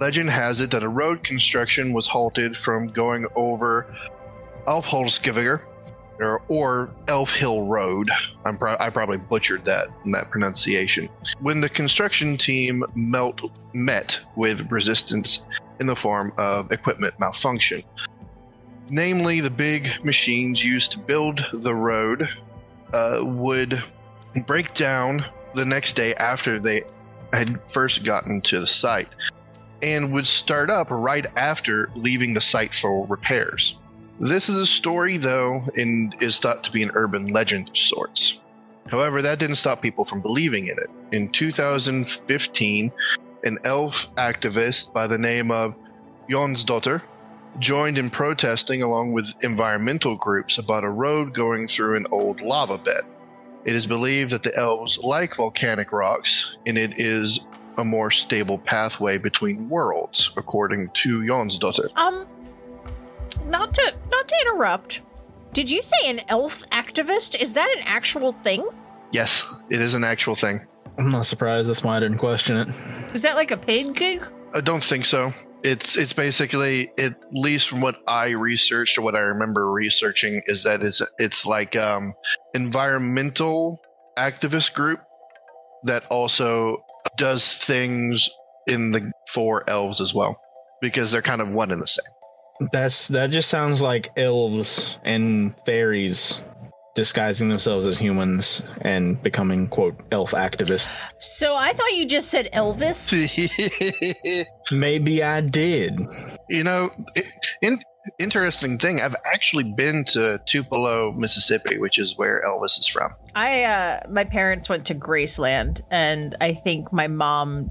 Legend 0.00 0.30
has 0.30 0.60
it 0.60 0.70
that 0.70 0.82
a 0.82 0.88
road 0.88 1.22
construction 1.22 1.92
was 1.92 2.06
halted 2.06 2.56
from 2.56 2.86
going 2.86 3.26
over 3.36 3.94
Elfholzgeviger, 4.66 5.64
or, 6.18 6.42
or 6.48 6.90
Elf 7.08 7.34
Hill 7.34 7.66
Road. 7.66 8.10
I'm 8.44 8.56
pro- 8.56 8.76
I 8.78 8.90
probably 8.90 9.18
butchered 9.18 9.64
that 9.66 9.88
that 10.06 10.30
pronunciation. 10.30 11.08
When 11.40 11.60
the 11.60 11.68
construction 11.68 12.36
team 12.36 12.84
melt, 12.94 13.40
met 13.74 14.20
with 14.36 14.70
resistance 14.70 15.44
in 15.80 15.86
the 15.86 15.96
form 15.96 16.32
of 16.36 16.70
equipment 16.72 17.14
malfunction. 17.18 17.82
Namely, 18.90 19.40
the 19.40 19.50
big 19.50 20.04
machines 20.04 20.64
used 20.64 20.92
to 20.92 20.98
build 20.98 21.40
the 21.52 21.74
road 21.74 22.28
uh, 22.92 23.20
would 23.22 23.82
break 24.46 24.74
down 24.74 25.24
the 25.54 25.64
next 25.64 25.94
day 25.94 26.14
after 26.14 26.58
they 26.58 26.82
had 27.32 27.64
first 27.64 28.04
gotten 28.04 28.40
to 28.42 28.60
the 28.60 28.66
site 28.66 29.08
and 29.82 30.12
would 30.12 30.26
start 30.26 30.70
up 30.70 30.88
right 30.90 31.26
after 31.36 31.90
leaving 31.94 32.34
the 32.34 32.40
site 32.40 32.74
for 32.74 33.06
repairs. 33.06 33.78
This 34.18 34.48
is 34.48 34.56
a 34.56 34.66
story, 34.66 35.16
though, 35.16 35.64
and 35.76 36.14
is 36.20 36.38
thought 36.38 36.62
to 36.64 36.72
be 36.72 36.82
an 36.82 36.90
urban 36.94 37.28
legend 37.28 37.70
of 37.70 37.76
sorts. 37.76 38.40
However, 38.90 39.22
that 39.22 39.38
didn't 39.38 39.56
stop 39.56 39.80
people 39.80 40.04
from 40.04 40.20
believing 40.20 40.66
in 40.66 40.78
it. 40.78 40.90
In 41.12 41.30
2015, 41.30 42.92
an 43.44 43.58
elf 43.64 44.14
activist 44.16 44.92
by 44.92 45.06
the 45.06 45.16
name 45.16 45.50
of 45.50 45.74
Jonsdottir 46.28 47.02
joined 47.58 47.98
in 47.98 48.10
protesting 48.10 48.82
along 48.82 49.12
with 49.12 49.32
environmental 49.42 50.16
groups 50.16 50.58
about 50.58 50.84
a 50.84 50.90
road 50.90 51.32
going 51.32 51.66
through 51.66 51.96
an 51.96 52.06
old 52.10 52.40
lava 52.40 52.78
bed. 52.78 53.02
It 53.64 53.74
is 53.74 53.86
believed 53.86 54.30
that 54.30 54.42
the 54.42 54.56
elves 54.56 54.98
like 54.98 55.36
volcanic 55.36 55.92
rocks, 55.92 56.56
and 56.66 56.78
it 56.78 56.98
is 56.98 57.40
a 57.78 57.84
more 57.84 58.10
stable 58.10 58.58
pathway 58.58 59.18
between 59.18 59.68
worlds, 59.68 60.32
according 60.36 60.90
to 60.94 61.20
Jonsdottir. 61.20 61.88
Um 61.96 62.26
not 63.46 63.74
to 63.74 63.94
not 64.10 64.28
to 64.28 64.34
interrupt. 64.42 65.00
Did 65.52 65.70
you 65.70 65.82
say 65.82 66.08
an 66.08 66.20
elf 66.28 66.62
activist? 66.70 67.40
Is 67.40 67.54
that 67.54 67.68
an 67.76 67.82
actual 67.86 68.32
thing? 68.44 68.66
Yes, 69.12 69.62
it 69.70 69.80
is 69.80 69.94
an 69.94 70.04
actual 70.04 70.36
thing. 70.36 70.66
I'm 70.98 71.10
not 71.10 71.26
surprised. 71.26 71.68
That's 71.68 71.82
why 71.82 71.96
I 71.96 72.00
didn't 72.00 72.18
question 72.18 72.56
it. 72.56 72.68
Is 73.14 73.22
that 73.22 73.34
like 73.34 73.50
a 73.50 73.56
paid 73.56 73.94
gig? 73.96 74.24
I 74.54 74.60
don't 74.60 74.82
think 74.82 75.04
so. 75.04 75.32
It's 75.62 75.96
it's 75.96 76.12
basically 76.12 76.90
at 76.98 77.14
least 77.32 77.68
from 77.68 77.80
what 77.80 77.96
I 78.06 78.30
researched 78.30 78.96
or 78.96 79.02
what 79.02 79.14
I 79.14 79.20
remember 79.20 79.70
researching 79.70 80.42
is 80.46 80.62
that 80.64 80.82
it's 80.82 81.02
it's 81.18 81.44
like 81.44 81.76
um 81.76 82.14
environmental 82.54 83.80
activist 84.18 84.72
group 84.74 85.00
that 85.84 86.04
also 86.10 86.84
does 87.16 87.58
things 87.58 88.30
in 88.66 88.92
the 88.92 89.12
for 89.28 89.68
elves 89.68 90.00
as 90.00 90.14
well 90.14 90.40
because 90.80 91.12
they're 91.12 91.22
kind 91.22 91.40
of 91.40 91.50
one 91.50 91.70
and 91.70 91.82
the 91.82 91.86
same. 91.86 92.68
That's 92.72 93.08
that 93.08 93.30
just 93.30 93.48
sounds 93.48 93.80
like 93.80 94.10
elves 94.16 94.98
and 95.04 95.54
fairies 95.64 96.42
disguising 96.94 97.48
themselves 97.48 97.86
as 97.86 97.98
humans 97.98 98.62
and 98.82 99.22
becoming 99.22 99.68
quote 99.68 99.96
elf 100.10 100.32
activists. 100.32 100.88
So 101.18 101.54
I 101.54 101.72
thought 101.72 101.92
you 101.92 102.06
just 102.06 102.28
said 102.28 102.48
Elvis. 102.52 103.10
Maybe 104.72 105.22
I 105.22 105.40
did. 105.40 106.00
you 106.48 106.64
know, 106.64 106.90
it, 107.14 107.26
in, 107.62 107.80
interesting 108.18 108.78
thing. 108.78 109.00
I've 109.00 109.16
actually 109.24 109.64
been 109.64 110.04
to 110.06 110.40
Tupelo, 110.46 111.12
Mississippi, 111.12 111.78
which 111.78 111.98
is 111.98 112.16
where 112.16 112.42
Elvis 112.46 112.78
is 112.78 112.86
from. 112.86 113.14
I 113.34 113.64
uh 113.64 114.00
my 114.08 114.24
parents 114.24 114.68
went 114.68 114.86
to 114.86 114.94
Graceland 114.94 115.82
and 115.90 116.34
I 116.40 116.54
think 116.54 116.92
my 116.92 117.06
mom 117.08 117.70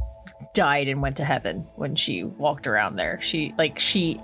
died 0.53 0.87
and 0.87 1.01
went 1.01 1.17
to 1.17 1.25
heaven 1.25 1.67
when 1.75 1.95
she 1.95 2.23
walked 2.23 2.67
around 2.67 2.95
there. 2.95 3.19
She 3.21 3.53
like 3.57 3.79
she 3.79 4.21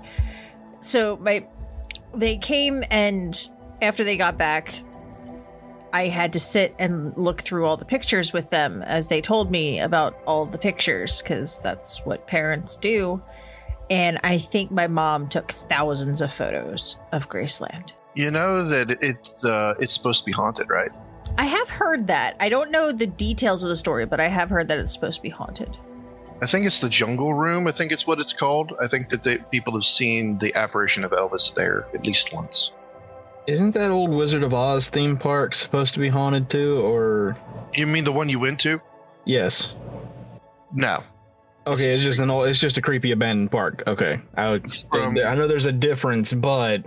so 0.80 1.16
my 1.16 1.46
they 2.14 2.36
came 2.36 2.84
and 2.90 3.48
after 3.82 4.04
they 4.04 4.16
got 4.16 4.38
back 4.38 4.74
I 5.92 6.08
had 6.08 6.32
to 6.34 6.40
sit 6.40 6.74
and 6.78 7.16
look 7.16 7.42
through 7.42 7.66
all 7.66 7.76
the 7.76 7.84
pictures 7.84 8.32
with 8.32 8.50
them 8.50 8.82
as 8.82 9.06
they 9.06 9.20
told 9.20 9.50
me 9.50 9.80
about 9.80 10.18
all 10.26 10.46
the 10.46 10.58
pictures 10.58 11.22
cuz 11.22 11.60
that's 11.60 12.04
what 12.04 12.26
parents 12.26 12.76
do. 12.76 13.22
And 13.88 14.18
I 14.24 14.38
think 14.38 14.70
my 14.70 14.88
mom 14.88 15.28
took 15.28 15.52
thousands 15.52 16.20
of 16.20 16.32
photos 16.32 16.96
of 17.12 17.28
Graceland. 17.28 17.92
You 18.14 18.30
know 18.30 18.66
that 18.68 18.90
it's 19.00 19.34
uh, 19.44 19.74
it's 19.78 19.94
supposed 19.94 20.20
to 20.20 20.26
be 20.26 20.32
haunted, 20.32 20.68
right? 20.68 20.90
I 21.38 21.46
have 21.46 21.68
heard 21.68 22.06
that. 22.06 22.36
I 22.40 22.48
don't 22.48 22.70
know 22.70 22.92
the 22.92 23.06
details 23.06 23.62
of 23.62 23.68
the 23.68 23.76
story, 23.76 24.06
but 24.06 24.20
I 24.20 24.28
have 24.28 24.48
heard 24.48 24.68
that 24.68 24.78
it's 24.78 24.92
supposed 24.92 25.16
to 25.16 25.22
be 25.22 25.28
haunted. 25.28 25.78
I 26.40 26.46
think 26.46 26.66
it's 26.66 26.80
the 26.80 26.88
Jungle 26.88 27.34
Room. 27.34 27.66
I 27.66 27.72
think 27.72 27.92
it's 27.92 28.06
what 28.06 28.18
it's 28.18 28.32
called. 28.32 28.72
I 28.80 28.88
think 28.88 29.08
that 29.08 29.22
they, 29.22 29.38
people 29.50 29.72
have 29.74 29.84
seen 29.84 30.38
the 30.38 30.54
apparition 30.54 31.04
of 31.04 31.10
Elvis 31.10 31.54
there 31.54 31.86
at 31.94 32.04
least 32.06 32.32
once. 32.32 32.72
Isn't 33.46 33.72
that 33.74 33.90
old 33.90 34.10
Wizard 34.10 34.42
of 34.42 34.52
Oz 34.54 34.88
theme 34.88 35.16
park 35.16 35.54
supposed 35.54 35.94
to 35.94 36.00
be 36.00 36.08
haunted 36.08 36.50
too? 36.50 36.80
Or 36.80 37.36
You 37.74 37.86
mean 37.86 38.04
the 38.04 38.12
one 38.12 38.28
you 38.28 38.38
went 38.40 38.60
to? 38.60 38.80
yes? 39.24 39.74
No. 40.72 41.02
Okay, 41.66 41.92
it's 41.92 42.02
just 42.02 42.20
an 42.20 42.30
old. 42.30 42.46
It's 42.48 42.60
just 42.60 42.76
a 42.76 42.82
creepy 42.82 43.10
abandoned 43.12 43.50
park. 43.50 43.82
Okay, 43.86 44.20
I 44.36 44.50
would. 44.50 44.70
From- 44.70 45.18
I 45.18 45.34
know 45.34 45.46
there's 45.48 45.66
a 45.66 45.72
difference, 45.72 46.32
but 46.32 46.82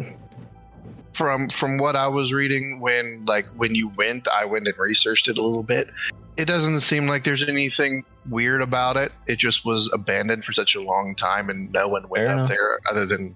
From 1.13 1.49
from 1.49 1.77
what 1.77 1.95
I 1.97 2.07
was 2.07 2.31
reading 2.31 2.79
when 2.79 3.25
like 3.25 3.45
when 3.57 3.75
you 3.75 3.89
went, 3.97 4.27
I 4.29 4.45
went 4.45 4.67
and 4.67 4.77
researched 4.77 5.27
it 5.27 5.37
a 5.37 5.41
little 5.41 5.63
bit. 5.63 5.89
It 6.37 6.45
doesn't 6.45 6.79
seem 6.81 7.07
like 7.07 7.25
there's 7.25 7.43
anything 7.47 8.05
weird 8.29 8.61
about 8.61 8.95
it. 8.95 9.11
It 9.27 9.37
just 9.37 9.65
was 9.65 9.89
abandoned 9.93 10.45
for 10.45 10.53
such 10.53 10.75
a 10.75 10.81
long 10.81 11.13
time 11.15 11.49
and 11.49 11.69
no 11.73 11.89
one 11.89 12.03
went 12.07 12.21
Fair 12.21 12.27
up 12.27 12.33
enough. 12.37 12.49
there 12.49 12.79
other 12.89 13.05
than 13.05 13.35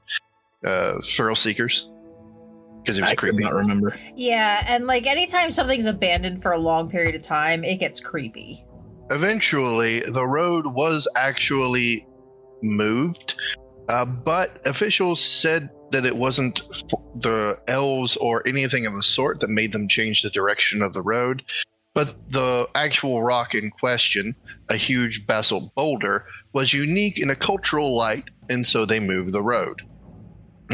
uh 0.66 1.02
thrill 1.04 1.36
seekers. 1.36 1.86
Because 2.84 2.98
it 2.98 3.02
was 3.02 3.12
I 3.12 3.16
could 3.16 3.30
creepy. 3.30 3.44
not 3.44 3.54
remember. 3.54 3.96
Yeah, 4.16 4.64
and 4.68 4.86
like 4.88 5.08
anytime 5.08 5.54
something's 5.54 5.86
abandoned 5.86 6.42
for 6.42 6.52
a 6.52 6.58
long 6.60 6.90
period 6.90 7.16
of 7.16 7.22
time, 7.22 7.64
it 7.64 7.78
gets 7.78 8.00
creepy. 8.02 8.66
eventually 9.10 10.00
the 10.02 10.26
road 10.26 10.66
was 10.68 11.08
actually 11.16 12.06
moved 12.62 13.36
uh, 13.90 14.06
but 14.06 14.62
officials 14.66 15.20
said 15.22 15.70
that 15.92 16.06
it 16.06 16.16
wasn't 16.16 16.62
f- 16.72 16.82
the 17.20 17.58
elves 17.68 18.16
or 18.18 18.42
anything 18.48 18.86
of 18.86 18.94
the 18.94 19.04
sort 19.04 19.42
that 19.42 19.50
made 19.50 19.72
them 19.74 19.88
change 19.90 20.22
the 20.22 20.30
direction 20.30 20.82
of 20.82 20.94
the 20.94 21.02
road 21.02 21.44
but 21.94 22.16
the 22.32 22.68
actual 22.76 23.22
rock 23.22 23.54
in 23.54 23.70
question 23.72 24.34
a 24.70 24.78
huge 24.78 25.28
basalt 25.28 25.76
boulder 25.76 26.26
was 26.54 26.72
unique 26.74 27.20
in 27.20 27.30
a 27.30 27.36
cultural 27.36 27.96
light 27.96 28.24
and 28.50 28.66
so 28.66 28.86
they 28.86 29.00
moved 29.00 29.34
the 29.34 29.44
road 29.44 29.82
And 29.82 29.90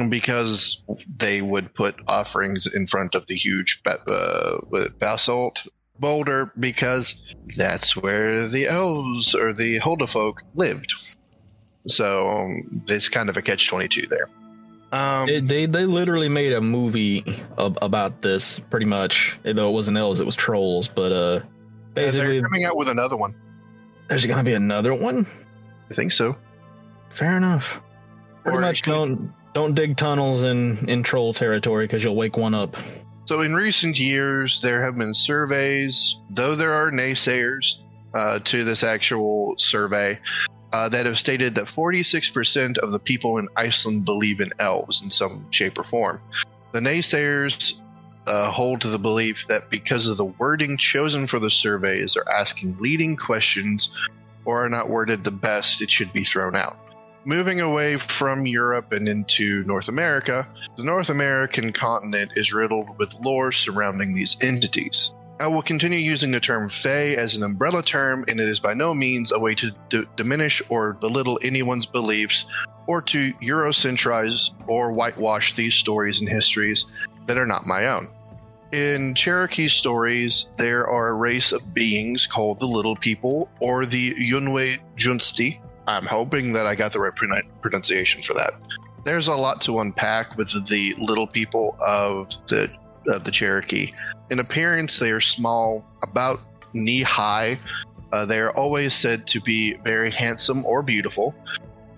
because 0.08 0.84
they 1.18 1.42
would 1.42 1.74
put 1.74 1.96
offerings 2.08 2.68
in 2.74 2.88
front 2.88 3.16
of 3.16 3.26
the 3.28 3.36
huge 3.36 3.82
uh, 3.86 4.58
basalt 5.00 5.64
boulder 6.00 6.52
because 6.60 7.16
that's 7.58 7.98
where 7.98 8.48
the 8.48 8.68
elves 8.68 9.36
or 9.36 9.52
the 9.52 9.80
Huldufolk 9.80 10.36
lived. 10.56 10.94
So 11.88 12.30
um, 12.30 12.84
it's 12.88 13.10
kind 13.10 13.30
of 13.30 13.36
a 13.38 13.42
catch 13.42 13.68
twenty 13.68 13.88
two 13.88 14.06
there. 14.08 14.30
Um, 14.92 15.28
It, 15.28 15.48
they 15.48 15.66
they 15.66 15.86
literally 15.86 16.30
made 16.30 16.54
a 16.54 16.62
movie 16.62 17.24
ab- 17.58 17.78
about 17.82 18.22
this 18.22 18.60
pretty 18.70 18.86
much. 18.86 19.38
Though 19.44 19.70
it 19.70 19.74
wasn't 19.74 19.98
elves, 19.98 20.20
it 20.20 20.26
was 20.26 20.36
trolls. 20.36 20.88
But 20.88 21.12
uh, 21.12 21.40
basically, 21.96 22.40
they're 22.40 22.44
coming 22.44 22.64
out 22.66 22.78
with 22.78 22.90
another 22.90 23.18
one. 23.18 23.36
there's 24.08 24.26
gonna 24.26 24.44
be 24.44 24.54
another 24.54 24.94
one. 24.94 25.26
I 25.90 25.94
think 25.94 26.12
so. 26.12 26.36
Fair 27.10 27.36
enough. 27.38 27.82
Pretty 28.44 28.58
Or 28.58 28.62
much 28.62 28.84
could- 28.84 28.94
don't 29.54 29.76
dig 29.76 29.98
tunnels 29.98 30.44
in 30.44 30.78
in 30.90 31.04
troll 31.04 31.34
territory 31.34 31.86
because 31.86 32.04
you'll 32.04 32.16
wake 32.16 32.38
one 32.38 32.54
up. 32.54 32.76
So 33.26 33.42
in 33.42 33.54
recent 33.54 34.00
years, 34.00 34.62
there 34.62 34.84
have 34.84 34.98
been 34.98 35.14
surveys, 35.14 36.18
though 36.32 36.56
there 36.56 36.74
are 36.74 36.92
naysayers 36.92 37.80
uh, 38.14 38.40
to 38.46 38.64
this 38.64 38.84
actual 38.84 39.54
survey, 39.60 40.20
uh, 40.74 40.90
that 40.90 41.06
have 41.06 41.20
stated 41.20 41.54
that 41.56 41.66
46% 41.66 42.78
of 42.80 42.92
the 42.92 43.00
people 43.00 43.38
in 43.38 43.48
Iceland 43.56 44.04
believe 44.04 44.40
in 44.40 44.52
elves 44.58 45.04
in 45.04 45.12
some 45.12 45.46
shape 45.52 45.78
or 45.78 45.84
form. 45.84 46.22
The 46.72 46.80
naysayers 46.80 47.82
uh, 48.26 48.50
hold 48.52 48.82
to 48.82 48.88
the 48.88 49.00
belief 49.00 49.48
that 49.48 49.70
because 49.70 50.08
of 50.08 50.18
the 50.18 50.26
wording 50.26 50.78
chosen 50.78 51.28
for 51.28 51.40
the 51.40 51.52
surveys 51.52 52.16
are 52.16 52.30
asking 52.32 52.78
leading 52.80 53.16
questions 53.16 53.92
or 54.46 54.64
are 54.64 54.70
not 54.70 54.90
worded 54.90 55.24
the 55.24 55.32
best, 55.32 55.82
it 55.82 55.92
should 55.92 56.12
be 56.14 56.24
thrown 56.24 56.56
out. 56.56 56.78
Moving 57.30 57.62
away 57.62 57.98
from 57.98 58.48
Europe 58.48 58.92
and 58.92 59.08
into 59.08 59.64
North 59.66 59.88
America, 59.88 60.48
the 60.78 60.84
North 60.84 61.12
American 61.12 61.72
continent 61.72 62.32
is 62.36 62.54
riddled 62.54 62.98
with 62.98 63.20
lore 63.24 63.52
surrounding 63.52 64.16
these 64.16 64.36
entities. 64.42 65.14
I 65.40 65.46
will 65.46 65.62
continue 65.62 66.00
using 66.00 66.32
the 66.32 66.40
term 66.40 66.70
Fae 66.70 67.14
as 67.14 67.36
an 67.36 67.44
umbrella 67.44 67.84
term, 67.84 68.26
and 68.28 68.40
it 68.40 68.50
is 68.50 68.60
by 68.60 68.74
no 68.74 68.96
means 68.96 69.32
a 69.32 69.38
way 69.38 69.54
to 69.54 69.70
d- 69.92 70.06
diminish 70.18 70.60
or 70.70 70.94
belittle 70.94 71.40
anyone's 71.44 71.86
beliefs 71.86 72.46
or 72.88 73.00
to 73.04 73.32
Eurocentrize 73.34 74.50
or 74.66 74.92
whitewash 74.92 75.54
these 75.54 75.76
stories 75.76 76.22
and 76.22 76.28
histories 76.28 76.86
that 77.28 77.38
are 77.38 77.46
not 77.46 77.68
my 77.68 77.86
own. 77.86 78.10
In 78.72 79.14
Cherokee 79.14 79.68
stories, 79.68 80.48
there 80.58 80.88
are 80.88 81.10
a 81.10 81.14
race 81.14 81.52
of 81.52 81.76
beings 81.76 82.26
called 82.26 82.60
the 82.60 82.66
Little 82.66 82.96
People 82.96 83.52
or 83.60 83.86
the 83.86 84.16
Yunwe 84.16 84.80
Junsti. 84.96 85.60
I'm 85.90 86.06
hoping 86.06 86.54
that 86.54 86.66
I 86.66 86.76
got 86.76 86.94
the 86.94 87.00
right 87.00 87.14
pronun- 87.14 87.50
pronunciation 87.62 88.22
for 88.22 88.34
that 88.36 88.54
there's 89.04 89.28
a 89.28 89.36
lot 89.36 89.62
to 89.62 89.80
unpack 89.80 90.38
with 90.38 90.52
the 90.68 90.96
little 91.00 91.28
people 91.28 91.78
of 91.80 92.30
the 92.48 92.72
the 93.06 93.32
Cherokee. 93.32 93.92
In 94.30 94.40
appearance, 94.40 95.00
they 95.00 95.12
are 95.12 95.22
small, 95.22 95.84
about 96.04 96.40
knee 96.74 97.02
high. 97.02 97.58
Uh, 98.12 98.24
they 98.24 98.40
are 98.40 98.52
always 98.52 98.94
said 98.94 99.26
to 99.28 99.42
be 99.42 99.74
very 99.84 100.12
handsome 100.12 100.64
or 100.64 100.84
beautiful, 100.84 101.34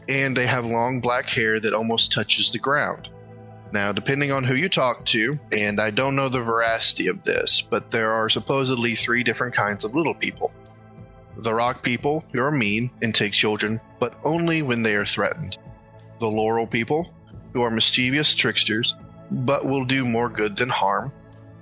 and 0.08 0.38
they 0.38 0.46
have 0.46 0.64
long 0.64 1.02
black 1.02 1.30
hair 1.30 1.60
that 1.60 1.74
almost 1.74 2.14
touches 2.14 2.50
the 2.52 2.60
ground. 2.60 3.10
Now, 3.74 3.92
depending 3.92 4.32
on 4.32 4.46
who 4.46 4.56
you 4.56 4.70
talk 4.70 5.04
to, 5.08 5.38
and 5.52 5.82
I 5.82 5.90
don't 5.90 6.16
know 6.16 6.30
the 6.30 6.44
veracity 6.44 7.08
of 7.08 7.24
this, 7.24 7.62
but 7.62 7.92
there 7.92 8.12
are 8.12 8.30
supposedly 8.30 8.96
three 8.96 9.24
different 9.24 9.54
kinds 9.54 9.84
of 9.84 9.96
little 9.96 10.16
people. 10.16 10.54
The 11.42 11.54
rock 11.54 11.84
people, 11.84 12.24
who 12.32 12.42
are 12.42 12.52
mean 12.52 12.92
and 13.02 13.16
take 13.16 13.34
children, 13.34 13.82
but 14.00 14.16
only 14.24 14.62
when 14.62 14.84
they 14.84 14.96
are 14.96 15.06
threatened 15.06 15.58
the 16.20 16.28
Laurel 16.28 16.68
people, 16.68 17.12
who 17.52 17.64
are 17.64 17.72
mischievous 17.72 18.36
tricksters, 18.36 18.96
but 19.32 19.66
will 19.66 19.86
do 19.86 20.06
more 20.06 20.30
good 20.30 20.56
than 20.56 20.70
harm, 20.70 21.12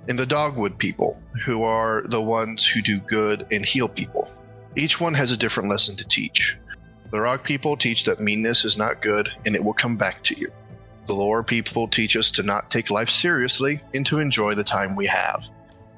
and 0.06 0.18
the 0.18 0.26
Dogwood 0.26 0.76
people, 0.76 1.18
who 1.46 1.62
are 1.62 2.02
the 2.08 2.20
ones 2.20 2.66
who 2.66 2.82
do 2.82 2.98
good 3.00 3.46
and 3.50 3.64
heal 3.64 3.88
people. 3.88 4.28
Each 4.76 5.00
one 5.00 5.14
has 5.14 5.32
a 5.32 5.36
different 5.36 5.70
lesson 5.70 5.96
to 5.96 6.04
teach. 6.04 6.58
The 7.10 7.20
Rock 7.20 7.42
people 7.42 7.76
teach 7.76 8.04
that 8.04 8.20
meanness 8.20 8.64
is 8.64 8.76
not 8.76 9.02
good 9.02 9.30
and 9.46 9.56
it 9.56 9.64
will 9.64 9.72
come 9.72 9.96
back 9.96 10.22
to 10.24 10.38
you. 10.38 10.52
The 11.06 11.14
Laurel 11.14 11.42
people 11.42 11.88
teach 11.88 12.16
us 12.16 12.30
to 12.32 12.42
not 12.42 12.70
take 12.70 12.90
life 12.90 13.10
seriously 13.10 13.80
and 13.94 14.06
to 14.06 14.18
enjoy 14.18 14.54
the 14.54 14.62
time 14.62 14.94
we 14.94 15.06
have. 15.06 15.44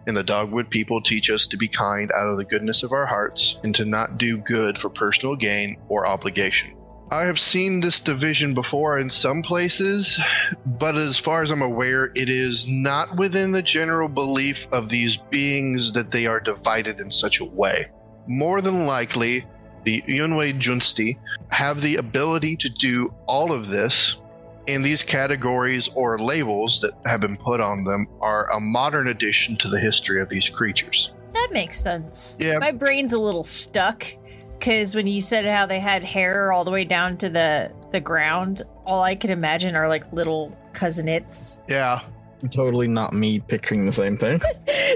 And 0.07 0.17
the 0.17 0.25
Dogwood 0.25 0.71
people 0.71 1.01
teach 1.01 1.31
us 1.31 1.47
to 1.47 1.57
be 1.57 1.69
kind 1.69 2.11
out 2.13 2.29
of 2.29 2.39
the 2.39 2.45
goodness 2.45 2.83
of 2.83 2.93
our 2.93 3.07
hearts 3.07 3.61
and 3.63 3.75
to 3.77 3.85
not 3.85 4.19
do 4.19 4.37
good 4.37 4.79
for 4.79 4.89
personal 4.89 5.37
gain 5.37 5.77
or 5.89 6.07
obligation. 6.07 6.77
I 7.13 7.25
have 7.25 7.39
seen 7.39 7.81
this 7.81 8.01
division 8.01 8.55
before 8.55 8.99
in 8.99 9.11
some 9.11 9.43
places, 9.43 10.19
but 10.65 10.97
as 10.97 11.19
far 11.19 11.43
as 11.43 11.51
I'm 11.51 11.61
aware, 11.61 12.11
it 12.15 12.31
is 12.31 12.67
not 12.67 13.17
within 13.17 13.53
the 13.53 13.61
general 13.61 14.09
belief 14.09 14.67
of 14.73 14.89
these 14.89 15.19
beings 15.19 15.93
that 15.93 16.11
they 16.11 16.25
are 16.25 16.41
divided 16.41 17.01
in 17.01 17.11
such 17.11 17.41
a 17.41 17.45
way. 17.45 17.91
More 18.27 18.63
than 18.63 18.87
likely, 18.87 19.45
the 19.85 20.03
Yunwei 20.09 20.59
Junsti 20.59 21.19
have 21.49 21.83
the 21.83 21.97
ability 21.97 22.57
to 22.57 22.71
do 22.71 23.13
all 23.27 23.53
of 23.53 23.69
this, 23.69 24.17
and 24.69 24.85
these 24.85 25.03
categories 25.03 25.89
or 25.95 26.19
labels 26.19 26.81
that 26.81 26.93
have 27.05 27.21
been 27.21 27.37
put 27.37 27.61
on 27.61 27.85
them 27.85 28.07
are 28.21 28.51
a 28.51 28.61
modern 28.61 29.09
addition 29.09 29.57
to 29.59 29.69
the 29.69 29.79
history 29.79 30.21
of 30.21 30.29
these 30.29 30.49
creatures. 30.49 31.13
That 31.33 31.49
makes 31.53 31.81
sense. 31.81 32.37
Yeah. 32.41 32.59
My 32.59 32.73
brain's 32.73 33.13
a 33.13 33.19
little 33.19 33.43
stuck 33.43 34.07
because 34.59 34.95
when 34.95 35.07
you 35.07 35.21
said 35.21 35.45
how 35.47 35.67
they 35.67 35.81
had 35.81 36.05
hair 36.05 36.53
all 36.53 36.65
the 36.65 36.71
way 36.71 36.85
down 36.85 37.17
to 37.19 37.29
the 37.29 37.73
the 37.91 38.01
ground, 38.01 38.63
all 38.87 39.03
I 39.03 39.15
could 39.15 39.31
imagine 39.31 39.77
are 39.77 39.89
like 39.89 40.11
little 40.13 40.57
Cousin 40.73 41.09
Itts. 41.09 41.59
Yeah, 41.69 42.01
Totally 42.51 42.89
not 42.89 43.13
me 43.13 43.39
picturing 43.39 43.87
the 43.87 43.93
same 43.93 44.17
thing. 44.19 44.41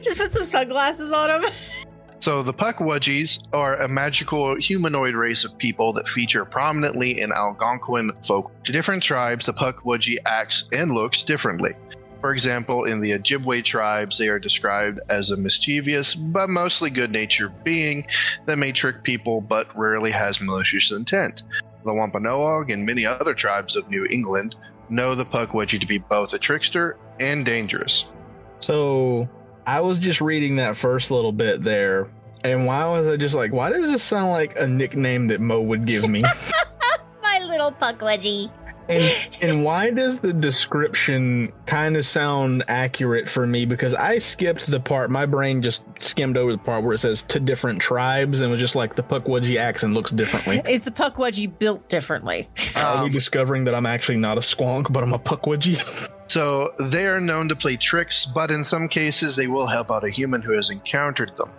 Just 0.02 0.18
put 0.18 0.32
some 0.32 0.44
sunglasses 0.44 1.12
on 1.12 1.42
them. 1.42 1.52
So 2.20 2.42
the 2.42 2.54
Puckwudgies 2.54 3.46
are 3.52 3.76
a 3.76 3.88
magical 3.88 4.56
humanoid 4.56 5.14
race 5.14 5.44
of 5.44 5.56
people 5.58 5.92
that 5.92 6.08
feature 6.08 6.44
prominently 6.44 7.20
in 7.20 7.30
Algonquin 7.30 8.12
folk. 8.22 8.50
To 8.64 8.72
different 8.72 9.02
tribes, 9.02 9.46
the 9.46 9.52
Puckwudgie 9.52 10.18
acts 10.26 10.68
and 10.72 10.90
looks 10.90 11.22
differently. 11.22 11.74
For 12.20 12.32
example, 12.32 12.84
in 12.84 13.00
the 13.00 13.12
Ojibwe 13.12 13.62
tribes, 13.62 14.18
they 14.18 14.28
are 14.28 14.40
described 14.40 14.98
as 15.08 15.30
a 15.30 15.36
mischievous 15.36 16.14
but 16.14 16.48
mostly 16.48 16.90
good-natured 16.90 17.62
being 17.62 18.06
that 18.46 18.58
may 18.58 18.72
trick 18.72 19.04
people 19.04 19.40
but 19.40 19.68
rarely 19.76 20.10
has 20.10 20.40
malicious 20.40 20.90
intent. 20.90 21.44
The 21.84 21.94
Wampanoag 21.94 22.70
and 22.70 22.84
many 22.84 23.06
other 23.06 23.34
tribes 23.34 23.76
of 23.76 23.88
New 23.88 24.04
England 24.06 24.56
know 24.88 25.14
the 25.14 25.26
Puckwudgie 25.26 25.80
to 25.80 25.86
be 25.86 25.98
both 25.98 26.34
a 26.34 26.38
trickster 26.38 26.96
and 27.20 27.46
dangerous. 27.46 28.10
So 28.58 29.28
I 29.66 29.80
was 29.80 29.98
just 29.98 30.20
reading 30.20 30.56
that 30.56 30.76
first 30.76 31.10
little 31.10 31.32
bit 31.32 31.62
there, 31.62 32.08
and 32.44 32.66
why 32.66 32.84
was 32.86 33.06
I 33.06 33.16
just 33.16 33.34
like, 33.34 33.52
why 33.52 33.70
does 33.70 33.90
this 33.90 34.02
sound 34.02 34.30
like 34.30 34.56
a 34.58 34.66
nickname 34.66 35.26
that 35.26 35.40
Mo 35.40 35.60
would 35.60 35.86
give 35.86 36.08
me? 36.08 36.22
My 37.22 37.40
little 37.40 37.72
Puckwudgie. 37.72 38.50
And, 38.88 39.12
and 39.42 39.64
why 39.64 39.90
does 39.90 40.20
the 40.20 40.32
description 40.32 41.52
kind 41.66 41.96
of 41.96 42.06
sound 42.06 42.62
accurate 42.68 43.28
for 43.28 43.44
me? 43.44 43.64
Because 43.64 43.94
I 43.94 44.18
skipped 44.18 44.68
the 44.68 44.78
part, 44.78 45.10
my 45.10 45.26
brain 45.26 45.60
just 45.60 45.84
skimmed 45.98 46.36
over 46.36 46.52
the 46.52 46.58
part 46.58 46.84
where 46.84 46.92
it 46.94 46.98
says 46.98 47.22
to 47.24 47.40
different 47.40 47.80
tribes 47.82 48.40
and 48.42 48.50
was 48.52 48.60
just 48.60 48.76
like 48.76 48.94
the 48.94 49.02
Puckwudgie 49.02 49.56
accent 49.58 49.94
looks 49.94 50.12
differently. 50.12 50.62
Is 50.68 50.82
the 50.82 50.92
Puckwudgie 50.92 51.58
built 51.58 51.88
differently? 51.88 52.48
Are 52.76 53.02
we 53.02 53.06
Um, 53.08 53.12
discovering 53.12 53.64
that 53.64 53.74
I'm 53.74 53.86
actually 53.86 54.18
not 54.18 54.38
a 54.38 54.40
squonk, 54.42 54.92
but 54.92 55.02
I'm 55.02 55.12
a 55.12 55.18
Puckwudgie? 55.18 56.08
So 56.28 56.72
they 56.78 57.06
are 57.06 57.20
known 57.20 57.48
to 57.48 57.56
play 57.56 57.76
tricks, 57.76 58.26
but 58.26 58.50
in 58.50 58.64
some 58.64 58.88
cases 58.88 59.36
they 59.36 59.46
will 59.46 59.66
help 59.66 59.90
out 59.90 60.04
a 60.04 60.10
human 60.10 60.42
who 60.42 60.52
has 60.52 60.70
encountered 60.70 61.36
them. 61.36 61.50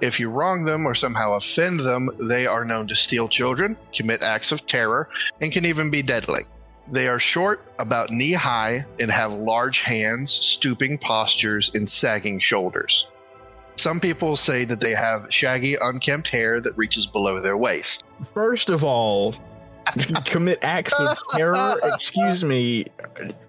If 0.00 0.20
you 0.20 0.30
wrong 0.30 0.64
them 0.64 0.86
or 0.86 0.94
somehow 0.94 1.32
offend 1.32 1.80
them, 1.80 2.10
they 2.20 2.46
are 2.46 2.64
known 2.64 2.86
to 2.88 2.96
steal 2.96 3.28
children, 3.28 3.76
commit 3.92 4.22
acts 4.22 4.52
of 4.52 4.64
terror, 4.66 5.08
and 5.40 5.52
can 5.52 5.64
even 5.64 5.90
be 5.90 6.02
deadly. 6.02 6.42
They 6.90 7.08
are 7.08 7.18
short, 7.18 7.60
about 7.78 8.10
knee 8.10 8.32
high, 8.32 8.86
and 8.98 9.10
have 9.10 9.32
large 9.32 9.82
hands, 9.82 10.32
stooping 10.32 10.98
postures, 10.98 11.70
and 11.74 11.88
sagging 11.88 12.38
shoulders. 12.38 13.08
Some 13.76 14.00
people 14.00 14.36
say 14.36 14.64
that 14.64 14.80
they 14.80 14.92
have 14.92 15.26
shaggy, 15.30 15.76
unkempt 15.80 16.28
hair 16.28 16.60
that 16.60 16.76
reaches 16.76 17.06
below 17.06 17.40
their 17.40 17.56
waist. 17.56 18.04
First 18.32 18.70
of 18.70 18.84
all, 18.84 19.34
commit 20.24 20.58
acts 20.62 20.94
of 20.98 21.16
terror. 21.32 21.78
Excuse 21.82 22.44
me. 22.44 22.86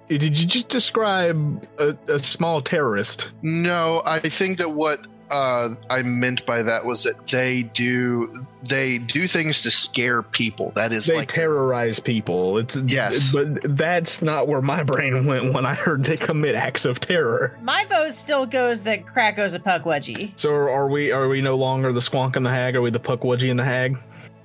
Did 0.09 0.39
you 0.39 0.47
just 0.47 0.69
describe 0.69 1.67
a, 1.77 1.95
a 2.07 2.19
small 2.19 2.61
terrorist? 2.61 3.29
No, 3.41 4.01
I 4.05 4.19
think 4.19 4.57
that 4.57 4.71
what 4.71 4.99
uh, 5.29 5.69
I 5.91 6.01
meant 6.01 6.43
by 6.47 6.63
that 6.63 6.85
was 6.85 7.03
that 7.03 7.27
they 7.27 7.63
do 7.63 8.33
they 8.63 8.97
do 8.97 9.27
things 9.27 9.61
to 9.61 9.71
scare 9.71 10.23
people. 10.23 10.71
That 10.75 10.91
is 10.91 11.05
They 11.05 11.17
like 11.17 11.27
terrorize 11.27 11.99
people. 11.99 12.57
It's 12.57 12.75
Yes. 12.77 13.31
but 13.31 13.61
that's 13.77 14.21
not 14.23 14.47
where 14.47 14.61
my 14.61 14.81
brain 14.81 15.25
went 15.27 15.53
when 15.53 15.65
I 15.67 15.75
heard 15.75 16.03
they 16.05 16.17
commit 16.17 16.55
acts 16.55 16.85
of 16.85 16.99
terror. 16.99 17.57
My 17.61 17.85
vote 17.85 18.11
still 18.11 18.47
goes 18.47 18.83
that 18.83 19.05
Krako's 19.05 19.53
a 19.53 19.59
Puckwudgie. 19.59 20.31
So 20.35 20.51
are 20.51 20.89
we? 20.89 21.11
Are 21.11 21.27
we 21.27 21.41
no 21.41 21.55
longer 21.55 21.93
the 21.93 21.99
squonk 21.99 22.35
and 22.35 22.45
the 22.45 22.49
hag? 22.49 22.75
Are 22.75 22.81
we 22.81 22.89
the 22.89 22.99
puckwudgie 22.99 23.51
and 23.51 23.59
the 23.59 23.65
hag? 23.65 23.97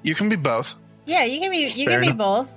you 0.02 0.14
can 0.14 0.28
be 0.28 0.36
both. 0.36 0.74
Yeah, 1.06 1.24
you 1.24 1.40
can 1.40 1.50
be 1.50 1.60
you 1.60 1.86
Fair 1.86 2.00
can 2.00 2.12
be 2.12 2.12
both. 2.12 2.50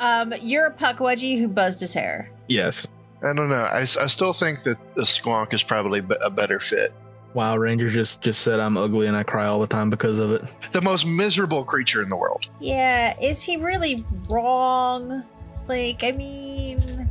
Um, 0.00 0.32
you're 0.40 0.66
a 0.66 0.70
puck 0.70 0.98
wedgie 0.98 1.38
who 1.38 1.48
buzzed 1.48 1.80
his 1.80 1.94
hair. 1.94 2.30
Yes. 2.48 2.86
I 3.22 3.32
don't 3.32 3.48
know. 3.48 3.68
I 3.72 3.84
still 3.84 4.32
think 4.32 4.62
that 4.62 4.78
the 4.94 5.02
squonk 5.02 5.52
is 5.52 5.62
probably 5.62 6.00
be- 6.00 6.14
a 6.22 6.30
better 6.30 6.60
fit. 6.60 6.92
Wow, 7.34 7.56
Ranger 7.56 7.90
just 7.90 8.22
just 8.22 8.40
said 8.42 8.58
I'm 8.58 8.76
ugly 8.78 9.06
and 9.06 9.16
I 9.16 9.22
cry 9.22 9.46
all 9.46 9.60
the 9.60 9.66
time 9.66 9.90
because 9.90 10.18
of 10.18 10.30
it. 10.30 10.42
The 10.72 10.80
most 10.80 11.04
miserable 11.06 11.64
creature 11.64 12.02
in 12.02 12.08
the 12.08 12.16
world. 12.16 12.46
Yeah, 12.60 13.18
is 13.20 13.42
he 13.42 13.56
really 13.56 14.04
wrong? 14.30 15.22
Like, 15.66 16.02
I 16.02 16.12
mean, 16.12 17.10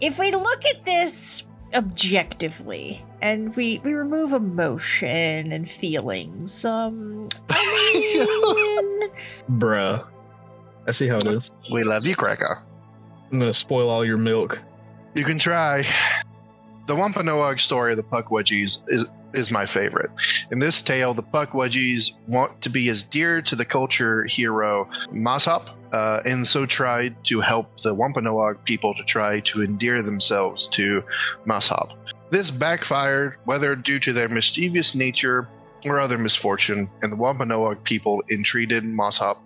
if 0.00 0.18
we 0.18 0.30
look 0.32 0.66
at 0.66 0.84
this 0.84 1.44
objectively 1.72 3.04
and 3.22 3.54
we 3.56 3.80
we 3.84 3.94
remove 3.94 4.32
emotion 4.32 5.52
and 5.52 5.70
feelings, 5.70 6.64
um, 6.64 7.28
I 7.48 9.08
mean, 9.48 9.58
Bruh. 9.58 10.04
I 10.90 10.92
see 10.92 11.06
how 11.06 11.18
it 11.18 11.26
is. 11.28 11.52
We 11.70 11.84
love 11.84 12.04
you, 12.04 12.16
Krakow. 12.16 12.60
I'm 13.30 13.38
gonna 13.38 13.52
spoil 13.52 13.88
all 13.88 14.04
your 14.04 14.16
milk. 14.16 14.60
You 15.14 15.22
can 15.22 15.38
try. 15.38 15.84
The 16.88 16.96
Wampanoag 16.96 17.60
story 17.60 17.92
of 17.92 17.96
the 17.96 18.02
Puckwudgies 18.02 18.80
is, 18.88 19.04
is 19.32 19.52
my 19.52 19.66
favorite. 19.66 20.10
In 20.50 20.58
this 20.58 20.82
tale, 20.82 21.14
the 21.14 21.22
Puckwudgies 21.22 22.10
want 22.26 22.60
to 22.62 22.70
be 22.70 22.88
as 22.88 23.04
dear 23.04 23.40
to 23.40 23.54
the 23.54 23.64
culture 23.64 24.24
hero 24.24 24.90
Moshup, 25.12 25.68
uh, 25.92 26.22
and 26.24 26.44
so 26.44 26.66
tried 26.66 27.14
to 27.26 27.40
help 27.40 27.82
the 27.82 27.94
Wampanoag 27.94 28.64
people 28.64 28.92
to 28.94 29.04
try 29.04 29.38
to 29.38 29.62
endear 29.62 30.02
themselves 30.02 30.66
to 30.70 31.04
Moshup. 31.46 31.96
This 32.30 32.50
backfired, 32.50 33.36
whether 33.44 33.76
due 33.76 34.00
to 34.00 34.12
their 34.12 34.28
mischievous 34.28 34.96
nature 34.96 35.46
or 35.84 36.00
other 36.00 36.18
misfortune, 36.18 36.90
and 37.00 37.12
the 37.12 37.16
Wampanoag 37.16 37.84
people 37.84 38.24
entreated 38.28 38.82
Moshup 38.82 39.38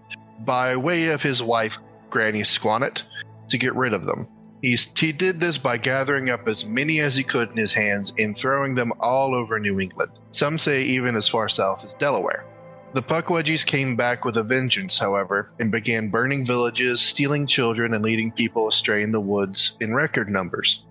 by 0.44 0.76
way 0.76 1.08
of 1.08 1.22
his 1.22 1.42
wife, 1.42 1.78
Granny 2.10 2.42
Squannit, 2.42 3.02
to 3.48 3.58
get 3.58 3.74
rid 3.74 3.92
of 3.92 4.06
them. 4.06 4.28
He's, 4.62 4.90
he 4.96 5.12
did 5.12 5.40
this 5.40 5.58
by 5.58 5.76
gathering 5.76 6.30
up 6.30 6.48
as 6.48 6.64
many 6.64 7.00
as 7.00 7.16
he 7.16 7.22
could 7.22 7.50
in 7.50 7.56
his 7.56 7.74
hands 7.74 8.12
and 8.18 8.36
throwing 8.36 8.74
them 8.74 8.92
all 8.98 9.34
over 9.34 9.60
New 9.60 9.78
England. 9.78 10.12
Some 10.30 10.58
say 10.58 10.84
even 10.84 11.16
as 11.16 11.28
far 11.28 11.48
south 11.48 11.84
as 11.84 11.92
Delaware. 11.94 12.46
The 12.94 13.02
Puckwudgies 13.02 13.66
came 13.66 13.96
back 13.96 14.24
with 14.24 14.36
a 14.36 14.44
vengeance, 14.44 14.96
however, 14.96 15.48
and 15.58 15.72
began 15.72 16.10
burning 16.10 16.46
villages, 16.46 17.00
stealing 17.02 17.46
children, 17.46 17.92
and 17.92 18.04
leading 18.04 18.30
people 18.30 18.68
astray 18.68 19.02
in 19.02 19.10
the 19.10 19.20
woods 19.20 19.76
in 19.80 19.94
record 19.94 20.30
numbers. 20.30 20.84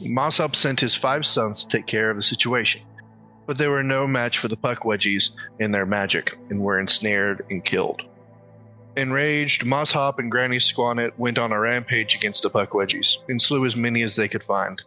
Moshup 0.00 0.54
sent 0.54 0.78
his 0.78 0.94
five 0.94 1.26
sons 1.26 1.64
to 1.64 1.68
take 1.68 1.86
care 1.86 2.10
of 2.10 2.16
the 2.16 2.22
situation, 2.22 2.82
but 3.46 3.58
they 3.58 3.66
were 3.66 3.82
no 3.82 4.06
match 4.06 4.38
for 4.38 4.46
the 4.46 4.56
Puckwudgies 4.56 5.32
and 5.58 5.74
their 5.74 5.84
magic, 5.84 6.38
and 6.48 6.60
were 6.60 6.78
ensnared 6.78 7.44
and 7.50 7.64
killed. 7.64 8.02
Enraged, 8.98 9.62
Moshup 9.62 10.18
and 10.18 10.28
Granny 10.28 10.56
Squannit 10.56 11.12
went 11.18 11.38
on 11.38 11.52
a 11.52 11.60
rampage 11.60 12.16
against 12.16 12.42
the 12.42 12.50
Puckwudgies 12.50 13.18
and 13.28 13.40
slew 13.40 13.64
as 13.64 13.76
many 13.76 14.02
as 14.02 14.16
they 14.16 14.26
could 14.26 14.42
find. 14.42 14.82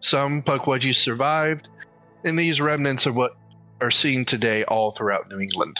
Some 0.00 0.42
Puckwudgies 0.42 0.96
survived, 0.96 1.68
and 2.24 2.36
these 2.36 2.60
remnants 2.60 3.06
are 3.06 3.12
what 3.12 3.30
are 3.80 3.90
seen 3.92 4.24
today 4.24 4.64
all 4.64 4.90
throughout 4.90 5.28
New 5.28 5.38
England. 5.38 5.78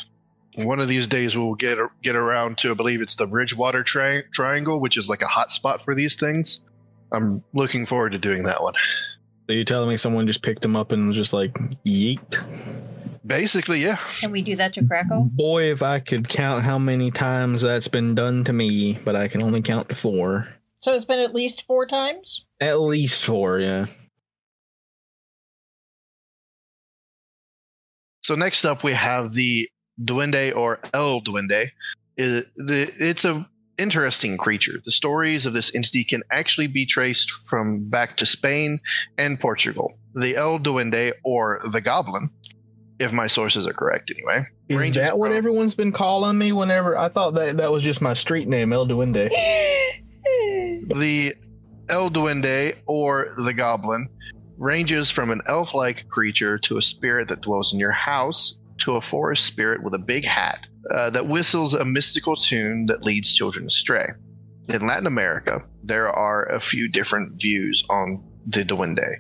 One 0.54 0.78
of 0.78 0.86
these 0.86 1.08
days, 1.08 1.36
we'll 1.36 1.56
get 1.56 1.78
get 2.02 2.14
around 2.14 2.56
to, 2.58 2.70
I 2.70 2.74
believe 2.74 3.00
it's 3.00 3.16
the 3.16 3.26
Bridgewater 3.26 3.82
tri- 3.82 4.22
Triangle, 4.32 4.80
which 4.80 4.96
is 4.96 5.08
like 5.08 5.22
a 5.22 5.26
hot 5.26 5.50
spot 5.50 5.82
for 5.82 5.92
these 5.92 6.14
things. 6.14 6.60
I'm 7.12 7.42
looking 7.52 7.84
forward 7.84 8.12
to 8.12 8.18
doing 8.18 8.44
that 8.44 8.62
one. 8.62 8.74
So 9.48 9.54
you 9.54 9.64
telling 9.64 9.88
me 9.88 9.96
someone 9.96 10.28
just 10.28 10.42
picked 10.42 10.62
them 10.62 10.76
up 10.76 10.92
and 10.92 11.08
was 11.08 11.16
just 11.16 11.32
like, 11.32 11.52
yeet? 11.84 12.44
Basically, 13.26 13.80
yeah. 13.80 13.98
can 14.20 14.30
we 14.32 14.42
do 14.42 14.56
that 14.56 14.72
to 14.74 14.84
Krakow? 14.84 15.22
Boy, 15.24 15.70
if 15.70 15.82
I 15.82 16.00
could 16.00 16.28
count 16.28 16.64
how 16.64 16.78
many 16.78 17.10
times 17.10 17.62
that's 17.62 17.88
been 17.88 18.14
done 18.14 18.44
to 18.44 18.52
me, 18.52 18.98
but 19.04 19.14
I 19.14 19.28
can 19.28 19.42
only 19.42 19.60
count 19.60 19.90
to 19.90 19.94
four. 19.94 20.48
So 20.80 20.94
it's 20.94 21.04
been 21.04 21.20
at 21.20 21.34
least 21.34 21.66
four 21.66 21.86
times. 21.86 22.46
At 22.60 22.80
least 22.80 23.24
four, 23.24 23.58
yeah. 23.58 23.86
So 28.22 28.34
next 28.34 28.64
up, 28.64 28.82
we 28.82 28.92
have 28.92 29.34
the 29.34 29.68
Duende 30.02 30.56
or 30.56 30.80
El 30.94 31.20
Duende. 31.20 31.66
It's 32.16 33.24
a 33.24 33.46
interesting 33.76 34.36
creature. 34.36 34.80
The 34.84 34.92
stories 34.92 35.46
of 35.46 35.52
this 35.52 35.74
entity 35.74 36.04
can 36.04 36.22
actually 36.30 36.66
be 36.66 36.86
traced 36.86 37.30
from 37.30 37.88
back 37.88 38.16
to 38.18 38.26
Spain 38.26 38.80
and 39.18 39.40
Portugal. 39.40 39.98
The 40.14 40.36
El 40.36 40.58
Duende 40.58 41.12
or 41.24 41.60
the 41.72 41.80
Goblin, 41.80 42.30
if 43.00 43.12
my 43.12 43.26
sources 43.26 43.66
are 43.66 43.72
correct, 43.72 44.10
anyway. 44.14 44.44
Is 44.68 44.78
ranges 44.78 45.02
that 45.02 45.18
what 45.18 45.30
from- 45.30 45.38
everyone's 45.38 45.74
been 45.74 45.90
calling 45.90 46.38
me 46.38 46.52
whenever 46.52 46.96
I 46.96 47.08
thought 47.08 47.34
that 47.34 47.56
that 47.56 47.72
was 47.72 47.82
just 47.82 48.00
my 48.00 48.14
street 48.14 48.46
name, 48.46 48.72
El 48.72 48.86
Duende? 48.86 49.30
The 50.92 51.34
El 51.88 52.10
Duende 52.10 52.74
or 52.86 53.32
the 53.36 53.54
Goblin 53.54 54.08
ranges 54.58 55.08
from 55.08 55.30
an 55.30 55.40
elf 55.46 55.72
like 55.72 56.08
creature 56.08 56.58
to 56.58 56.78
a 56.78 56.82
spirit 56.82 57.28
that 57.28 57.42
dwells 57.42 57.72
in 57.72 57.78
your 57.78 57.92
house 57.92 58.58
to 58.78 58.96
a 58.96 59.00
forest 59.00 59.46
spirit 59.46 59.84
with 59.84 59.94
a 59.94 59.98
big 59.98 60.24
hat 60.24 60.66
uh, 60.90 61.08
that 61.10 61.28
whistles 61.28 61.74
a 61.74 61.84
mystical 61.84 62.34
tune 62.34 62.86
that 62.86 63.04
leads 63.04 63.32
children 63.32 63.66
astray. 63.66 64.06
In 64.68 64.86
Latin 64.86 65.06
America, 65.06 65.60
there 65.84 66.10
are 66.10 66.44
a 66.46 66.60
few 66.60 66.88
different 66.88 67.40
views 67.40 67.84
on 67.88 68.22
the 68.46 68.64
Duende. 68.64 69.16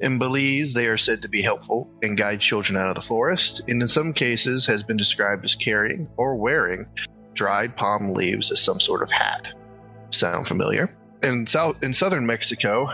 In 0.00 0.18
Belize, 0.18 0.74
they 0.74 0.86
are 0.86 0.98
said 0.98 1.20
to 1.22 1.28
be 1.28 1.42
helpful 1.42 1.90
and 2.02 2.16
guide 2.16 2.40
children 2.40 2.78
out 2.78 2.88
of 2.88 2.94
the 2.94 3.02
forest, 3.02 3.62
and 3.68 3.82
in 3.82 3.88
some 3.88 4.12
cases 4.12 4.66
has 4.66 4.82
been 4.82 4.96
described 4.96 5.44
as 5.44 5.54
carrying 5.54 6.08
or 6.16 6.36
wearing 6.36 6.86
dried 7.34 7.76
palm 7.76 8.12
leaves 8.12 8.50
as 8.50 8.60
some 8.60 8.80
sort 8.80 9.02
of 9.02 9.10
hat. 9.10 9.54
Sound 10.10 10.46
familiar? 10.46 10.96
In 11.22 11.46
south 11.46 11.76
in 11.82 11.92
southern 11.92 12.26
Mexico, 12.26 12.88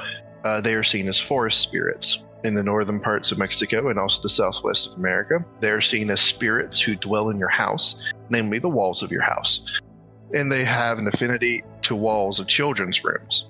uh, 0.44 0.60
they 0.60 0.74
are 0.74 0.82
seen 0.82 1.08
as 1.08 1.18
forest 1.18 1.60
spirits. 1.60 2.22
In 2.44 2.54
the 2.54 2.62
northern 2.62 3.00
parts 3.00 3.32
of 3.32 3.38
Mexico 3.38 3.88
and 3.88 3.98
also 3.98 4.22
the 4.22 4.28
southwest 4.28 4.92
of 4.92 4.98
America, 4.98 5.44
they 5.60 5.70
are 5.70 5.80
seen 5.80 6.10
as 6.10 6.20
spirits 6.20 6.80
who 6.80 6.94
dwell 6.94 7.30
in 7.30 7.38
your 7.38 7.48
house, 7.48 8.04
namely 8.30 8.58
the 8.58 8.68
walls 8.68 9.02
of 9.02 9.10
your 9.10 9.22
house. 9.22 9.64
And 10.32 10.50
they 10.50 10.64
have 10.64 10.98
an 10.98 11.06
affinity 11.06 11.64
to 11.82 11.96
walls 11.96 12.38
of 12.38 12.46
children's 12.46 13.02
rooms. 13.02 13.48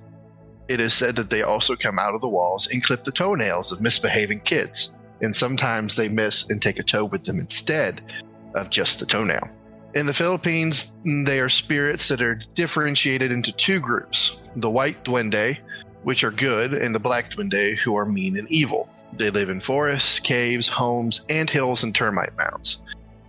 It 0.68 0.80
is 0.80 0.94
said 0.94 1.16
that 1.16 1.30
they 1.30 1.42
also 1.42 1.76
come 1.76 1.98
out 1.98 2.14
of 2.14 2.20
the 2.20 2.28
walls 2.28 2.66
and 2.66 2.82
clip 2.82 3.04
the 3.04 3.12
toenails 3.12 3.70
of 3.70 3.80
misbehaving 3.80 4.40
kids, 4.40 4.92
and 5.20 5.34
sometimes 5.34 5.94
they 5.94 6.08
miss 6.08 6.44
and 6.50 6.60
take 6.60 6.78
a 6.78 6.82
toe 6.82 7.04
with 7.04 7.24
them 7.24 7.38
instead 7.38 8.00
of 8.54 8.70
just 8.70 8.98
the 8.98 9.06
toenail. 9.06 9.48
In 9.94 10.06
the 10.06 10.12
Philippines, 10.12 10.92
they 11.04 11.40
are 11.40 11.48
spirits 11.48 12.08
that 12.08 12.20
are 12.20 12.40
differentiated 12.54 13.32
into 13.32 13.52
two 13.52 13.80
groups 13.80 14.40
the 14.56 14.70
white 14.70 15.04
duende, 15.04 15.58
which 16.02 16.24
are 16.24 16.30
good, 16.30 16.72
and 16.72 16.94
the 16.94 17.00
black 17.00 17.30
duende, 17.30 17.76
who 17.78 17.96
are 17.96 18.06
mean 18.06 18.36
and 18.38 18.50
evil. 18.50 18.88
They 19.12 19.30
live 19.30 19.48
in 19.48 19.60
forests, 19.60 20.18
caves, 20.18 20.68
homes, 20.68 21.22
ant 21.28 21.50
hills, 21.50 21.82
and 21.82 21.94
termite 21.94 22.36
mounds. 22.36 22.80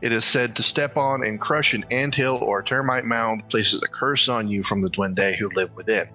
It 0.01 0.11
is 0.11 0.25
said 0.25 0.55
to 0.55 0.63
step 0.63 0.95
on 0.95 1.23
and 1.23 1.41
crush 1.41 1.73
an 1.73 1.85
anthill 1.89 2.37
or 2.37 2.61
termite 2.61 3.05
mound 3.05 3.47
places 3.49 3.81
a 3.83 3.87
curse 3.87 4.27
on 4.27 4.47
you 4.47 4.61
from 4.63 4.81
the 4.81 4.89
Duende 4.89 5.35
who 5.35 5.49
live 5.49 5.75
within. 5.75 6.07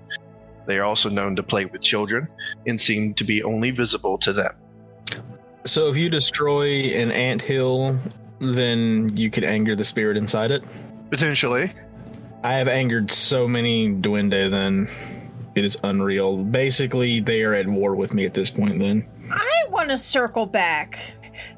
They 0.67 0.79
are 0.79 0.85
also 0.85 1.09
known 1.09 1.37
to 1.37 1.43
play 1.43 1.65
with 1.65 1.81
children 1.81 2.29
and 2.67 2.81
seem 2.81 3.15
to 3.15 3.25
be 3.25 3.43
only 3.43 3.71
visible 3.71 4.19
to 4.19 4.33
them. 4.33 4.55
So 5.65 5.89
if 5.89 5.97
you 5.97 6.09
destroy 6.09 6.71
an 6.95 7.13
ant 7.13 7.43
hill, 7.43 7.99
then 8.39 9.17
you 9.17 9.31
could 9.31 9.45
anger 9.45 9.77
the 9.77 9.85
spirit 9.85 10.17
inside 10.17 10.51
it. 10.51 10.65
Potentially. 11.11 11.73
I 12.43 12.55
have 12.55 12.69
angered 12.69 13.11
so 13.11 13.47
many 13.47 13.93
duende. 13.93 14.51
Then 14.51 14.89
it 15.55 15.65
is 15.65 15.79
unreal. 15.85 16.39
Basically, 16.39 17.21
they 17.21 17.43
are 17.43 17.55
at 17.55 17.69
war 17.69 17.95
with 17.95 18.15
me 18.15 18.25
at 18.25 18.35
this 18.35 18.51
point. 18.51 18.79
Then 18.79 19.07
I 19.31 19.65
want 19.69 19.91
to 19.91 19.97
circle 19.97 20.47
back 20.47 20.99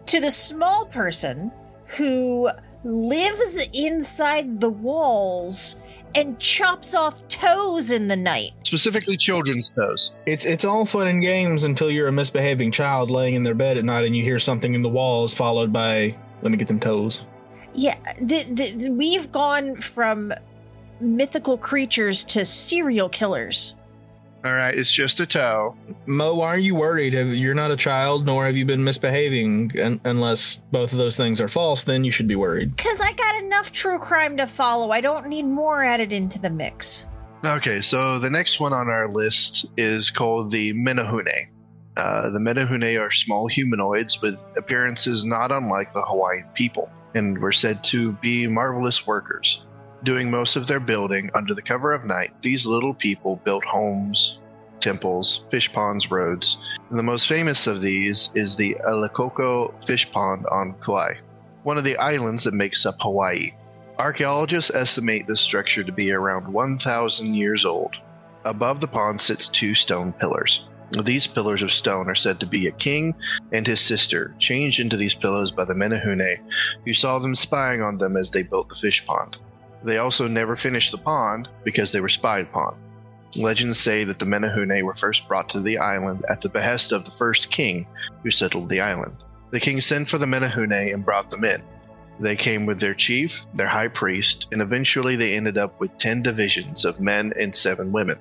to 0.06 0.20
the 0.20 0.30
small 0.30 0.86
person 0.86 1.50
who 1.86 2.50
lives 2.84 3.62
inside 3.72 4.60
the 4.60 4.68
walls 4.68 5.76
and 6.14 6.38
chops 6.38 6.94
off 6.94 7.26
toes 7.28 7.90
in 7.90 8.08
the 8.08 8.16
night. 8.16 8.52
Specifically, 8.64 9.16
children's 9.16 9.70
toes. 9.70 10.14
it's 10.26 10.44
it's 10.44 10.64
all 10.64 10.84
fun 10.84 11.08
and 11.08 11.20
games 11.22 11.64
until 11.64 11.90
you're 11.90 12.08
a 12.08 12.12
misbehaving 12.12 12.70
child 12.70 13.10
laying 13.10 13.34
in 13.34 13.42
their 13.42 13.54
bed 13.54 13.76
at 13.76 13.84
night 13.84 14.04
and 14.04 14.16
you 14.16 14.22
hear 14.22 14.38
something 14.38 14.74
in 14.74 14.82
the 14.82 14.88
walls 14.88 15.34
followed 15.34 15.72
by 15.72 16.16
let 16.42 16.50
me 16.50 16.56
get 16.56 16.68
them 16.68 16.80
toes. 16.80 17.24
Yeah, 17.74 17.96
the, 18.20 18.44
the, 18.44 18.90
we've 18.90 19.32
gone 19.32 19.76
from 19.76 20.32
mythical 21.00 21.58
creatures 21.58 22.22
to 22.24 22.44
serial 22.44 23.08
killers. 23.08 23.74
All 24.44 24.52
right, 24.52 24.74
it's 24.74 24.92
just 24.92 25.20
a 25.20 25.26
toe. 25.26 25.74
Mo, 26.04 26.34
why 26.34 26.48
are 26.48 26.58
you 26.58 26.74
worried? 26.74 27.14
Have, 27.14 27.28
you're 27.28 27.54
not 27.54 27.70
a 27.70 27.76
child, 27.76 28.26
nor 28.26 28.44
have 28.44 28.58
you 28.58 28.66
been 28.66 28.84
misbehaving. 28.84 29.72
Un- 29.80 30.00
unless 30.04 30.58
both 30.70 30.92
of 30.92 30.98
those 30.98 31.16
things 31.16 31.40
are 31.40 31.48
false, 31.48 31.84
then 31.84 32.04
you 32.04 32.10
should 32.10 32.28
be 32.28 32.36
worried. 32.36 32.76
Because 32.76 33.00
I 33.00 33.14
got 33.14 33.42
enough 33.42 33.72
true 33.72 33.98
crime 33.98 34.36
to 34.36 34.46
follow. 34.46 34.90
I 34.90 35.00
don't 35.00 35.28
need 35.28 35.44
more 35.44 35.82
added 35.82 36.12
into 36.12 36.38
the 36.38 36.50
mix. 36.50 37.08
Okay, 37.42 37.80
so 37.80 38.18
the 38.18 38.28
next 38.28 38.60
one 38.60 38.74
on 38.74 38.90
our 38.90 39.10
list 39.10 39.64
is 39.78 40.10
called 40.10 40.50
the 40.50 40.74
Menehune. 40.74 41.48
Uh, 41.96 42.28
the 42.28 42.38
Menehune 42.38 43.00
are 43.00 43.10
small 43.10 43.46
humanoids 43.46 44.20
with 44.20 44.36
appearances 44.58 45.24
not 45.24 45.52
unlike 45.52 45.94
the 45.94 46.02
Hawaiian 46.02 46.48
people, 46.52 46.90
and 47.14 47.38
were 47.38 47.52
said 47.52 47.82
to 47.84 48.12
be 48.12 48.46
marvelous 48.46 49.06
workers. 49.06 49.63
Doing 50.04 50.30
most 50.30 50.54
of 50.54 50.66
their 50.66 50.80
building 50.80 51.30
under 51.34 51.54
the 51.54 51.62
cover 51.62 51.94
of 51.94 52.04
night, 52.04 52.34
these 52.42 52.66
little 52.66 52.92
people 52.92 53.40
built 53.42 53.64
homes, 53.64 54.38
temples, 54.78 55.46
fish 55.50 55.72
ponds, 55.72 56.10
roads. 56.10 56.58
And 56.90 56.98
the 56.98 57.02
most 57.02 57.26
famous 57.26 57.66
of 57.66 57.80
these 57.80 58.30
is 58.34 58.54
the 58.54 58.76
Alekoko 58.86 59.82
fish 59.82 60.10
pond 60.12 60.44
on 60.50 60.74
Kauai, 60.84 61.14
one 61.62 61.78
of 61.78 61.84
the 61.84 61.96
islands 61.96 62.44
that 62.44 62.52
makes 62.52 62.84
up 62.84 62.96
Hawaii. 63.00 63.52
Archaeologists 63.98 64.74
estimate 64.74 65.26
this 65.26 65.40
structure 65.40 65.82
to 65.82 65.92
be 65.92 66.12
around 66.12 66.52
1,000 66.52 67.34
years 67.34 67.64
old. 67.64 67.96
Above 68.44 68.80
the 68.80 68.88
pond 68.88 69.22
sits 69.22 69.48
two 69.48 69.74
stone 69.74 70.12
pillars. 70.12 70.66
These 71.02 71.26
pillars 71.26 71.62
of 71.62 71.72
stone 71.72 72.10
are 72.10 72.14
said 72.14 72.38
to 72.40 72.46
be 72.46 72.66
a 72.66 72.72
king 72.72 73.14
and 73.52 73.66
his 73.66 73.80
sister, 73.80 74.34
changed 74.38 74.80
into 74.80 74.98
these 74.98 75.14
pillars 75.14 75.50
by 75.50 75.64
the 75.64 75.72
Menehune, 75.72 76.40
who 76.84 76.92
saw 76.92 77.18
them 77.18 77.34
spying 77.34 77.80
on 77.80 77.96
them 77.96 78.18
as 78.18 78.30
they 78.30 78.42
built 78.42 78.68
the 78.68 78.76
fish 78.76 79.06
pond. 79.06 79.38
They 79.84 79.98
also 79.98 80.26
never 80.26 80.56
finished 80.56 80.90
the 80.90 80.98
pond 80.98 81.48
because 81.62 81.92
they 81.92 82.00
were 82.00 82.08
spied 82.08 82.46
upon. 82.46 82.76
Legends 83.36 83.78
say 83.78 84.04
that 84.04 84.18
the 84.18 84.24
Menehune 84.24 84.82
were 84.82 84.94
first 84.94 85.28
brought 85.28 85.50
to 85.50 85.60
the 85.60 85.78
island 85.78 86.24
at 86.28 86.40
the 86.40 86.48
behest 86.48 86.92
of 86.92 87.04
the 87.04 87.10
first 87.10 87.50
king 87.50 87.86
who 88.22 88.30
settled 88.30 88.70
the 88.70 88.80
island. 88.80 89.14
The 89.50 89.60
king 89.60 89.80
sent 89.80 90.08
for 90.08 90.18
the 90.18 90.26
Menehune 90.26 90.94
and 90.94 91.04
brought 91.04 91.30
them 91.30 91.44
in. 91.44 91.62
They 92.20 92.36
came 92.36 92.64
with 92.64 92.80
their 92.80 92.94
chief, 92.94 93.44
their 93.54 93.66
high 93.66 93.88
priest, 93.88 94.46
and 94.52 94.62
eventually 94.62 95.16
they 95.16 95.34
ended 95.34 95.58
up 95.58 95.78
with 95.80 95.98
10 95.98 96.22
divisions 96.22 96.84
of 96.84 97.00
men 97.00 97.32
and 97.38 97.54
7 97.54 97.90
women, 97.90 98.18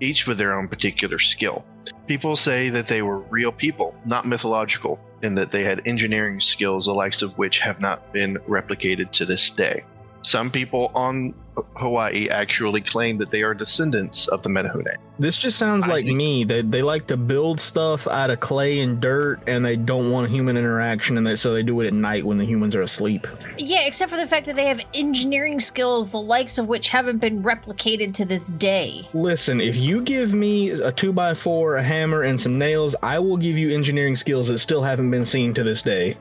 each 0.00 0.26
with 0.26 0.36
their 0.36 0.58
own 0.58 0.66
particular 0.66 1.18
skill. 1.18 1.64
People 2.08 2.36
say 2.36 2.68
that 2.70 2.88
they 2.88 3.02
were 3.02 3.20
real 3.20 3.52
people, 3.52 3.94
not 4.04 4.26
mythological, 4.26 4.98
and 5.22 5.38
that 5.38 5.52
they 5.52 5.62
had 5.62 5.86
engineering 5.86 6.40
skills 6.40 6.86
the 6.86 6.92
likes 6.92 7.22
of 7.22 7.38
which 7.38 7.60
have 7.60 7.80
not 7.80 8.12
been 8.12 8.36
replicated 8.48 9.12
to 9.12 9.24
this 9.24 9.48
day. 9.50 9.84
Some 10.22 10.50
people 10.50 10.90
on 10.94 11.34
Hawaii 11.76 12.28
actually 12.30 12.80
claim 12.80 13.18
that 13.18 13.30
they 13.30 13.42
are 13.42 13.52
descendants 13.54 14.28
of 14.28 14.42
the 14.42 14.48
Menehune. 14.48 14.94
This 15.18 15.36
just 15.36 15.58
sounds 15.58 15.84
I 15.84 15.88
like 15.88 16.04
think- 16.06 16.16
me. 16.16 16.44
They 16.44 16.62
they 16.62 16.80
like 16.82 17.06
to 17.08 17.16
build 17.16 17.60
stuff 17.60 18.06
out 18.06 18.30
of 18.30 18.40
clay 18.40 18.80
and 18.80 19.00
dirt, 19.00 19.40
and 19.46 19.64
they 19.64 19.76
don't 19.76 20.10
want 20.10 20.30
human 20.30 20.56
interaction, 20.56 21.18
and 21.18 21.26
they, 21.26 21.36
so 21.36 21.52
they 21.52 21.62
do 21.62 21.78
it 21.80 21.86
at 21.86 21.92
night 21.92 22.24
when 22.24 22.38
the 22.38 22.44
humans 22.44 22.74
are 22.74 22.82
asleep. 22.82 23.26
Yeah, 23.58 23.80
except 23.86 24.10
for 24.10 24.16
the 24.16 24.26
fact 24.26 24.46
that 24.46 24.56
they 24.56 24.66
have 24.66 24.80
engineering 24.94 25.60
skills, 25.60 26.10
the 26.10 26.20
likes 26.20 26.56
of 26.58 26.66
which 26.68 26.88
haven't 26.88 27.18
been 27.18 27.42
replicated 27.42 28.14
to 28.14 28.24
this 28.24 28.48
day. 28.48 29.06
Listen, 29.12 29.60
if 29.60 29.76
you 29.76 30.00
give 30.00 30.32
me 30.32 30.70
a 30.70 30.92
two 30.92 31.12
by 31.12 31.34
four, 31.34 31.76
a 31.76 31.82
hammer, 31.82 32.22
and 32.22 32.40
some 32.40 32.58
nails, 32.58 32.94
I 33.02 33.18
will 33.18 33.36
give 33.36 33.58
you 33.58 33.70
engineering 33.74 34.16
skills 34.16 34.48
that 34.48 34.58
still 34.58 34.82
haven't 34.82 35.10
been 35.10 35.24
seen 35.26 35.52
to 35.54 35.62
this 35.62 35.82
day. 35.82 36.16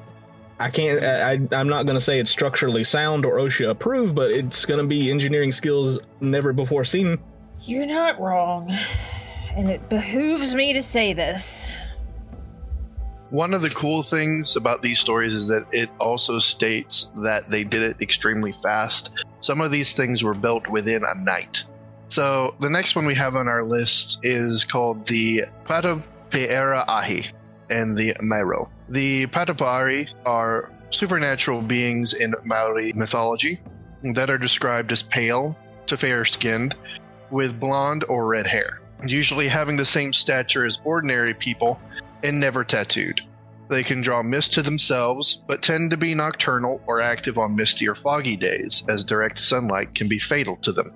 I 0.59 0.69
can't. 0.69 1.03
I, 1.03 1.31
I- 1.31 1.59
I'm 1.59 1.67
not 1.69 1.83
going 1.83 1.95
to 1.95 2.01
say 2.01 2.19
it's 2.19 2.31
structurally 2.31 2.83
sound 2.83 3.25
or 3.25 3.37
OSHA 3.37 3.69
approved, 3.69 4.15
but 4.15 4.31
it's 4.31 4.65
going 4.65 4.79
to 4.79 4.87
be 4.87 5.09
engineering 5.09 5.51
skills 5.51 5.99
never 6.19 6.53
before 6.53 6.83
seen. 6.83 7.17
You're 7.61 7.85
not 7.85 8.19
wrong. 8.19 8.77
And 9.55 9.69
it 9.69 9.89
behooves 9.89 10.55
me 10.55 10.73
to 10.73 10.81
say 10.81 11.13
this. 11.13 11.69
One 13.29 13.53
of 13.53 13.61
the 13.61 13.69
cool 13.69 14.01
things 14.01 14.55
about 14.55 14.81
these 14.81 14.99
stories 14.99 15.33
is 15.33 15.47
that 15.47 15.65
it 15.71 15.89
also 15.99 16.39
states 16.39 17.11
that 17.17 17.49
they 17.51 17.63
did 17.63 17.83
it 17.83 17.97
extremely 18.01 18.51
fast. 18.53 19.11
Some 19.41 19.61
of 19.61 19.69
these 19.71 19.93
things 19.93 20.23
were 20.23 20.33
built 20.33 20.67
within 20.67 21.03
a 21.03 21.23
night. 21.23 21.63
So 22.09 22.55
the 22.59 22.69
next 22.71 22.95
one 22.95 23.05
we 23.05 23.13
have 23.15 23.35
on 23.35 23.47
our 23.47 23.63
list 23.63 24.19
is 24.23 24.63
called 24.63 25.05
the 25.05 25.43
Patupaiarehe 25.63 27.31
and 27.69 27.95
the 27.95 28.13
Maero. 28.15 28.67
The 28.89 29.27
Patapari 29.27 30.09
are 30.25 30.71
supernatural 30.89 31.61
beings 31.61 32.13
in 32.13 32.33
Maori 32.43 32.91
mythology 32.93 33.61
that 34.15 34.31
are 34.31 34.37
described 34.39 34.91
as 34.91 35.03
pale 35.03 35.55
to 35.85 35.95
fair 35.95 36.25
skinned 36.25 36.75
with 37.29 37.59
blonde 37.59 38.03
or 38.09 38.25
red 38.25 38.47
hair, 38.47 38.81
usually 39.05 39.47
having 39.47 39.77
the 39.77 39.85
same 39.85 40.11
stature 40.11 40.65
as 40.65 40.79
ordinary 40.83 41.35
people 41.35 41.79
and 42.23 42.39
never 42.39 42.63
tattooed. 42.63 43.21
They 43.69 43.83
can 43.83 44.01
draw 44.01 44.23
mist 44.23 44.53
to 44.53 44.63
themselves, 44.63 45.35
but 45.47 45.61
tend 45.61 45.91
to 45.91 45.97
be 45.97 46.15
nocturnal 46.15 46.81
or 46.87 46.99
active 46.99 47.37
on 47.37 47.55
misty 47.55 47.87
or 47.87 47.93
foggy 47.93 48.35
days, 48.35 48.83
as 48.89 49.03
direct 49.03 49.39
sunlight 49.39 49.93
can 49.93 50.07
be 50.07 50.17
fatal 50.17 50.57
to 50.63 50.71
them. 50.71 50.91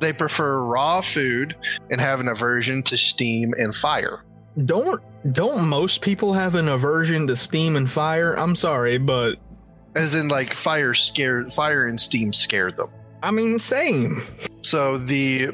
They 0.00 0.12
prefer 0.12 0.62
raw 0.62 1.00
food 1.00 1.56
and 1.90 1.98
have 1.98 2.20
an 2.20 2.28
aversion 2.28 2.82
to 2.84 2.98
steam 2.98 3.54
and 3.58 3.74
fire. 3.74 4.22
Don't 4.64 5.00
don't 5.32 5.68
most 5.68 6.00
people 6.02 6.32
have 6.32 6.54
an 6.54 6.68
aversion 6.68 7.26
to 7.26 7.36
steam 7.36 7.76
and 7.76 7.90
fire? 7.90 8.38
I'm 8.38 8.56
sorry, 8.56 8.98
but 8.98 9.36
As 9.94 10.14
in, 10.14 10.28
like, 10.28 10.54
fire 10.54 10.94
scared, 10.94 11.52
fire 11.52 11.86
and 11.86 12.00
steam 12.00 12.32
scare 12.32 12.70
them. 12.70 12.88
I 13.22 13.30
mean, 13.30 13.58
same. 13.58 14.22
So 14.62 14.98
the 14.98 15.48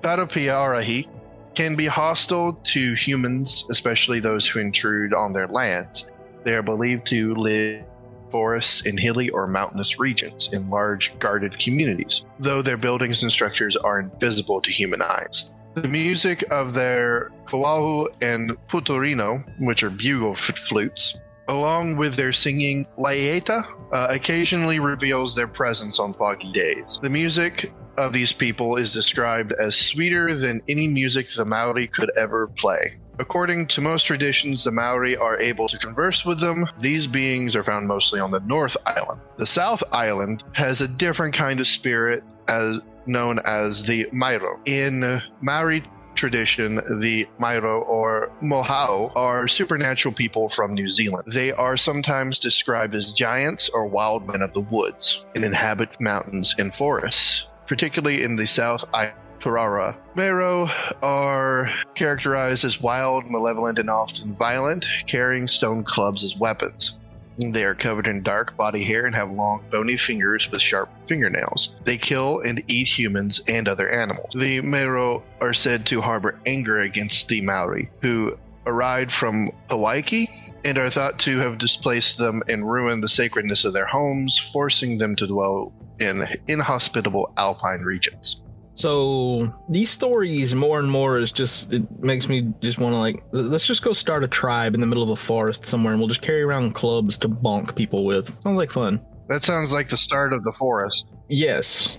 Patupaiarehe 0.00 1.06
can 1.54 1.76
be 1.76 1.86
hostile 1.86 2.54
to 2.64 2.94
humans, 2.94 3.66
especially 3.70 4.20
those 4.20 4.46
who 4.46 4.60
intrude 4.60 5.12
on 5.12 5.32
their 5.32 5.48
lands. 5.48 6.06
They 6.44 6.54
are 6.54 6.62
believed 6.62 7.06
to 7.08 7.34
live 7.34 7.80
in 7.80 7.84
forests 8.30 8.86
in 8.86 8.96
hilly 8.96 9.28
or 9.30 9.46
mountainous 9.46 9.98
regions 9.98 10.48
in 10.52 10.70
large 10.70 11.18
guarded 11.18 11.58
communities, 11.58 12.22
though 12.38 12.62
their 12.62 12.76
buildings 12.76 13.22
and 13.22 13.30
structures 13.30 13.76
are 13.76 14.00
invisible 14.00 14.60
to 14.62 14.72
human 14.72 15.02
eyes. 15.02 15.52
The 15.74 15.88
music 15.88 16.44
of 16.50 16.72
their 16.72 17.30
koahu 17.46 18.06
and 18.22 18.56
putorino, 18.68 19.44
which 19.60 19.82
are 19.82 19.90
bugle 19.90 20.32
f- 20.32 20.56
flutes, 20.56 21.18
along 21.48 21.96
with 21.96 22.14
their 22.14 22.32
singing 22.32 22.86
laieta, 22.96 23.66
uh, 23.92 24.06
occasionally 24.10 24.78
reveals 24.78 25.34
their 25.34 25.48
presence 25.48 25.98
on 25.98 26.12
foggy 26.12 26.52
days. 26.52 26.98
The 27.02 27.10
music 27.10 27.72
of 27.96 28.12
these 28.12 28.32
people 28.32 28.76
is 28.76 28.92
described 28.92 29.52
as 29.52 29.74
sweeter 29.76 30.34
than 30.34 30.62
any 30.68 30.86
music 30.86 31.30
the 31.30 31.44
Maori 31.44 31.88
could 31.88 32.10
ever 32.16 32.46
play. 32.46 32.98
According 33.18 33.68
to 33.68 33.80
most 33.80 34.04
traditions, 34.04 34.64
the 34.64 34.72
Maori 34.72 35.16
are 35.16 35.38
able 35.38 35.68
to 35.68 35.78
converse 35.78 36.24
with 36.24 36.40
them. 36.40 36.66
These 36.78 37.06
beings 37.06 37.54
are 37.54 37.62
found 37.62 37.86
mostly 37.86 38.18
on 38.18 38.32
the 38.32 38.40
North 38.40 38.76
Island. 38.86 39.20
The 39.38 39.46
South 39.46 39.82
Island 39.92 40.42
has 40.52 40.80
a 40.80 40.88
different 40.88 41.34
kind 41.34 41.60
of 41.60 41.68
spirit 41.68 42.24
as 42.48 42.80
known 43.06 43.38
as 43.44 43.82
the 43.82 44.06
Maero. 44.12 44.58
In 44.66 45.22
Maori 45.40 45.82
tradition, 46.14 46.76
the 47.00 47.26
Maero 47.38 47.86
or 47.86 48.30
Mohau 48.42 49.12
are 49.16 49.48
supernatural 49.48 50.14
people 50.14 50.48
from 50.48 50.74
New 50.74 50.88
Zealand. 50.88 51.24
They 51.26 51.52
are 51.52 51.76
sometimes 51.76 52.38
described 52.38 52.94
as 52.94 53.12
giants 53.12 53.68
or 53.68 53.86
wild 53.86 54.26
men 54.26 54.42
of 54.42 54.52
the 54.52 54.60
woods 54.60 55.24
and 55.34 55.44
inhabit 55.44 56.00
mountains 56.00 56.54
and 56.58 56.74
forests, 56.74 57.46
particularly 57.66 58.22
in 58.22 58.36
the 58.36 58.46
South 58.46 58.84
Island. 58.92 59.18
Tarara. 59.40 59.94
Mero 60.14 60.70
are 61.02 61.70
characterized 61.94 62.64
as 62.64 62.80
wild, 62.80 63.30
malevolent, 63.30 63.78
and 63.78 63.90
often 63.90 64.34
violent, 64.36 64.88
carrying 65.06 65.46
stone 65.46 65.84
clubs 65.84 66.24
as 66.24 66.34
weapons. 66.34 66.98
They 67.38 67.64
are 67.64 67.74
covered 67.74 68.06
in 68.06 68.22
dark 68.22 68.56
body 68.56 68.84
hair 68.84 69.06
and 69.06 69.14
have 69.14 69.30
long, 69.30 69.64
bony 69.70 69.96
fingers 69.96 70.50
with 70.50 70.62
sharp 70.62 70.88
fingernails. 71.06 71.74
They 71.84 71.98
kill 71.98 72.40
and 72.40 72.62
eat 72.68 72.86
humans 72.86 73.40
and 73.48 73.66
other 73.66 73.88
animals. 73.88 74.30
The 74.34 74.60
Mero 74.62 75.24
are 75.40 75.54
said 75.54 75.86
to 75.86 76.00
harbor 76.00 76.38
anger 76.46 76.78
against 76.78 77.28
the 77.28 77.40
Maori, 77.40 77.90
who 78.02 78.38
arrived 78.66 79.12
from 79.12 79.50
Hawaii 79.68 80.26
and 80.64 80.78
are 80.78 80.90
thought 80.90 81.18
to 81.20 81.38
have 81.38 81.58
displaced 81.58 82.18
them 82.18 82.42
and 82.48 82.70
ruined 82.70 83.02
the 83.02 83.08
sacredness 83.08 83.64
of 83.64 83.74
their 83.74 83.86
homes, 83.86 84.38
forcing 84.38 84.98
them 84.98 85.16
to 85.16 85.26
dwell 85.26 85.72
in 86.00 86.26
inhospitable 86.48 87.32
alpine 87.36 87.82
regions. 87.82 88.42
So 88.74 89.54
these 89.68 89.88
stories, 89.90 90.54
more 90.54 90.80
and 90.80 90.90
more, 90.90 91.18
is 91.18 91.30
just 91.30 91.72
it 91.72 91.88
makes 92.02 92.28
me 92.28 92.52
just 92.60 92.78
want 92.78 92.94
to 92.94 92.98
like 92.98 93.22
let's 93.32 93.66
just 93.66 93.82
go 93.82 93.92
start 93.92 94.24
a 94.24 94.28
tribe 94.28 94.74
in 94.74 94.80
the 94.80 94.86
middle 94.86 95.02
of 95.02 95.10
a 95.10 95.16
forest 95.16 95.64
somewhere, 95.64 95.92
and 95.92 96.00
we'll 96.00 96.08
just 96.08 96.22
carry 96.22 96.42
around 96.42 96.74
clubs 96.74 97.16
to 97.18 97.28
bonk 97.28 97.74
people 97.76 98.04
with. 98.04 98.28
Sounds 98.42 98.56
like 98.56 98.72
fun. 98.72 99.00
That 99.28 99.44
sounds 99.44 99.72
like 99.72 99.88
the 99.88 99.96
start 99.96 100.32
of 100.32 100.42
the 100.42 100.52
forest. 100.52 101.06
Yes. 101.28 101.96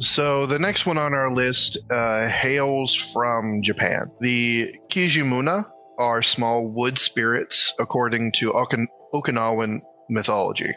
So 0.00 0.46
the 0.46 0.58
next 0.60 0.86
one 0.86 0.98
on 0.98 1.12
our 1.12 1.34
list 1.34 1.76
uh, 1.90 2.28
hails 2.28 2.94
from 2.94 3.62
Japan. 3.64 4.10
The 4.20 4.72
Kijimuna 4.90 5.64
are 5.98 6.22
small 6.22 6.68
wood 6.68 6.98
spirits, 6.98 7.72
according 7.80 8.32
to 8.32 8.52
Okin- 8.52 8.86
Okinawan 9.12 9.80
mythology. 10.08 10.72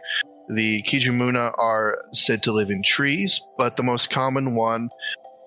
The 0.50 0.82
Kijimuna 0.84 1.54
are 1.60 1.98
said 2.14 2.42
to 2.44 2.52
live 2.52 2.72
in 2.72 2.82
trees, 2.84 3.40
but 3.58 3.78
the 3.78 3.84
most 3.84 4.10
common 4.10 4.56
one 4.56 4.90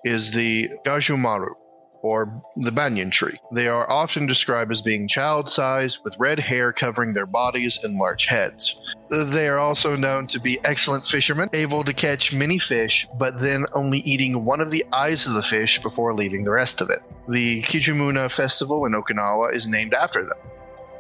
is 0.05 0.33
the 0.33 0.71
Gajumaru, 0.85 1.55
or 2.03 2.43
the 2.57 2.71
banyan 2.71 3.11
tree. 3.11 3.41
They 3.51 3.67
are 3.67 3.91
often 3.91 4.27
described 4.27 4.71
as 4.71 4.83
being 4.83 5.09
child 5.09 5.49
sized, 5.49 6.01
with 6.05 6.19
red 6.19 6.39
hair 6.39 6.71
covering 6.71 7.15
their 7.15 7.25
bodies 7.25 7.83
and 7.83 7.97
large 7.97 8.27
heads. 8.27 8.79
They 9.09 9.49
are 9.49 9.59
also 9.59 9.97
known 9.97 10.27
to 10.27 10.39
be 10.39 10.59
excellent 10.65 11.07
fishermen, 11.07 11.49
able 11.55 11.83
to 11.83 11.95
catch 11.95 12.35
many 12.35 12.59
fish, 12.59 13.07
but 13.19 13.41
then 13.41 13.65
only 13.73 14.01
eating 14.01 14.45
one 14.45 14.61
of 14.61 14.71
the 14.71 14.85
eyes 14.93 15.27
of 15.27 15.33
the 15.33 15.43
fish 15.43 15.81
before 15.81 16.15
leaving 16.15 16.45
the 16.45 16.51
rest 16.51 16.83
of 16.83 16.91
it. 16.91 16.99
The 17.29 17.63
Kijimuna 17.63 18.31
festival 18.31 18.85
in 18.85 18.93
Okinawa 18.93 19.55
is 19.55 19.67
named 19.67 19.95
after 19.95 20.27
them. 20.27 20.39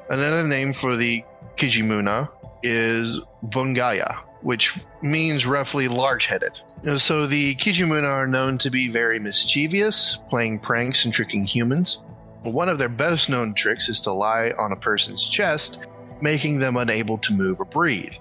Another 0.09 0.47
name 0.47 0.73
for 0.73 0.97
the 0.97 1.23
Kijimuna 1.57 2.31
is 2.63 3.21
Bungaya, 3.45 4.21
which 4.45 4.79
means 5.03 5.47
roughly 5.47 5.89
large 5.89 6.27
headed. 6.27 6.53
So 6.99 7.27
the 7.27 7.57
Kijimuna 7.57 8.09
are 8.09 8.27
known 8.27 8.59
to 8.59 8.71
be 8.71 8.89
very 8.89 9.19
mischievous, 9.19 10.19
playing 10.29 10.61
pranks 10.61 11.07
and 11.07 11.13
tricking 11.13 11.47
humans. 11.47 12.03
But 12.45 12.53
one 12.53 12.69
of 12.69 12.79
their 12.79 12.91
best 12.91 13.31
known 13.31 13.55
tricks 13.55 13.89
is 13.89 14.03
to 14.03 14.13
lie 14.13 14.53
on 14.59 14.71
a 14.71 14.77
person's 14.77 15.27
chest, 15.27 15.79
making 16.21 16.59
them 16.59 16.77
unable 16.77 17.17
to 17.19 17.33
move 17.33 17.59
or 17.59 17.65
breathe. 17.65 18.13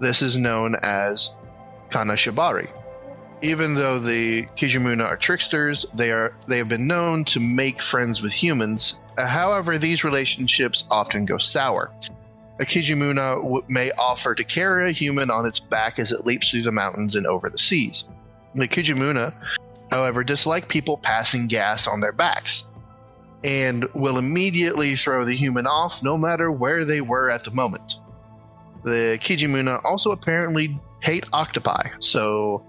This 0.00 0.22
is 0.22 0.38
known 0.38 0.76
as 0.82 1.30
Kanashibari. 1.90 2.70
Even 3.42 3.74
though 3.74 4.00
the 4.00 4.46
Kijimuna 4.56 5.04
are 5.04 5.16
tricksters, 5.18 5.84
they 5.92 6.10
are 6.10 6.34
they 6.48 6.56
have 6.56 6.70
been 6.70 6.86
known 6.86 7.22
to 7.26 7.38
make 7.38 7.82
friends 7.82 8.22
with 8.22 8.32
humans. 8.32 8.98
However, 9.18 9.76
these 9.76 10.04
relationships 10.04 10.84
often 10.90 11.26
go 11.26 11.36
sour. 11.36 11.92
A 12.58 12.64
Kijimuna 12.64 13.42
w- 13.42 13.64
may 13.68 13.90
offer 13.92 14.34
to 14.34 14.44
carry 14.44 14.88
a 14.88 14.92
human 14.92 15.30
on 15.30 15.44
its 15.44 15.60
back 15.60 15.98
as 15.98 16.12
it 16.12 16.24
leaps 16.24 16.50
through 16.50 16.62
the 16.62 16.72
mountains 16.72 17.14
and 17.14 17.26
over 17.26 17.50
the 17.50 17.58
seas. 17.58 18.04
The 18.54 18.66
Kijimuna, 18.66 19.34
however, 19.90 20.24
dislike 20.24 20.68
people 20.68 20.98
passing 20.98 21.48
gas 21.48 21.86
on 21.86 22.00
their 22.00 22.12
backs 22.12 22.64
and 23.44 23.86
will 23.94 24.18
immediately 24.18 24.96
throw 24.96 25.24
the 25.24 25.36
human 25.36 25.66
off 25.66 26.02
no 26.02 26.16
matter 26.16 26.50
where 26.50 26.84
they 26.84 27.00
were 27.00 27.30
at 27.30 27.44
the 27.44 27.52
moment. 27.52 27.94
The 28.84 29.18
Kijimuna 29.22 29.84
also 29.84 30.12
apparently 30.12 30.78
hate 31.02 31.24
octopi, 31.32 31.88
so 32.00 32.64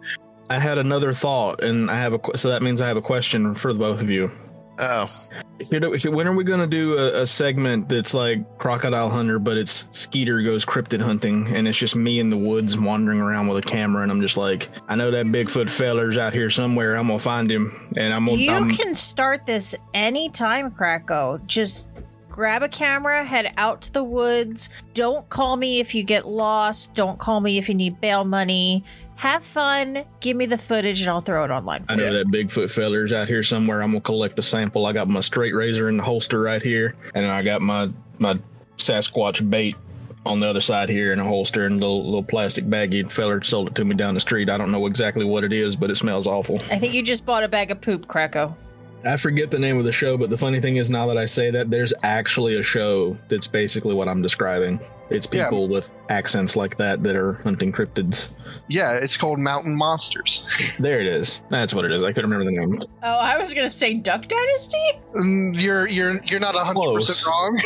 I 0.50 0.60
had 0.60 0.78
another 0.78 1.14
thought, 1.14 1.64
and 1.64 1.90
I 1.90 1.98
have 2.00 2.14
a 2.14 2.38
so 2.38 2.50
that 2.50 2.62
means 2.62 2.82
I 2.82 2.88
have 2.88 2.98
a 2.98 3.02
question 3.02 3.54
for 3.56 3.74
the 3.74 3.80
both 3.80 4.02
of 4.02 4.10
you. 4.10 4.32
Oh, 4.80 5.08
When 5.70 6.28
are 6.28 6.36
we 6.36 6.44
going 6.44 6.60
to 6.60 6.68
do 6.68 6.98
a, 6.98 7.22
a 7.22 7.28
segment 7.28 7.90
that's 7.90 8.14
like 8.14 8.58
Crocodile 8.58 9.10
Hunter, 9.10 9.40
but 9.40 9.58
it's 9.58 9.88
Skeeter 9.92 10.42
goes 10.42 10.66
cryptid 10.66 11.02
hunting, 11.02 11.48
and 11.48 11.68
it's 11.68 11.78
just 11.78 11.96
me 11.96 12.20
in 12.20 12.30
the 12.30 12.38
woods 12.38 12.78
wandering 12.78 13.22
around 13.22 13.48
with 13.48 13.58
a 13.58 13.68
camera, 13.68 14.04
and 14.04 14.12
I'm 14.12 14.22
just 14.22 14.38
like, 14.38 14.70
I 14.88 14.96
know 14.96 15.12
that 15.12 15.26
Bigfoot 15.28 15.70
feller's 15.70 16.18
out 16.18 16.34
here 16.34 16.50
somewhere. 16.50 16.96
I'm 16.96 17.08
gonna 17.08 17.20
find 17.20 17.52
him, 17.52 17.94
and 17.96 18.14
I'm 18.14 18.26
gonna. 18.26 18.38
You 18.38 18.52
I'm, 18.52 18.72
can 18.72 18.96
start 18.96 19.46
this 19.46 19.76
anytime, 19.94 20.72
Krako. 20.72 21.46
Just 21.46 21.90
grab 22.30 22.62
a 22.62 22.70
camera, 22.70 23.26
head 23.26 23.52
out 23.58 23.82
to 23.82 23.92
the 23.92 24.04
woods. 24.04 24.70
Don't 24.94 25.28
call 25.30 25.58
me 25.58 25.80
if 25.80 25.96
you 25.96 26.04
get 26.04 26.28
lost. 26.28 26.94
Don't 26.94 27.18
call 27.18 27.42
me 27.42 27.58
if 27.58 27.68
you 27.68 27.74
need 27.74 28.00
bail 28.00 28.26
money. 28.26 28.84
Have 29.18 29.44
fun. 29.44 30.06
Give 30.20 30.38
me 30.38 30.46
the 30.46 30.60
footage 30.60 31.02
and 31.02 31.10
I'll 31.10 31.22
throw 31.22 31.44
it 31.44 31.50
online. 31.50 31.84
I 31.90 31.96
know 31.96 32.14
that 32.14 32.28
Bigfoot 32.28 32.72
feller's 32.72 33.12
out 33.12 33.28
here 33.28 33.42
somewhere. 33.42 33.82
I'm 33.82 33.92
gonna 33.92 34.02
collect 34.02 34.38
a 34.38 34.44
sample. 34.44 34.86
I 34.86 34.94
got 34.94 35.08
my 35.08 35.22
straight 35.22 35.56
razor 35.56 35.90
in 35.90 35.98
the 35.98 36.04
holster 36.04 36.40
right 36.40 36.62
here, 36.62 36.96
and 37.16 37.26
I 37.26 37.42
got 37.42 37.62
my 37.62 37.90
my 38.20 38.40
Sasquatch 38.78 39.50
bait 39.50 39.76
on 40.24 40.40
the 40.40 40.48
other 40.48 40.62
side 40.62 40.90
here 40.90 41.14
in 41.14 41.20
a 41.20 41.24
holster 41.24 41.66
and 41.66 41.82
a 41.82 41.86
little, 41.86 42.04
little 42.06 42.24
plastic 42.24 42.66
baggie. 42.66 43.10
Feller 43.10 43.42
sold 43.44 43.70
it 43.70 43.76
to 43.76 43.86
me 43.86 43.96
down 43.96 44.14
the 44.14 44.20
street. 44.20 44.50
I 44.50 44.58
don't 44.58 44.72
know 44.72 44.86
exactly 44.86 45.26
what 45.26 45.44
it 45.44 45.52
is, 45.52 45.76
but 45.76 45.90
it 45.90 45.96
smells 45.96 46.28
awful. 46.28 46.58
I 46.70 46.78
think 46.78 46.94
you 46.94 47.02
just 47.02 47.26
bought 47.26 47.44
a 47.44 47.48
bag 47.48 47.72
of 47.72 47.82
poop, 47.82 48.08
Krako. 48.08 48.56
I 49.04 49.16
forget 49.16 49.50
the 49.50 49.60
name 49.60 49.78
of 49.78 49.86
the 49.86 49.92
show, 49.92 50.18
but 50.18 50.30
the 50.30 50.38
funny 50.38 50.60
thing 50.60 50.76
is 50.76 50.90
now 50.90 51.08
that 51.08 51.18
I 51.18 51.26
say 51.26 51.50
that, 51.52 51.70
there's 51.70 51.94
actually 52.04 52.58
a 52.58 52.64
show 52.64 53.18
that's 53.30 53.48
basically 53.48 53.94
what 53.94 54.08
I'm 54.08 54.22
describing. 54.22 54.80
It's 55.10 55.28
Yeah. 55.32 55.46
people 55.50 55.68
with 55.70 55.92
accents 56.10 56.56
like 56.56 56.78
that 56.78 57.04
that 57.04 57.16
are 57.16 57.34
hunting 57.44 57.72
cryptids. 57.72 58.30
yeah, 58.70 58.94
it's 58.94 59.16
called 59.18 59.40
Mountain 59.40 59.78
Monsters. 59.78 60.76
There 60.80 61.00
it 61.02 61.08
is. 61.08 61.42
That's 61.50 61.74
what 61.74 61.86
it 61.86 61.92
is. 61.92 62.04
I 62.04 62.12
couldn't 62.14 62.30
remember 62.30 62.52
the 62.52 62.58
name. 62.58 62.80
Oh, 63.04 63.08
I 63.10 63.38
was 63.38 63.54
gonna 63.54 63.70
say 63.70 63.94
Duck 63.96 64.28
Dynasty. 64.28 65.00
Mm, 65.16 65.60
you're 65.60 65.88
you're 65.88 66.24
you're 66.26 66.40
not 66.40 66.56
hundred 66.56 66.94
percent 66.96 67.26
wrong. 67.28 67.60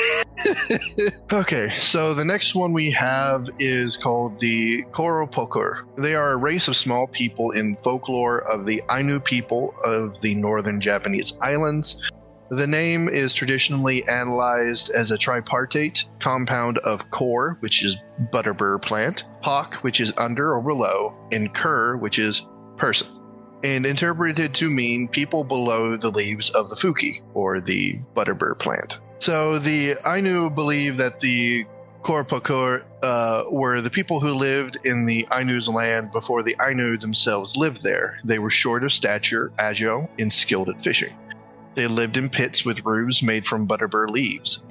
okay, 1.34 1.70
so 1.72 2.14
the 2.14 2.24
next 2.26 2.56
one 2.56 2.74
we 2.74 2.90
have 2.92 3.48
is 3.60 3.98
called 3.98 4.40
the 4.40 4.84
Koropokur. 4.92 5.84
They 5.98 6.16
are 6.16 6.32
a 6.34 6.38
race 6.38 6.68
of 6.68 6.76
small 6.76 7.08
people 7.08 7.52
in 7.52 7.76
folklore 7.78 8.40
of 8.50 8.66
the 8.66 8.82
Ainu 8.90 9.20
people 9.20 9.74
of 9.84 10.20
the 10.22 10.36
northern 10.36 10.80
Japanese 10.80 11.34
islands. 11.42 11.98
The 12.52 12.68
name 12.68 13.08
is 13.08 13.34
traditionally 13.34 14.06
analyzed 14.10 14.90
as 14.90 15.10
a 15.10 15.18
tripartite 15.18 16.04
compound 16.20 16.80
of 16.80 17.10
kor, 17.10 17.56
which 17.62 17.82
is 17.82 17.96
butterbur 18.32 18.82
plant, 18.82 19.24
hawk, 19.42 19.76
which 19.76 20.02
is 20.02 20.14
under 20.18 20.54
or 20.54 20.62
below, 20.62 21.18
and 21.32 21.54
kur, 21.54 21.96
which 21.96 22.20
is 22.20 22.46
person 22.78 23.08
and 23.64 23.86
interpreted 23.86 24.54
to 24.56 24.70
mean 24.70 25.08
people 25.08 25.44
below 25.44 25.96
the 25.96 26.10
leaves 26.10 26.50
of 26.52 26.70
the 26.70 26.76
fuki, 26.76 27.22
or 27.34 27.60
the 27.60 28.00
butterbur 28.16 28.58
plant. 28.60 28.96
So 29.20 29.60
the 29.60 29.96
Ainu 30.06 30.50
believe 30.50 30.98
that 30.98 31.20
the 31.20 31.66
Korpakor 32.02 32.84
uh, 33.04 33.44
were 33.52 33.82
the 33.82 33.92
people 33.92 34.20
who 34.20 34.34
lived 34.34 34.80
in 34.84 35.06
the 35.06 35.28
Ainu's 35.32 35.68
land 35.68 36.12
before 36.12 36.42
the 36.42 36.56
Ainu 36.60 36.98
themselves 36.98 37.56
lived 37.56 37.84
there. 37.84 38.20
They 38.24 38.40
were 38.40 38.50
short 38.50 38.84
of 38.84 38.92
stature, 38.92 39.52
agile, 39.60 40.10
and 40.18 40.34
skilled 40.34 40.70
at 40.70 40.84
fishing. 40.84 41.16
They 41.76 41.88
lived 41.88 42.18
in 42.18 42.30
pits 42.30 42.66
with 42.66 42.86
roofs 42.86 43.24
made 43.24 43.46
from 43.46 43.68
butterbur 43.68 44.10
leaves. 44.10 44.62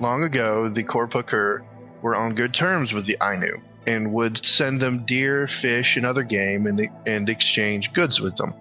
Long 0.00 0.22
ago, 0.22 0.68
the 0.68 0.84
Korpakor 0.84 1.64
were 2.02 2.14
on 2.16 2.34
good 2.34 2.54
terms 2.54 2.92
with 2.92 3.06
the 3.06 3.18
Ainu 3.22 3.60
and 3.86 4.12
would 4.12 4.44
send 4.44 4.80
them 4.80 5.04
deer, 5.06 5.46
fish, 5.48 5.96
and 5.96 6.06
other 6.06 6.22
game 6.22 6.66
and, 6.66 6.88
and 7.06 7.28
exchange 7.28 7.92
goods 7.92 8.20
with 8.20 8.36
them. 8.36 8.54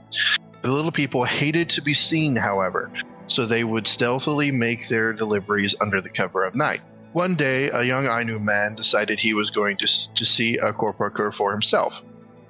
The 0.62 0.72
little 0.72 0.92
people 0.92 1.24
hated 1.24 1.70
to 1.72 1.82
be 1.82 1.94
seen, 1.94 2.36
however, 2.36 2.90
so 3.28 3.46
they 3.46 3.64
would 3.64 3.88
stealthily 3.88 4.52
make 4.52 4.88
their 4.88 5.14
deliveries 5.14 5.76
under 5.80 6.02
the 6.02 6.10
cover 6.10 6.44
of 6.44 6.56
night. 6.56 6.82
One 7.14 7.36
day, 7.36 7.70
a 7.70 7.84
young 7.84 8.06
Ainu 8.06 8.40
man 8.40 8.76
decided 8.76 9.20
he 9.20 9.34
was 9.34 9.50
going 9.50 9.78
to, 9.78 10.14
to 10.14 10.26
see 10.26 10.58
a 10.58 10.74
Korpakur 10.74 11.34
for 11.34 11.52
himself. 11.52 12.04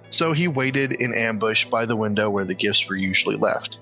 So 0.09 0.33
he 0.33 0.47
waited 0.47 0.93
in 0.93 1.13
ambush 1.13 1.65
by 1.67 1.85
the 1.85 1.95
window 1.95 2.29
where 2.29 2.45
the 2.45 2.55
gifts 2.55 2.87
were 2.87 2.95
usually 2.95 3.35
left. 3.35 3.79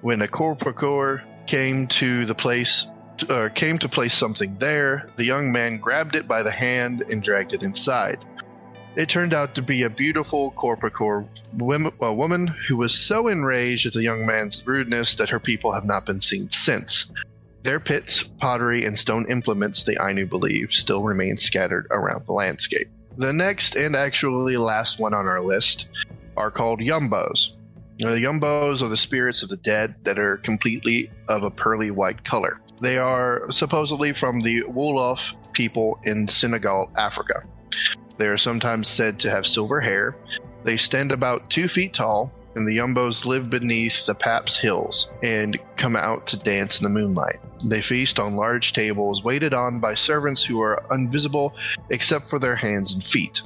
When 0.00 0.22
a 0.22 0.28
Korpakur 0.28 1.22
came 1.46 1.86
to 1.88 2.24
the 2.24 2.34
place 2.34 2.86
uh, 3.28 3.48
came 3.54 3.78
to 3.78 3.88
place 3.88 4.14
something 4.14 4.56
there, 4.58 5.08
the 5.16 5.24
young 5.24 5.50
man 5.50 5.78
grabbed 5.78 6.14
it 6.14 6.28
by 6.28 6.42
the 6.42 6.52
hand 6.52 7.02
and 7.02 7.22
dragged 7.22 7.52
it 7.52 7.64
inside. 7.64 8.24
It 8.94 9.08
turned 9.08 9.34
out 9.34 9.54
to 9.54 9.62
be 9.62 9.82
a 9.82 9.90
beautiful 9.90 10.52
Corpacor 10.52 11.26
women, 11.52 11.92
a 12.00 12.14
woman 12.14 12.46
who 12.46 12.76
was 12.76 12.94
so 12.94 13.28
enraged 13.28 13.86
at 13.86 13.92
the 13.92 14.02
young 14.02 14.24
man's 14.24 14.64
rudeness 14.66 15.14
that 15.16 15.30
her 15.30 15.40
people 15.40 15.72
have 15.72 15.84
not 15.84 16.06
been 16.06 16.20
seen 16.20 16.50
since. 16.50 17.10
Their 17.64 17.80
pits, 17.80 18.22
pottery, 18.22 18.84
and 18.84 18.98
stone 18.98 19.26
implements, 19.28 19.82
the 19.82 19.98
Ainu 20.00 20.26
believe, 20.26 20.72
still 20.72 21.02
remain 21.02 21.38
scattered 21.38 21.86
around 21.90 22.26
the 22.26 22.32
landscape. 22.32 22.88
The 23.16 23.32
next 23.32 23.74
and 23.74 23.96
actually 23.96 24.56
last 24.56 25.00
one 25.00 25.12
on 25.12 25.26
our 25.26 25.42
list 25.42 25.88
are 26.36 26.52
called 26.52 26.80
Yumbos. 26.80 27.57
The 27.98 28.22
Yumbos 28.22 28.80
are 28.80 28.88
the 28.88 28.96
spirits 28.96 29.42
of 29.42 29.48
the 29.48 29.56
dead 29.56 29.96
that 30.04 30.20
are 30.20 30.36
completely 30.36 31.10
of 31.26 31.42
a 31.42 31.50
pearly 31.50 31.90
white 31.90 32.24
color. 32.24 32.60
They 32.80 32.96
are 32.96 33.50
supposedly 33.50 34.12
from 34.12 34.40
the 34.40 34.62
Wolof 34.62 35.34
people 35.52 35.98
in 36.04 36.28
Senegal, 36.28 36.92
Africa. 36.96 37.42
They 38.16 38.28
are 38.28 38.38
sometimes 38.38 38.86
said 38.86 39.18
to 39.20 39.30
have 39.30 39.48
silver 39.48 39.80
hair. 39.80 40.16
They 40.62 40.76
stand 40.76 41.10
about 41.10 41.50
two 41.50 41.66
feet 41.66 41.92
tall, 41.92 42.32
and 42.54 42.68
the 42.68 42.76
Yumbos 42.76 43.24
live 43.24 43.50
beneath 43.50 44.06
the 44.06 44.14
Paps 44.14 44.56
Hills 44.56 45.10
and 45.24 45.58
come 45.76 45.96
out 45.96 46.24
to 46.28 46.36
dance 46.36 46.78
in 46.78 46.84
the 46.84 47.00
moonlight. 47.00 47.40
They 47.64 47.82
feast 47.82 48.20
on 48.20 48.36
large 48.36 48.74
tables 48.74 49.24
waited 49.24 49.52
on 49.52 49.80
by 49.80 49.94
servants 49.94 50.44
who 50.44 50.60
are 50.60 50.84
invisible 50.92 51.56
except 51.90 52.28
for 52.28 52.38
their 52.38 52.54
hands 52.54 52.92
and 52.92 53.04
feet. 53.04 53.42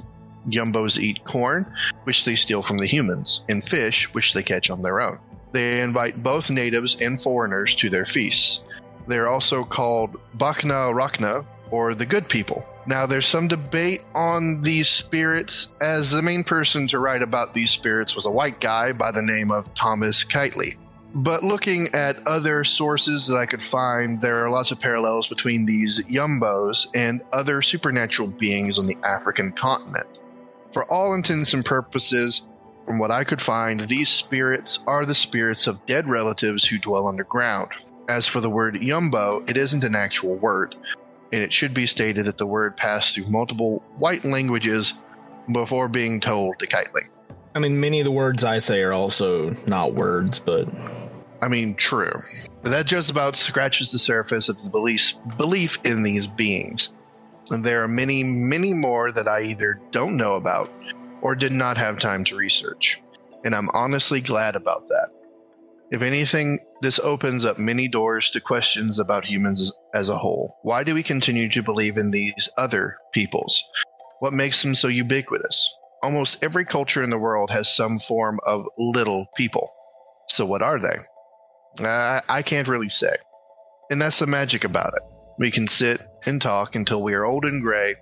Yumbos 0.47 0.99
eat 0.99 1.23
corn, 1.25 1.65
which 2.03 2.25
they 2.25 2.35
steal 2.35 2.61
from 2.61 2.77
the 2.77 2.85
humans, 2.85 3.43
and 3.49 3.67
fish, 3.67 4.13
which 4.13 4.33
they 4.33 4.43
catch 4.43 4.69
on 4.69 4.81
their 4.81 5.01
own. 5.01 5.19
They 5.51 5.81
invite 5.81 6.23
both 6.23 6.49
natives 6.49 6.99
and 7.01 7.21
foreigners 7.21 7.75
to 7.75 7.89
their 7.89 8.05
feasts. 8.05 8.61
They 9.07 9.17
are 9.17 9.27
also 9.27 9.63
called 9.63 10.15
Bakna 10.37 10.93
Rakna, 10.93 11.45
or 11.71 11.95
the 11.95 12.05
good 12.05 12.29
people. 12.29 12.63
Now, 12.85 13.05
there's 13.05 13.27
some 13.27 13.47
debate 13.47 14.03
on 14.13 14.61
these 14.61 14.89
spirits, 14.89 15.71
as 15.81 16.11
the 16.11 16.21
main 16.21 16.43
person 16.43 16.87
to 16.89 16.99
write 16.99 17.21
about 17.21 17.53
these 17.53 17.71
spirits 17.71 18.15
was 18.15 18.25
a 18.25 18.31
white 18.31 18.59
guy 18.59 18.91
by 18.91 19.11
the 19.11 19.21
name 19.21 19.51
of 19.51 19.73
Thomas 19.73 20.23
Keightley. 20.23 20.77
But 21.15 21.43
looking 21.43 21.87
at 21.93 22.17
other 22.25 22.63
sources 22.63 23.27
that 23.27 23.37
I 23.37 23.45
could 23.45 23.61
find, 23.61 24.19
there 24.19 24.43
are 24.43 24.49
lots 24.49 24.71
of 24.71 24.79
parallels 24.79 25.27
between 25.27 25.65
these 25.65 26.01
Yumbos 26.03 26.87
and 26.95 27.21
other 27.31 27.61
supernatural 27.61 28.29
beings 28.29 28.79
on 28.79 28.87
the 28.87 28.97
African 29.03 29.51
continent. 29.51 30.07
For 30.73 30.85
all 30.85 31.13
intents 31.13 31.53
and 31.53 31.63
purposes, 31.63 32.41
from 32.85 32.97
what 32.97 33.11
I 33.11 33.23
could 33.23 33.41
find, 33.41 33.87
these 33.87 34.09
spirits 34.09 34.79
are 34.87 35.05
the 35.05 35.15
spirits 35.15 35.67
of 35.67 35.85
dead 35.85 36.09
relatives 36.09 36.65
who 36.65 36.79
dwell 36.79 37.07
underground. 37.07 37.69
As 38.09 38.27
for 38.27 38.41
the 38.41 38.49
word 38.49 38.75
Yumbo, 38.75 39.47
it 39.47 39.55
isn't 39.55 39.83
an 39.83 39.95
actual 39.95 40.35
word, 40.35 40.75
and 41.31 41.41
it 41.41 41.53
should 41.53 41.73
be 41.73 41.85
stated 41.85 42.25
that 42.25 42.37
the 42.37 42.47
word 42.47 42.75
passed 42.75 43.13
through 43.13 43.27
multiple 43.27 43.83
white 43.97 44.25
languages 44.25 44.93
before 45.51 45.87
being 45.87 46.19
told 46.19 46.57
to 46.59 46.67
Keightley. 46.67 47.07
I 47.53 47.59
mean, 47.59 47.79
many 47.79 47.99
of 47.99 48.05
the 48.05 48.11
words 48.11 48.43
I 48.43 48.57
say 48.57 48.81
are 48.81 48.93
also 48.93 49.51
not 49.67 49.93
words, 49.93 50.39
but 50.39 50.67
I 51.43 51.49
mean, 51.49 51.75
true. 51.75 52.21
But 52.61 52.71
that 52.71 52.85
just 52.85 53.11
about 53.11 53.35
scratches 53.35 53.91
the 53.91 53.99
surface 53.99 54.47
of 54.47 54.63
the 54.63 54.69
belief, 54.69 55.13
belief 55.37 55.77
in 55.83 56.03
these 56.03 56.25
beings. 56.25 56.92
And 57.51 57.63
there 57.63 57.83
are 57.83 57.87
many, 57.87 58.23
many 58.23 58.73
more 58.73 59.11
that 59.11 59.27
I 59.27 59.43
either 59.43 59.79
don't 59.91 60.17
know 60.17 60.35
about 60.35 60.71
or 61.21 61.35
did 61.35 61.51
not 61.51 61.77
have 61.77 61.99
time 61.99 62.23
to 62.25 62.35
research. 62.35 63.01
And 63.43 63.53
I'm 63.53 63.69
honestly 63.69 64.21
glad 64.21 64.55
about 64.55 64.87
that. 64.89 65.09
If 65.91 66.01
anything, 66.01 66.59
this 66.81 66.97
opens 66.99 67.45
up 67.45 67.59
many 67.59 67.87
doors 67.87 68.31
to 68.31 68.41
questions 68.41 68.97
about 68.97 69.25
humans 69.25 69.71
as 69.93 70.09
a 70.09 70.17
whole. 70.17 70.57
Why 70.63 70.83
do 70.83 70.93
we 70.93 71.03
continue 71.03 71.49
to 71.49 71.61
believe 71.61 71.97
in 71.97 72.11
these 72.11 72.49
other 72.57 72.97
peoples? 73.13 73.63
What 74.19 74.33
makes 74.33 74.63
them 74.63 74.73
so 74.73 74.87
ubiquitous? 74.87 75.71
Almost 76.01 76.39
every 76.41 76.65
culture 76.65 77.03
in 77.03 77.09
the 77.09 77.19
world 77.19 77.51
has 77.51 77.73
some 77.73 77.99
form 77.99 78.39
of 78.45 78.65
little 78.77 79.27
people. 79.35 79.71
So, 80.29 80.45
what 80.45 80.61
are 80.61 80.79
they? 80.79 81.85
Uh, 81.85 82.21
I 82.27 82.41
can't 82.41 82.67
really 82.67 82.89
say. 82.89 83.15
And 83.89 84.01
that's 84.01 84.19
the 84.19 84.27
magic 84.27 84.63
about 84.63 84.93
it. 84.95 85.12
We 85.37 85.51
can 85.51 85.67
sit 85.67 86.01
and 86.25 86.41
talk 86.41 86.75
until 86.75 87.01
we 87.01 87.13
are 87.13 87.25
old 87.25 87.45
and 87.45 87.61
gray, 87.61 87.95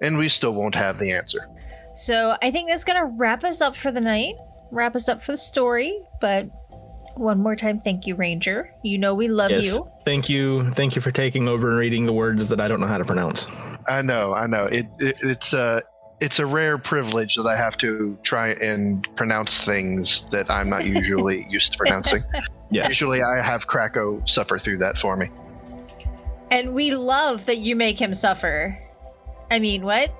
and 0.00 0.16
we 0.18 0.28
still 0.28 0.54
won't 0.54 0.74
have 0.74 0.98
the 0.98 1.12
answer. 1.12 1.48
So 1.94 2.36
I 2.42 2.50
think 2.50 2.70
that's 2.70 2.84
going 2.84 2.98
to 2.98 3.12
wrap 3.16 3.44
us 3.44 3.60
up 3.60 3.76
for 3.76 3.92
the 3.92 4.00
night, 4.00 4.34
wrap 4.70 4.96
us 4.96 5.08
up 5.08 5.22
for 5.22 5.32
the 5.32 5.36
story. 5.36 5.98
But 6.20 6.48
one 7.14 7.42
more 7.42 7.56
time, 7.56 7.80
thank 7.80 8.06
you, 8.06 8.14
Ranger. 8.14 8.72
You 8.82 8.98
know 8.98 9.14
we 9.14 9.28
love 9.28 9.50
yes, 9.50 9.74
you. 9.74 9.88
thank 10.04 10.28
you, 10.28 10.70
thank 10.70 10.96
you 10.96 11.02
for 11.02 11.10
taking 11.10 11.48
over 11.48 11.68
and 11.70 11.78
reading 11.78 12.06
the 12.06 12.12
words 12.12 12.48
that 12.48 12.60
I 12.60 12.68
don't 12.68 12.80
know 12.80 12.86
how 12.86 12.98
to 12.98 13.04
pronounce. 13.04 13.46
I 13.88 14.02
know, 14.02 14.34
I 14.34 14.46
know. 14.46 14.64
It, 14.64 14.86
it 14.98 15.16
it's 15.22 15.52
a 15.52 15.82
it's 16.20 16.38
a 16.38 16.46
rare 16.46 16.78
privilege 16.78 17.34
that 17.34 17.46
I 17.46 17.56
have 17.56 17.76
to 17.78 18.16
try 18.22 18.50
and 18.50 19.06
pronounce 19.16 19.64
things 19.64 20.24
that 20.30 20.48
I'm 20.48 20.70
not 20.70 20.86
usually 20.86 21.46
used 21.50 21.72
to 21.72 21.78
pronouncing. 21.78 22.22
Yes, 22.70 22.88
Usually, 22.88 23.22
I 23.22 23.42
have 23.42 23.66
Krakow 23.66 24.22
suffer 24.26 24.58
through 24.58 24.78
that 24.78 24.98
for 24.98 25.16
me. 25.16 25.30
And 26.52 26.74
we 26.74 26.94
love 26.94 27.46
that 27.46 27.58
you 27.58 27.74
make 27.74 27.98
him 27.98 28.12
suffer. 28.12 28.78
I 29.50 29.58
mean, 29.58 29.82
what? 29.84 30.14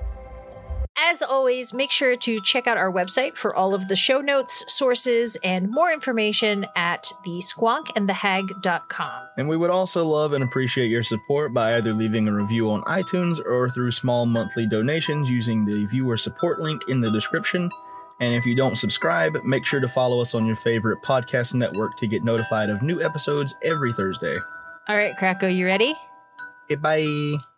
As 0.96 1.20
always, 1.22 1.74
make 1.74 1.90
sure 1.90 2.16
to 2.16 2.40
check 2.40 2.66
out 2.66 2.78
our 2.78 2.90
website 2.90 3.36
for 3.36 3.54
all 3.54 3.74
of 3.74 3.88
the 3.88 3.96
show 3.96 4.22
notes, 4.22 4.64
sources, 4.66 5.36
and 5.44 5.70
more 5.70 5.92
information 5.92 6.64
at 6.74 7.12
the 7.26 7.32
squonkandthehag.com. 7.32 9.28
and 9.36 9.46
we 9.46 9.58
would 9.58 9.68
also 9.68 10.06
love 10.06 10.32
and 10.32 10.42
appreciate 10.42 10.88
your 10.88 11.02
support 11.02 11.52
by 11.52 11.76
either 11.76 11.92
leaving 11.92 12.26
a 12.26 12.32
review 12.32 12.70
on 12.70 12.80
iTunes 12.84 13.38
or 13.44 13.68
through 13.68 13.92
small 13.92 14.24
monthly 14.24 14.66
donations 14.66 15.28
using 15.28 15.66
the 15.66 15.84
viewer 15.86 16.16
support 16.16 16.60
link 16.60 16.80
in 16.88 17.02
the 17.02 17.10
description. 17.10 17.70
And 18.20 18.34
if 18.34 18.46
you 18.46 18.56
don't 18.56 18.76
subscribe, 18.76 19.36
make 19.44 19.66
sure 19.66 19.80
to 19.80 19.88
follow 19.88 20.18
us 20.22 20.34
on 20.34 20.46
your 20.46 20.56
favorite 20.56 21.02
podcast 21.02 21.52
network 21.52 21.98
to 21.98 22.06
get 22.06 22.24
notified 22.24 22.70
of 22.70 22.80
new 22.80 23.02
episodes 23.02 23.54
every 23.62 23.92
Thursday. 23.92 24.34
All 24.88 24.96
right, 24.96 25.14
Krakow, 25.18 25.48
you 25.48 25.66
ready? 25.66 25.94
Goodbye. 26.74 27.51